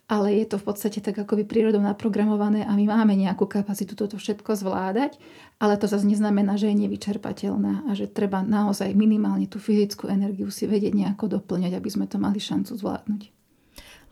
ale 0.04 0.36
je 0.36 0.44
to 0.44 0.60
v 0.60 0.68
podstate 0.68 1.00
tak 1.00 1.16
akoby 1.16 1.48
prírodou 1.48 1.80
naprogramované 1.80 2.68
a 2.68 2.76
my 2.76 2.84
máme 2.92 3.16
nejakú 3.16 3.48
kapacitu 3.48 3.96
toto 3.96 4.20
všetko 4.20 4.52
zvládať, 4.52 5.16
ale 5.56 5.80
to 5.80 5.88
zase 5.88 6.04
neznamená, 6.04 6.60
že 6.60 6.68
je 6.68 6.76
nevyčerpateľná 6.84 7.88
a 7.88 7.90
že 7.96 8.12
treba 8.12 8.44
naozaj 8.44 8.92
minimálne 8.92 9.48
tú 9.48 9.56
fyzickú 9.56 10.12
energiu 10.12 10.52
si 10.52 10.68
vedieť 10.68 10.92
nejako 10.92 11.40
doplňať, 11.40 11.72
aby 11.80 11.88
sme 11.88 12.04
to 12.04 12.20
mali 12.20 12.36
šancu 12.36 12.76
zvládnuť. 12.76 13.22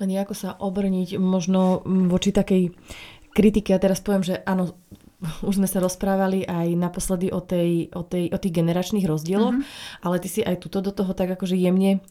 Len 0.00 0.08
ako 0.16 0.32
sa 0.32 0.56
obrniť 0.56 1.20
možno 1.20 1.84
voči 1.84 2.32
takej 2.32 2.72
kritiky 3.36 3.76
a 3.76 3.82
teraz 3.82 4.00
poviem, 4.00 4.24
že 4.24 4.40
áno, 4.48 4.72
už 5.46 5.62
sme 5.62 5.70
sa 5.70 5.78
rozprávali 5.78 6.42
aj 6.42 6.74
naposledy 6.74 7.30
o, 7.30 7.38
tej, 7.38 7.94
o, 7.94 8.02
tej, 8.02 8.34
o 8.34 8.38
tých 8.38 8.54
generačných 8.58 9.06
rozdieloch, 9.06 9.54
uh-huh. 9.54 10.02
ale 10.02 10.18
ty 10.18 10.26
si 10.26 10.40
aj 10.42 10.58
tuto 10.58 10.82
do 10.82 10.90
toho 10.90 11.14
tak 11.14 11.38
akože 11.38 11.54
jemne 11.54 12.02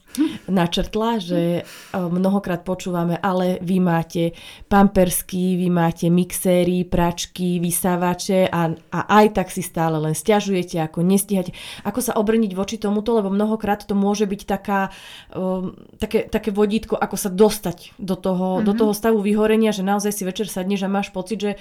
načrtla, 0.47 1.19
že 1.19 1.67
mnohokrát 1.95 2.63
počúvame, 2.63 3.19
ale 3.19 3.59
vy 3.59 3.83
máte 3.83 4.23
pampersky, 4.71 5.59
vy 5.59 5.67
máte 5.67 6.07
mixéry, 6.07 6.87
pračky, 6.87 7.59
vysávače 7.59 8.47
a, 8.47 8.71
a 8.71 8.99
aj 9.23 9.25
tak 9.35 9.47
si 9.51 9.63
stále 9.63 9.99
len 9.99 10.15
stiažujete, 10.15 10.79
ako 10.79 11.03
nestíhate. 11.03 11.51
Ako 11.83 11.99
sa 11.99 12.15
obrniť 12.15 12.51
voči 12.55 12.79
tomuto, 12.79 13.15
lebo 13.15 13.27
mnohokrát 13.27 13.83
to 13.83 13.95
môže 13.95 14.23
byť 14.23 14.41
taká, 14.47 14.91
um, 15.35 15.75
také, 15.99 16.27
také 16.27 16.55
vodítko, 16.55 16.95
ako 16.95 17.15
sa 17.19 17.27
dostať 17.27 17.99
do 17.99 18.15
toho, 18.15 18.59
uh-huh. 18.59 18.67
do 18.67 18.71
toho 18.71 18.95
stavu 18.95 19.19
vyhorenia, 19.19 19.75
že 19.75 19.83
naozaj 19.83 20.11
si 20.15 20.23
večer 20.23 20.47
sadneš 20.47 20.87
a 20.87 20.91
máš 20.91 21.11
pocit, 21.11 21.39
že 21.39 21.51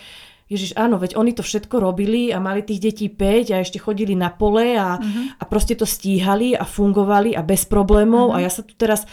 Ježiš, 0.50 0.74
áno, 0.74 0.98
veď 0.98 1.14
oni 1.14 1.30
to 1.30 1.46
všetko 1.46 1.78
robili 1.78 2.34
a 2.34 2.42
mali 2.42 2.66
tých 2.66 2.82
detí 2.82 3.06
5 3.06 3.54
a 3.54 3.62
ešte 3.62 3.78
chodili 3.78 4.18
na 4.18 4.34
pole 4.34 4.74
a, 4.74 4.98
uh-huh. 4.98 5.38
a 5.38 5.42
proste 5.46 5.78
to 5.78 5.86
stíhali 5.86 6.58
a 6.58 6.66
fungovali 6.66 7.38
a 7.38 7.46
bez 7.46 7.70
problémov 7.70 8.34
uh-huh. 8.34 8.42
a 8.42 8.44
ja 8.44 8.50
sa 8.50 8.66
tu 8.66 8.74
teraz 8.74 9.06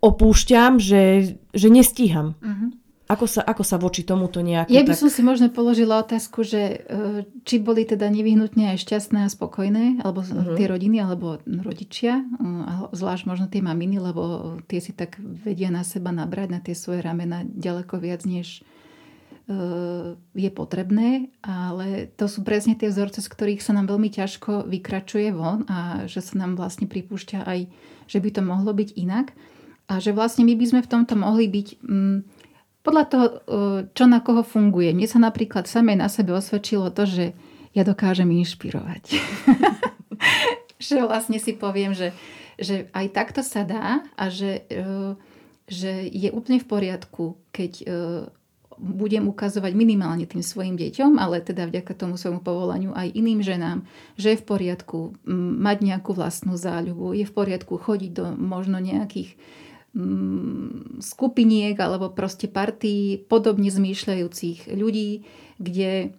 opúšťam, 0.00 0.80
že, 0.80 1.36
že 1.52 1.68
nestíham. 1.68 2.32
Uh-huh. 2.40 2.72
Ako 3.12 3.26
sa, 3.28 3.42
ako 3.44 3.60
sa 3.66 3.76
voči 3.76 4.06
tomuto 4.06 4.40
nejako... 4.40 4.72
Ja 4.72 4.80
by 4.86 4.96
tak... 4.96 5.00
som 5.04 5.10
si 5.12 5.20
možno 5.20 5.52
položila 5.52 6.00
otázku, 6.00 6.46
že 6.46 6.86
e, 6.86 7.26
či 7.42 7.58
boli 7.58 7.82
teda 7.84 8.06
nevyhnutne 8.06 8.70
aj 8.72 8.86
šťastné 8.86 9.26
a 9.26 9.28
spokojné, 9.28 10.00
alebo 10.00 10.24
uh-huh. 10.24 10.56
tie 10.56 10.64
rodiny, 10.70 11.02
alebo 11.04 11.42
rodičia, 11.44 12.22
e, 12.22 12.96
zvlášť 12.96 13.28
možno 13.28 13.52
tie 13.52 13.60
maminy, 13.60 14.00
lebo 14.00 14.56
tie 14.64 14.80
si 14.80 14.96
tak 14.96 15.20
vedia 15.20 15.68
na 15.68 15.84
seba 15.84 16.08
nabrať, 16.14 16.48
na 16.48 16.60
tie 16.64 16.72
svoje 16.72 17.04
ramena 17.04 17.44
ďaleko 17.44 18.00
viac, 18.00 18.24
než 18.24 18.64
je 20.34 20.50
potrebné, 20.54 21.34
ale 21.42 22.06
to 22.14 22.30
sú 22.30 22.46
presne 22.46 22.78
tie 22.78 22.86
vzorce, 22.86 23.18
z 23.18 23.28
ktorých 23.28 23.64
sa 23.64 23.74
nám 23.74 23.90
veľmi 23.90 24.06
ťažko 24.06 24.68
vykračuje 24.70 25.34
von 25.34 25.66
a 25.66 26.06
že 26.06 26.22
sa 26.22 26.38
nám 26.38 26.54
vlastne 26.54 26.86
pripúšťa 26.86 27.42
aj, 27.42 27.66
že 28.06 28.18
by 28.22 28.30
to 28.30 28.42
mohlo 28.46 28.70
byť 28.70 28.94
inak 28.94 29.34
a 29.90 29.98
že 29.98 30.14
vlastne 30.14 30.46
my 30.46 30.54
by 30.54 30.66
sme 30.70 30.80
v 30.86 30.90
tomto 30.90 31.18
mohli 31.18 31.50
byť 31.50 31.68
mm, 31.82 32.18
podľa 32.86 33.04
toho, 33.10 33.26
e, 33.26 33.34
čo 33.90 34.06
na 34.06 34.22
koho 34.22 34.46
funguje. 34.46 34.94
Mne 34.94 35.10
sa 35.10 35.18
napríklad 35.18 35.66
samej 35.66 35.98
na 35.98 36.06
sebe 36.06 36.30
osvedčilo 36.30 36.94
to, 36.94 37.04
že 37.10 37.24
ja 37.74 37.82
dokážem 37.82 38.30
inšpirovať. 38.30 39.18
že 40.86 40.96
vlastne 41.02 41.42
si 41.42 41.58
poviem, 41.58 41.90
že, 41.92 42.14
že 42.54 42.86
aj 42.94 43.06
takto 43.10 43.42
sa 43.42 43.66
dá 43.66 44.06
a 44.14 44.30
že, 44.30 44.62
e, 44.70 44.86
že 45.66 46.06
je 46.06 46.30
úplne 46.30 46.62
v 46.62 46.70
poriadku, 46.70 47.34
keď 47.50 47.72
e, 47.82 47.86
budem 48.80 49.28
ukazovať 49.28 49.76
minimálne 49.76 50.24
tým 50.24 50.40
svojim 50.40 50.80
deťom, 50.80 51.20
ale 51.20 51.44
teda 51.44 51.68
vďaka 51.68 51.92
tomu 51.92 52.16
svojmu 52.16 52.40
povolaniu 52.40 52.96
aj 52.96 53.12
iným 53.12 53.44
ženám, 53.44 53.84
že 54.16 54.32
je 54.32 54.40
v 54.40 54.48
poriadku 54.48 54.98
mať 55.60 55.78
nejakú 55.84 56.16
vlastnú 56.16 56.56
záľubu, 56.56 57.12
je 57.12 57.28
v 57.28 57.36
poriadku 57.36 57.76
chodiť 57.76 58.10
do 58.16 58.26
možno 58.32 58.80
nejakých 58.80 59.36
skupiniek 61.02 61.74
alebo 61.74 62.14
proste 62.14 62.46
partí 62.46 63.18
podobne 63.26 63.74
zmýšľajúcich 63.74 64.70
ľudí, 64.78 65.26
kde 65.58 66.14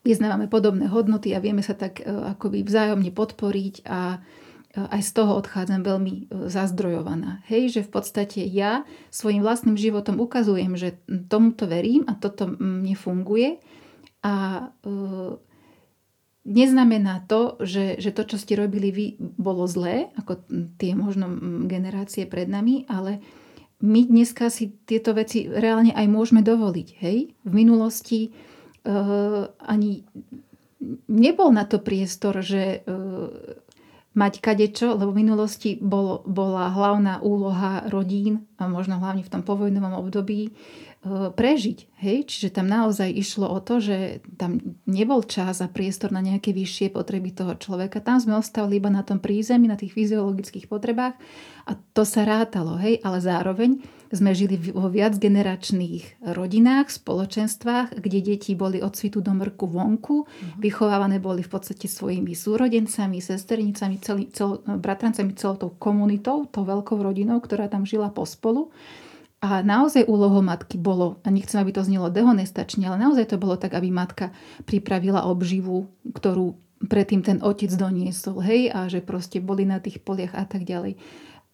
vyznávame 0.00 0.48
podobné 0.48 0.88
hodnoty 0.88 1.36
a 1.36 1.42
vieme 1.42 1.60
sa 1.60 1.74
tak 1.74 2.00
e, 2.00 2.06
akoby 2.06 2.62
vzájomne 2.62 3.10
podporiť 3.10 3.74
a 3.84 4.22
aj 4.76 5.02
z 5.02 5.10
toho 5.16 5.32
odchádzam 5.40 5.80
veľmi 5.80 6.12
e, 6.12 6.22
zazdrojovaná. 6.52 7.40
Hej, 7.48 7.80
že 7.80 7.80
v 7.82 7.90
podstate 7.90 8.40
ja 8.44 8.84
svojim 9.08 9.40
vlastným 9.40 9.80
životom 9.80 10.20
ukazujem, 10.20 10.76
že 10.76 11.00
tomuto 11.32 11.64
verím 11.64 12.04
a 12.04 12.12
toto 12.14 12.46
mne 12.46 12.92
funguje 12.92 13.58
a 14.20 14.68
e, 14.84 14.94
neznamená 16.46 17.26
to, 17.26 17.58
že, 17.64 17.98
že 17.98 18.14
to, 18.14 18.22
čo 18.22 18.36
ste 18.38 18.54
robili 18.54 18.88
vy, 18.94 19.06
bolo 19.18 19.66
zlé, 19.66 20.14
ako 20.14 20.46
tie 20.78 20.94
možno 20.94 21.26
generácie 21.66 22.28
pred 22.28 22.46
nami, 22.46 22.86
ale 22.86 23.18
my 23.82 24.08
dneska 24.08 24.48
si 24.48 24.72
tieto 24.88 25.12
veci 25.12 25.44
reálne 25.44 25.92
aj 25.92 26.06
môžeme 26.08 26.40
dovoliť. 26.40 26.88
Hej? 27.02 27.36
V 27.44 27.52
minulosti 27.52 28.20
e, 28.26 28.30
ani 29.60 30.06
nebol 31.08 31.52
na 31.52 31.68
to 31.68 31.82
priestor, 31.82 32.40
že 32.40 32.80
e, 32.80 32.88
mať 34.16 34.40
kadečo, 34.40 34.96
lebo 34.96 35.12
v 35.12 35.20
minulosti 35.20 35.76
bol, 35.76 36.24
bola 36.24 36.72
hlavná 36.72 37.20
úloha 37.20 37.84
rodín, 37.92 38.48
a 38.56 38.64
možno 38.64 38.96
hlavne 38.96 39.20
v 39.20 39.28
tom 39.28 39.44
povojnovom 39.44 39.92
období, 40.00 40.48
e, 40.48 40.50
prežiť. 41.36 41.78
Hej? 42.00 42.24
Čiže 42.24 42.56
tam 42.56 42.66
naozaj 42.72 43.12
išlo 43.12 43.44
o 43.44 43.60
to, 43.60 43.76
že 43.76 44.24
tam 44.40 44.56
nebol 44.88 45.20
čas 45.20 45.60
a 45.60 45.68
priestor 45.68 46.16
na 46.16 46.24
nejaké 46.24 46.56
vyššie 46.56 46.96
potreby 46.96 47.36
toho 47.36 47.60
človeka. 47.60 48.00
Tam 48.00 48.16
sme 48.16 48.40
ostali 48.40 48.80
iba 48.80 48.88
na 48.88 49.04
tom 49.04 49.20
prízemí, 49.20 49.68
na 49.68 49.76
tých 49.76 49.92
fyziologických 49.92 50.64
potrebách 50.64 51.12
a 51.68 51.76
to 51.92 52.08
sa 52.08 52.24
rátalo. 52.24 52.80
Hej? 52.80 53.04
Ale 53.04 53.20
zároveň 53.20 53.84
sme 54.12 54.30
žili 54.34 54.58
vo 54.70 54.86
viacgeneračných 54.86 56.22
rodinách, 56.22 56.90
spoločenstvách, 56.90 57.98
kde 57.98 58.18
deti 58.22 58.54
boli 58.54 58.78
od 58.78 58.94
svitu 58.94 59.18
do 59.18 59.34
mrku 59.34 59.66
vonku, 59.66 60.16
uh-huh. 60.22 60.58
vychovávané 60.62 61.18
boli 61.18 61.42
v 61.42 61.50
podstate 61.50 61.90
svojimi 61.90 62.34
súrodencami, 62.34 63.18
sesternicami, 63.18 63.96
celý, 63.98 64.30
cel, 64.30 64.62
bratrancami, 64.62 65.34
celou 65.34 65.56
tou 65.58 65.70
komunitou, 65.74 66.46
tou 66.46 66.62
veľkou 66.62 66.98
rodinou, 67.02 67.42
ktorá 67.42 67.66
tam 67.66 67.82
žila 67.82 68.10
pospolu. 68.14 68.70
A 69.44 69.60
naozaj 69.60 70.08
úlohou 70.08 70.40
matky 70.40 70.80
bolo, 70.80 71.20
a 71.22 71.28
nechcem, 71.28 71.60
aby 71.60 71.70
to 71.70 71.84
znelo 71.84 72.08
dehonestačne, 72.08 72.88
ale 72.88 72.96
naozaj 72.96 73.30
to 73.30 73.36
bolo 73.36 73.60
tak, 73.60 73.76
aby 73.76 73.92
matka 73.92 74.32
pripravila 74.64 75.28
obživu, 75.28 75.92
ktorú 76.08 76.56
predtým 76.88 77.20
ten 77.24 77.38
otec 77.40 77.72
doniesol, 77.72 78.40
hej, 78.44 78.68
a 78.68 78.88
že 78.88 79.00
proste 79.00 79.40
boli 79.40 79.64
na 79.64 79.80
tých 79.80 80.00
poliach 80.00 80.36
a 80.36 80.44
tak 80.44 80.64
ďalej. 80.64 80.96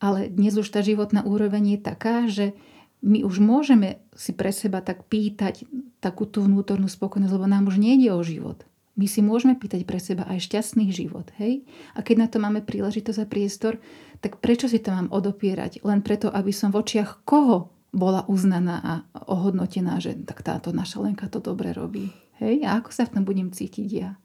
Ale 0.03 0.27
dnes 0.27 0.59
už 0.59 0.67
tá 0.67 0.83
životná 0.83 1.23
úroveň 1.23 1.79
je 1.79 1.81
taká, 1.81 2.27
že 2.27 2.59
my 3.07 3.23
už 3.23 3.39
môžeme 3.39 4.03
si 4.19 4.35
pre 4.35 4.51
seba 4.51 4.83
tak 4.83 5.07
pýtať 5.07 5.63
takú 6.03 6.27
tú 6.27 6.43
vnútornú 6.43 6.91
spokojnosť, 6.91 7.35
lebo 7.39 7.47
nám 7.47 7.71
už 7.71 7.79
nejde 7.79 8.11
o 8.11 8.19
život. 8.27 8.67
My 8.99 9.07
si 9.07 9.23
môžeme 9.23 9.55
pýtať 9.55 9.87
pre 9.87 10.03
seba 10.03 10.27
aj 10.27 10.43
šťastný 10.43 10.91
život. 10.91 11.31
Hej? 11.39 11.63
A 11.95 12.03
keď 12.03 12.17
na 12.19 12.27
to 12.27 12.43
máme 12.43 12.67
príležitosť 12.67 13.19
a 13.23 13.31
priestor, 13.31 13.79
tak 14.19 14.43
prečo 14.43 14.67
si 14.67 14.83
to 14.83 14.91
mám 14.91 15.07
odopierať? 15.15 15.87
Len 15.87 16.03
preto, 16.03 16.35
aby 16.35 16.51
som 16.51 16.75
v 16.75 16.83
očiach 16.83 17.23
koho 17.23 17.71
bola 17.95 18.27
uznaná 18.27 18.83
a 18.83 18.93
ohodnotená, 19.31 20.03
že 20.03 20.19
tak 20.27 20.43
táto 20.43 20.75
naša 20.75 20.99
Lenka 20.99 21.31
to 21.31 21.39
dobre 21.39 21.71
robí. 21.71 22.11
Hej? 22.43 22.67
A 22.67 22.83
ako 22.83 22.91
sa 22.91 23.07
v 23.07 23.15
tom 23.17 23.23
budem 23.23 23.55
cítiť 23.55 23.89
ja? 23.89 24.19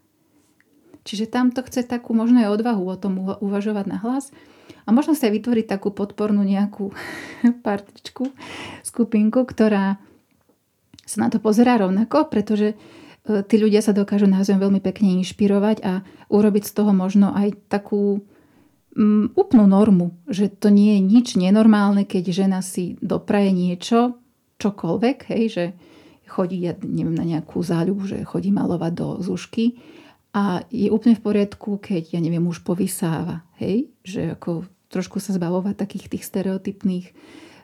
Čiže 1.05 1.30
tam 1.30 1.53
to 1.53 1.63
chce 1.63 1.88
takú 1.88 2.11
možno 2.17 2.43
aj 2.43 2.59
odvahu 2.59 2.84
o 2.84 2.97
tom 2.99 3.13
uvažovať 3.39 3.86
na 3.88 4.01
hlas 4.01 4.34
a 4.88 4.89
možno 4.95 5.13
sa 5.13 5.28
aj 5.28 5.36
vytvoriť 5.39 5.65
takú 5.68 5.91
podpornú 5.91 6.41
nejakú 6.41 6.91
partičku, 7.65 8.32
skupinku, 8.82 9.43
ktorá 9.43 9.99
sa 11.07 11.18
na 11.24 11.28
to 11.32 11.39
pozerá 11.39 11.80
rovnako, 11.80 12.28
pretože 12.28 12.76
e, 12.76 12.76
tí 13.47 13.55
ľudia 13.55 13.80
sa 13.80 13.95
dokážu 13.95 14.28
názvom 14.28 14.59
veľmi 14.59 14.84
pekne 14.84 15.20
inšpirovať 15.24 15.78
a 15.84 16.03
urobiť 16.28 16.63
z 16.68 16.72
toho 16.76 16.91
možno 16.91 17.32
aj 17.32 17.55
takú 17.72 18.20
um, 18.97 19.32
úplnú 19.38 19.65
normu, 19.72 20.11
že 20.28 20.51
to 20.51 20.68
nie 20.68 20.99
je 20.99 21.01
nič 21.03 21.28
nenormálne, 21.39 22.03
keď 22.03 22.24
žena 22.36 22.59
si 22.59 22.99
dopraje 22.99 23.55
niečo, 23.55 24.20
čokoľvek, 24.57 25.18
hej, 25.32 25.43
že 25.47 25.65
chodí, 26.28 26.68
ja 26.68 26.76
neviem, 26.84 27.15
na 27.15 27.24
nejakú 27.24 27.63
záľubu, 27.63 28.03
že 28.03 28.28
chodí 28.28 28.51
malovať 28.51 28.91
do 28.91 29.07
zušky 29.24 29.80
a 30.38 30.61
je 30.69 30.93
úplne 30.93 31.17
v 31.17 31.25
poriadku, 31.25 31.81
keď, 31.81 32.13
ja 32.13 32.21
neviem, 32.21 32.45
už 32.45 32.61
povysáva, 32.61 33.41
hej, 33.57 33.89
že 34.05 34.38
ako 34.38 34.69
trošku 34.93 35.17
sa 35.17 35.33
zbavovať 35.33 35.73
takých 35.73 36.13
tých 36.13 36.23
stereotypných 36.29 37.05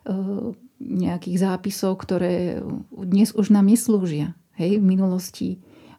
uh, 0.09 0.57
nejakých 0.81 1.37
zápisov, 1.37 2.01
ktoré 2.01 2.65
dnes 2.89 3.29
už 3.37 3.53
nám 3.53 3.69
neslúžia. 3.69 4.33
Hej, 4.57 4.81
v 4.81 4.89
minulosti 4.89 5.49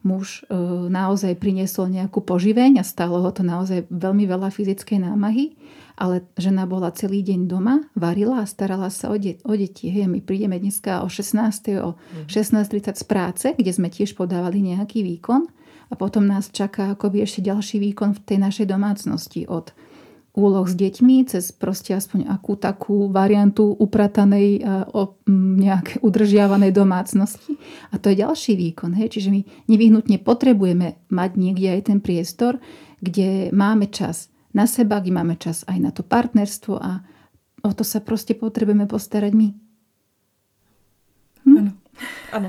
muž 0.02 0.42
uh, 0.50 0.90
naozaj 0.90 1.38
priniesol 1.38 1.94
nejakú 1.94 2.26
poživeň 2.26 2.82
a 2.82 2.84
stalo 2.84 3.22
ho 3.22 3.30
to 3.30 3.46
naozaj 3.46 3.86
veľmi 3.94 4.26
veľa 4.26 4.50
fyzickej 4.50 4.98
námahy, 5.06 5.54
ale 5.94 6.26
žena 6.34 6.66
bola 6.66 6.90
celý 6.90 7.22
deň 7.22 7.46
doma, 7.46 7.86
varila 7.94 8.42
a 8.42 8.50
starala 8.50 8.90
sa 8.90 9.14
o, 9.14 9.16
de- 9.16 9.38
o 9.46 9.54
deti. 9.54 9.94
Hej, 9.94 10.10
my 10.10 10.18
prídeme 10.26 10.58
dneska 10.58 11.06
o 11.06 11.08
16. 11.08 11.38
o 11.86 11.94
16.30 12.26 12.34
mhm. 12.34 12.98
z 12.98 13.04
práce, 13.06 13.46
kde 13.54 13.70
sme 13.70 13.94
tiež 13.94 14.18
podávali 14.18 14.74
nejaký 14.74 15.06
výkon 15.06 15.46
a 15.94 15.98
potom 15.98 16.26
nás 16.26 16.50
čaká 16.50 16.98
akoby 16.98 17.22
ešte 17.22 17.46
ďalší 17.46 17.78
výkon 17.78 18.18
v 18.18 18.22
tej 18.26 18.38
našej 18.42 18.66
domácnosti 18.66 19.46
od 19.46 19.70
úloh 20.34 20.66
s 20.66 20.74
deťmi 20.74 21.30
cez 21.30 21.54
proste 21.54 21.94
aspoň 21.94 22.26
akú 22.26 22.58
takú 22.58 23.06
variantu 23.06 23.70
upratanej 23.78 24.66
o 24.90 25.14
nejaké 25.30 26.02
udržiavanej 26.02 26.74
domácnosti. 26.74 27.54
A 27.94 28.02
to 28.02 28.10
je 28.10 28.26
ďalší 28.26 28.58
výkon. 28.58 28.98
Hej? 28.98 29.14
Čiže 29.14 29.30
my 29.30 29.40
nevyhnutne 29.70 30.18
potrebujeme 30.18 30.98
mať 31.06 31.30
niekde 31.38 31.78
aj 31.78 31.80
ten 31.86 31.98
priestor, 32.02 32.58
kde 32.98 33.54
máme 33.54 33.86
čas 33.94 34.34
na 34.50 34.66
seba, 34.66 34.98
kde 34.98 35.14
máme 35.14 35.38
čas 35.38 35.62
aj 35.70 35.78
na 35.78 35.94
to 35.94 36.02
partnerstvo 36.02 36.82
a 36.82 37.06
o 37.62 37.70
to 37.70 37.86
sa 37.86 38.02
proste 38.02 38.34
potrebujeme 38.34 38.90
postarať 38.90 39.32
my. 39.38 39.48
Hm? 41.46 41.78
Áno. 42.34 42.48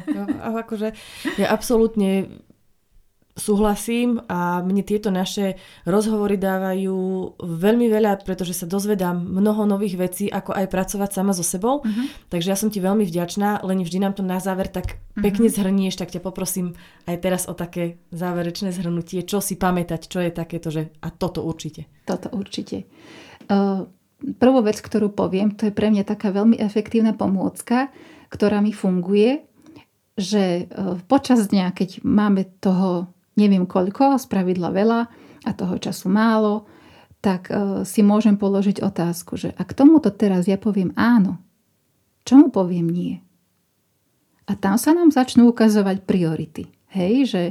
Akože 0.58 0.98
ja 1.38 1.54
absolútne 1.54 2.42
súhlasím 3.36 4.24
a 4.32 4.64
mne 4.64 4.80
tieto 4.80 5.12
naše 5.12 5.60
rozhovory 5.84 6.40
dávajú 6.40 6.96
veľmi 7.44 7.92
veľa, 7.92 8.24
pretože 8.24 8.56
sa 8.56 8.64
dozvedám 8.64 9.20
mnoho 9.20 9.68
nových 9.68 10.00
vecí, 10.00 10.26
ako 10.32 10.56
aj 10.56 10.72
pracovať 10.72 11.10
sama 11.12 11.36
so 11.36 11.44
sebou. 11.44 11.84
Uh-huh. 11.84 12.08
Takže 12.32 12.56
ja 12.56 12.58
som 12.58 12.72
ti 12.72 12.80
veľmi 12.80 13.04
vďačná, 13.04 13.60
len 13.68 13.84
vždy 13.84 14.00
nám 14.00 14.16
to 14.16 14.24
na 14.24 14.40
záver 14.40 14.72
tak 14.72 14.96
uh-huh. 14.96 15.20
pekne 15.20 15.52
zhrnieš, 15.52 16.00
tak 16.00 16.16
ťa 16.16 16.24
poprosím 16.24 16.80
aj 17.12 17.16
teraz 17.20 17.44
o 17.52 17.54
také 17.54 18.00
záverečné 18.16 18.72
zhrnutie, 18.72 19.28
čo 19.28 19.44
si 19.44 19.60
pamätať, 19.60 20.08
čo 20.08 20.24
je 20.24 20.32
takéto, 20.32 20.72
že 20.72 20.96
a 21.04 21.12
toto 21.12 21.44
určite. 21.44 21.92
Toto 22.08 22.32
určite. 22.32 22.88
Uh, 23.52 23.84
prvú 24.40 24.64
vec, 24.64 24.80
ktorú 24.80 25.12
poviem, 25.12 25.52
to 25.60 25.68
je 25.68 25.76
pre 25.76 25.92
mňa 25.92 26.08
taká 26.08 26.32
veľmi 26.32 26.56
efektívna 26.56 27.12
pomôcka, 27.12 27.92
ktorá 28.32 28.64
mi 28.64 28.72
funguje, 28.72 29.44
že 30.16 30.72
uh, 30.72 30.96
počas 31.12 31.52
dňa, 31.52 31.76
keď 31.76 32.00
máme 32.08 32.48
toho 32.64 33.12
neviem 33.40 33.68
koľko, 33.68 34.20
z 34.20 34.26
pravidla 34.28 34.72
veľa 34.72 35.02
a 35.46 35.52
toho 35.54 35.76
času 35.78 36.08
málo, 36.10 36.66
tak 37.20 37.50
uh, 37.50 37.82
si 37.88 38.02
môžem 38.02 38.40
položiť 38.40 38.82
otázku, 38.82 39.38
že 39.38 39.54
ak 39.56 39.76
tomuto 39.78 40.10
teraz 40.14 40.50
ja 40.50 40.58
poviem 40.60 40.94
áno, 40.98 41.38
čomu 42.26 42.50
poviem 42.50 42.90
nie? 42.90 43.22
A 44.46 44.54
tam 44.54 44.78
sa 44.78 44.94
nám 44.94 45.10
začnú 45.10 45.50
ukazovať 45.50 46.06
priority. 46.06 46.70
Hej, 46.94 47.14
že 47.34 47.44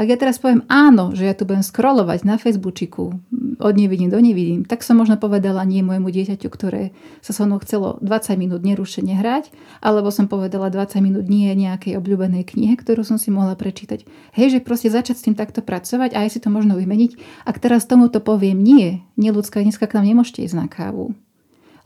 ak 0.00 0.08
ja 0.08 0.16
teraz 0.16 0.40
poviem 0.40 0.64
áno, 0.64 1.12
že 1.12 1.28
ja 1.28 1.36
tu 1.36 1.44
budem 1.44 1.60
scrollovať 1.60 2.24
na 2.24 2.40
Facebooku 2.40 3.20
od 3.60 3.74
nevidím 3.76 4.08
do 4.08 4.16
nevidím, 4.16 4.64
tak 4.64 4.80
som 4.80 4.96
možno 4.96 5.20
povedala 5.20 5.60
nie 5.68 5.84
môjmu 5.84 6.08
dieťaťu, 6.08 6.48
ktoré 6.48 6.96
sa 7.20 7.36
so 7.36 7.44
mnou 7.44 7.60
chcelo 7.60 8.00
20 8.00 8.40
minút 8.40 8.64
nerušene 8.64 9.12
hrať, 9.20 9.52
alebo 9.84 10.08
som 10.08 10.24
povedala 10.24 10.72
20 10.72 11.04
minút 11.04 11.28
nie 11.28 11.52
nejakej 11.52 12.00
obľúbenej 12.00 12.48
knihe, 12.48 12.80
ktorú 12.80 13.04
som 13.04 13.20
si 13.20 13.28
mohla 13.28 13.52
prečítať. 13.60 14.08
Hej, 14.32 14.56
že 14.56 14.64
proste 14.64 14.88
začať 14.88 15.20
s 15.20 15.24
tým 15.28 15.36
takto 15.36 15.60
pracovať 15.60 16.16
a 16.16 16.24
aj 16.24 16.32
si 16.32 16.40
to 16.40 16.48
možno 16.48 16.80
vymeniť. 16.80 17.44
Ak 17.44 17.60
teraz 17.60 17.84
tomuto 17.84 18.24
poviem 18.24 18.56
nie, 18.56 19.04
neľudská, 19.20 19.60
dneska 19.60 19.84
k 19.84 20.00
nám 20.00 20.08
nemôžete 20.08 20.48
ísť 20.48 20.56
na 20.56 20.64
kávu. 20.64 21.12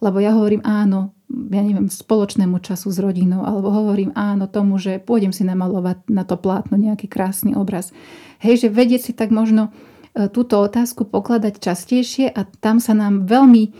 Lebo 0.04 0.20
ja 0.20 0.36
hovorím 0.36 0.60
áno, 0.60 1.16
ja 1.32 1.64
neviem, 1.64 1.88
spoločnému 1.88 2.60
času 2.60 2.92
s 2.92 3.00
rodinou, 3.00 3.48
alebo 3.48 3.72
hovorím 3.72 4.12
áno 4.12 4.44
tomu, 4.44 4.76
že 4.76 5.00
pôjdem 5.00 5.32
si 5.32 5.48
namalovať 5.48 6.12
na 6.12 6.28
to 6.28 6.36
plátno 6.36 6.76
nejaký 6.76 7.08
krásny 7.08 7.56
obraz. 7.56 7.96
Hej, 8.44 8.68
že 8.68 8.68
vedieť 8.68 9.08
si 9.08 9.12
tak 9.16 9.32
možno 9.32 9.72
e, 10.12 10.28
túto 10.28 10.60
otázku 10.60 11.08
pokladať 11.08 11.56
častejšie 11.56 12.28
a 12.28 12.44
tam 12.60 12.84
sa 12.84 12.92
nám 12.92 13.24
veľmi 13.24 13.72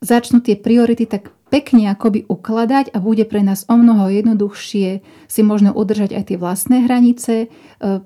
začnú 0.00 0.40
tie 0.40 0.56
priority 0.56 1.04
tak 1.04 1.35
pekne 1.56 1.88
akoby 1.88 2.28
ukladať 2.28 2.92
a 2.92 3.00
bude 3.00 3.24
pre 3.24 3.40
nás 3.40 3.64
o 3.72 3.80
mnoho 3.80 4.12
jednoduchšie 4.12 5.00
si 5.24 5.40
možno 5.40 5.72
udržať 5.72 6.12
aj 6.12 6.24
tie 6.28 6.36
vlastné 6.36 6.84
hranice, 6.84 7.34
e, 7.40 7.48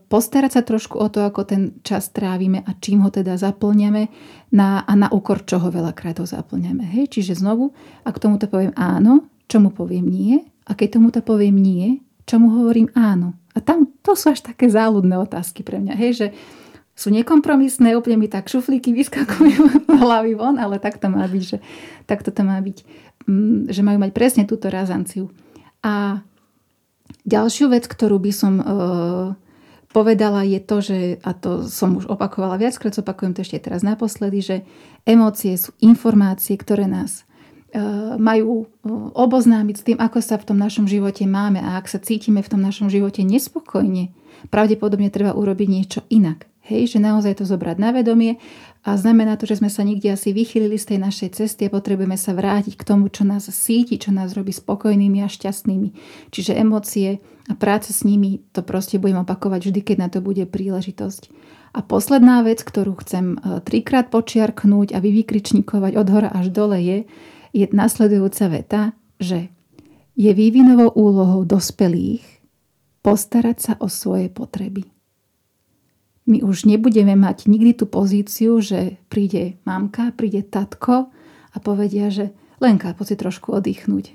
postarať 0.07 0.51
sa 0.55 0.63
trošku 0.63 0.95
o 0.95 1.11
to, 1.11 1.27
ako 1.27 1.43
ten 1.43 1.75
čas 1.83 2.15
trávime 2.15 2.63
a 2.63 2.79
čím 2.79 3.03
ho 3.03 3.11
teda 3.11 3.35
zaplňame 3.35 4.07
na, 4.55 4.87
a 4.87 4.93
na 4.95 5.11
úkor 5.11 5.43
čoho 5.43 5.67
veľakrát 5.67 6.23
ho 6.23 6.27
zaplňame. 6.31 6.87
Hej? 6.95 7.19
Čiže 7.19 7.43
znovu, 7.43 7.75
ak 8.07 8.23
tomuto 8.23 8.47
poviem 8.47 8.71
áno, 8.79 9.27
čomu 9.51 9.75
poviem 9.75 10.07
nie 10.07 10.47
a 10.71 10.79
keď 10.79 11.03
tomuto 11.03 11.19
poviem 11.19 11.59
nie, 11.59 11.99
čomu 12.31 12.55
hovorím 12.55 12.95
áno. 12.95 13.35
A 13.51 13.59
tam 13.59 13.91
to 14.07 14.15
sú 14.15 14.31
až 14.31 14.47
také 14.47 14.71
záľudné 14.71 15.19
otázky 15.19 15.67
pre 15.67 15.83
mňa. 15.83 15.99
Hej, 15.99 16.13
že 16.15 16.27
sú 17.01 17.09
nekompromisné, 17.09 17.97
úplne 17.97 18.21
mi 18.21 18.29
tak 18.29 18.53
šuflíky 18.53 18.93
vyskakujú 18.93 19.83
hlavy 20.05 20.37
von, 20.37 20.61
ale 20.61 20.77
tak 20.77 21.01
to 21.01 21.09
má 21.09 21.25
byť, 21.25 21.43
že 21.43 21.59
takto 22.05 22.29
to 22.29 22.45
má 22.45 22.61
byť, 22.61 23.10
že 23.69 23.81
majú 23.85 23.99
mať 24.01 24.11
presne 24.17 24.45
túto 24.49 24.73
razanciu. 24.73 25.29
A 25.85 26.25
ďalšiu 27.25 27.73
vec, 27.73 27.89
ktorú 27.89 28.21
by 28.21 28.33
som 28.33 28.55
uh, 28.61 28.67
povedala 29.91 30.47
je 30.47 30.61
to, 30.63 30.77
že, 30.81 30.99
a 31.21 31.31
to 31.35 31.67
som 31.67 31.99
už 31.99 32.07
opakovala 32.07 32.61
viackrát, 32.61 32.95
opakujem 32.95 33.35
to 33.35 33.43
ešte 33.43 33.71
teraz 33.71 33.83
naposledy, 33.83 34.39
že 34.41 34.57
emócie 35.05 35.57
sú 35.59 35.75
informácie, 35.83 36.55
ktoré 36.55 36.87
nás 36.87 37.25
uh, 37.75 38.17
majú 38.17 38.65
uh, 38.65 39.11
oboznámiť 39.17 39.77
s 39.77 39.87
tým, 39.87 39.99
ako 39.99 40.19
sa 40.23 40.39
v 40.39 40.47
tom 40.55 40.59
našom 40.59 40.87
živote 40.87 41.27
máme 41.27 41.61
a 41.61 41.77
ak 41.77 41.91
sa 41.91 41.99
cítime 41.99 42.41
v 42.41 42.51
tom 42.57 42.61
našom 42.63 42.89
živote 42.89 43.27
nespokojne, 43.27 44.15
pravdepodobne 44.49 45.13
treba 45.13 45.37
urobiť 45.37 45.69
niečo 45.69 46.01
inak. 46.09 46.49
Hej, 46.61 46.95
že 46.95 46.99
naozaj 47.03 47.43
to 47.43 47.45
zobrať 47.49 47.83
na 47.83 47.91
vedomie 47.91 48.39
a 48.81 48.97
znamená 48.97 49.37
to, 49.37 49.45
že 49.45 49.61
sme 49.61 49.69
sa 49.69 49.85
nikde 49.85 50.09
asi 50.09 50.33
vychylili 50.33 50.81
z 50.81 50.97
tej 50.97 50.99
našej 51.05 51.31
cesty 51.37 51.69
a 51.69 51.75
potrebujeme 51.75 52.17
sa 52.17 52.33
vrátiť 52.33 52.81
k 52.81 52.87
tomu, 52.89 53.13
čo 53.13 53.29
nás 53.29 53.45
síti, 53.53 54.01
čo 54.01 54.09
nás 54.09 54.33
robí 54.33 54.57
spokojnými 54.57 55.21
a 55.21 55.29
šťastnými. 55.29 55.89
Čiže 56.33 56.57
emócie 56.57 57.21
a 57.45 57.53
práca 57.53 57.93
s 57.93 58.09
nimi, 58.09 58.41
to 58.57 58.65
proste 58.65 58.97
budem 58.97 59.21
opakovať 59.21 59.69
vždy, 59.69 59.81
keď 59.85 59.97
na 60.01 60.09
to 60.09 60.25
bude 60.25 60.49
príležitosť. 60.49 61.29
A 61.77 61.85
posledná 61.85 62.41
vec, 62.41 62.65
ktorú 62.65 62.97
chcem 63.05 63.37
e, 63.37 63.61
trikrát 63.61 64.09
počiarknúť 64.09 64.97
a 64.97 64.99
vykričníkovať 64.99 65.93
od 66.01 66.09
hora 66.09 66.31
až 66.33 66.49
dole 66.49 66.81
je, 66.81 66.99
je 67.53 67.69
nasledujúca 67.71 68.45
veta, 68.49 68.83
že 69.21 69.53
je 70.17 70.33
vývinovou 70.33 70.89
úlohou 70.97 71.45
dospelých 71.45 72.25
postarať 73.05 73.57
sa 73.61 73.73
o 73.77 73.93
svoje 73.93 74.33
potreby 74.33 74.89
my 76.31 76.47
už 76.47 76.71
nebudeme 76.71 77.19
mať 77.19 77.51
nikdy 77.51 77.75
tú 77.75 77.91
pozíciu, 77.91 78.63
že 78.63 79.03
príde 79.11 79.59
mamka, 79.67 80.15
príde 80.15 80.47
tatko 80.47 81.11
a 81.51 81.57
povedia, 81.59 82.07
že 82.15 82.31
Lenka, 82.63 82.95
poď 82.95 83.07
si 83.13 83.17
trošku 83.19 83.57
oddychnúť. 83.57 84.15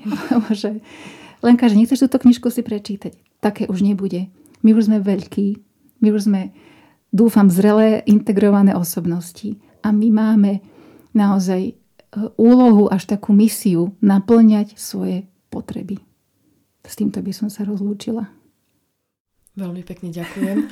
že 0.60 0.84
Lenka, 1.40 1.70
že 1.72 1.78
nechceš 1.80 2.04
túto 2.04 2.20
knižku 2.20 2.52
si 2.52 2.60
prečítať. 2.60 3.16
Také 3.40 3.64
už 3.70 3.80
nebude. 3.80 4.28
My 4.60 4.76
už 4.76 4.92
sme 4.92 4.98
veľkí, 5.00 5.60
my 6.04 6.08
už 6.12 6.28
sme, 6.28 6.52
dúfam, 7.08 7.48
zrelé, 7.48 8.04
integrované 8.04 8.76
osobnosti 8.76 9.56
a 9.80 9.92
my 9.92 10.08
máme 10.12 10.52
naozaj 11.12 11.62
e, 11.70 11.74
úlohu 12.40 12.88
až 12.88 13.08
takú 13.08 13.36
misiu 13.36 13.92
naplňať 14.00 14.76
svoje 14.76 15.28
potreby. 15.48 16.00
S 16.84 16.96
týmto 16.96 17.20
by 17.24 17.32
som 17.32 17.48
sa 17.48 17.64
rozlúčila. 17.64 18.28
Veľmi 19.54 19.86
pekne 19.86 20.10
ďakujem. 20.10 20.66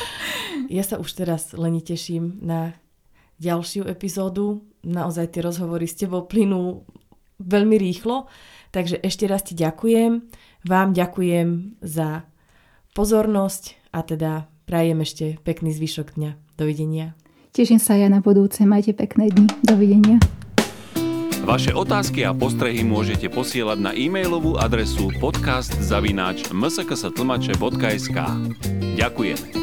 ja 0.76 0.82
sa 0.86 1.02
už 1.02 1.10
teraz 1.18 1.50
len 1.58 1.82
teším 1.82 2.38
na 2.38 2.78
ďalšiu 3.42 3.90
epizódu. 3.90 4.62
Naozaj 4.86 5.34
tie 5.34 5.42
rozhovory 5.42 5.90
s 5.90 5.98
tebou 5.98 6.30
plynú 6.30 6.86
veľmi 7.42 7.74
rýchlo. 7.74 8.30
Takže 8.70 9.02
ešte 9.02 9.26
raz 9.26 9.42
ti 9.42 9.58
ďakujem. 9.58 10.22
Vám 10.70 10.94
ďakujem 10.94 11.82
za 11.82 12.22
pozornosť 12.94 13.90
a 13.90 14.06
teda 14.06 14.46
prajem 14.70 15.02
ešte 15.02 15.42
pekný 15.42 15.74
zvyšok 15.74 16.14
dňa. 16.14 16.30
Dovidenia. 16.54 17.18
Teším 17.52 17.82
sa 17.82 17.98
ja 17.98 18.06
na 18.06 18.22
budúce. 18.22 18.62
Majte 18.64 18.94
pekné 18.94 19.28
dni. 19.28 19.50
Dovidenia. 19.66 20.22
Vaše 21.42 21.74
otázky 21.74 22.22
a 22.22 22.30
postrehy 22.30 22.86
môžete 22.86 23.26
posielať 23.26 23.78
na 23.82 23.90
e-mailovú 23.90 24.62
adresu 24.62 25.10
podcast.msksatlmače.sk 25.18 28.18
Ďakujeme. 28.94 29.61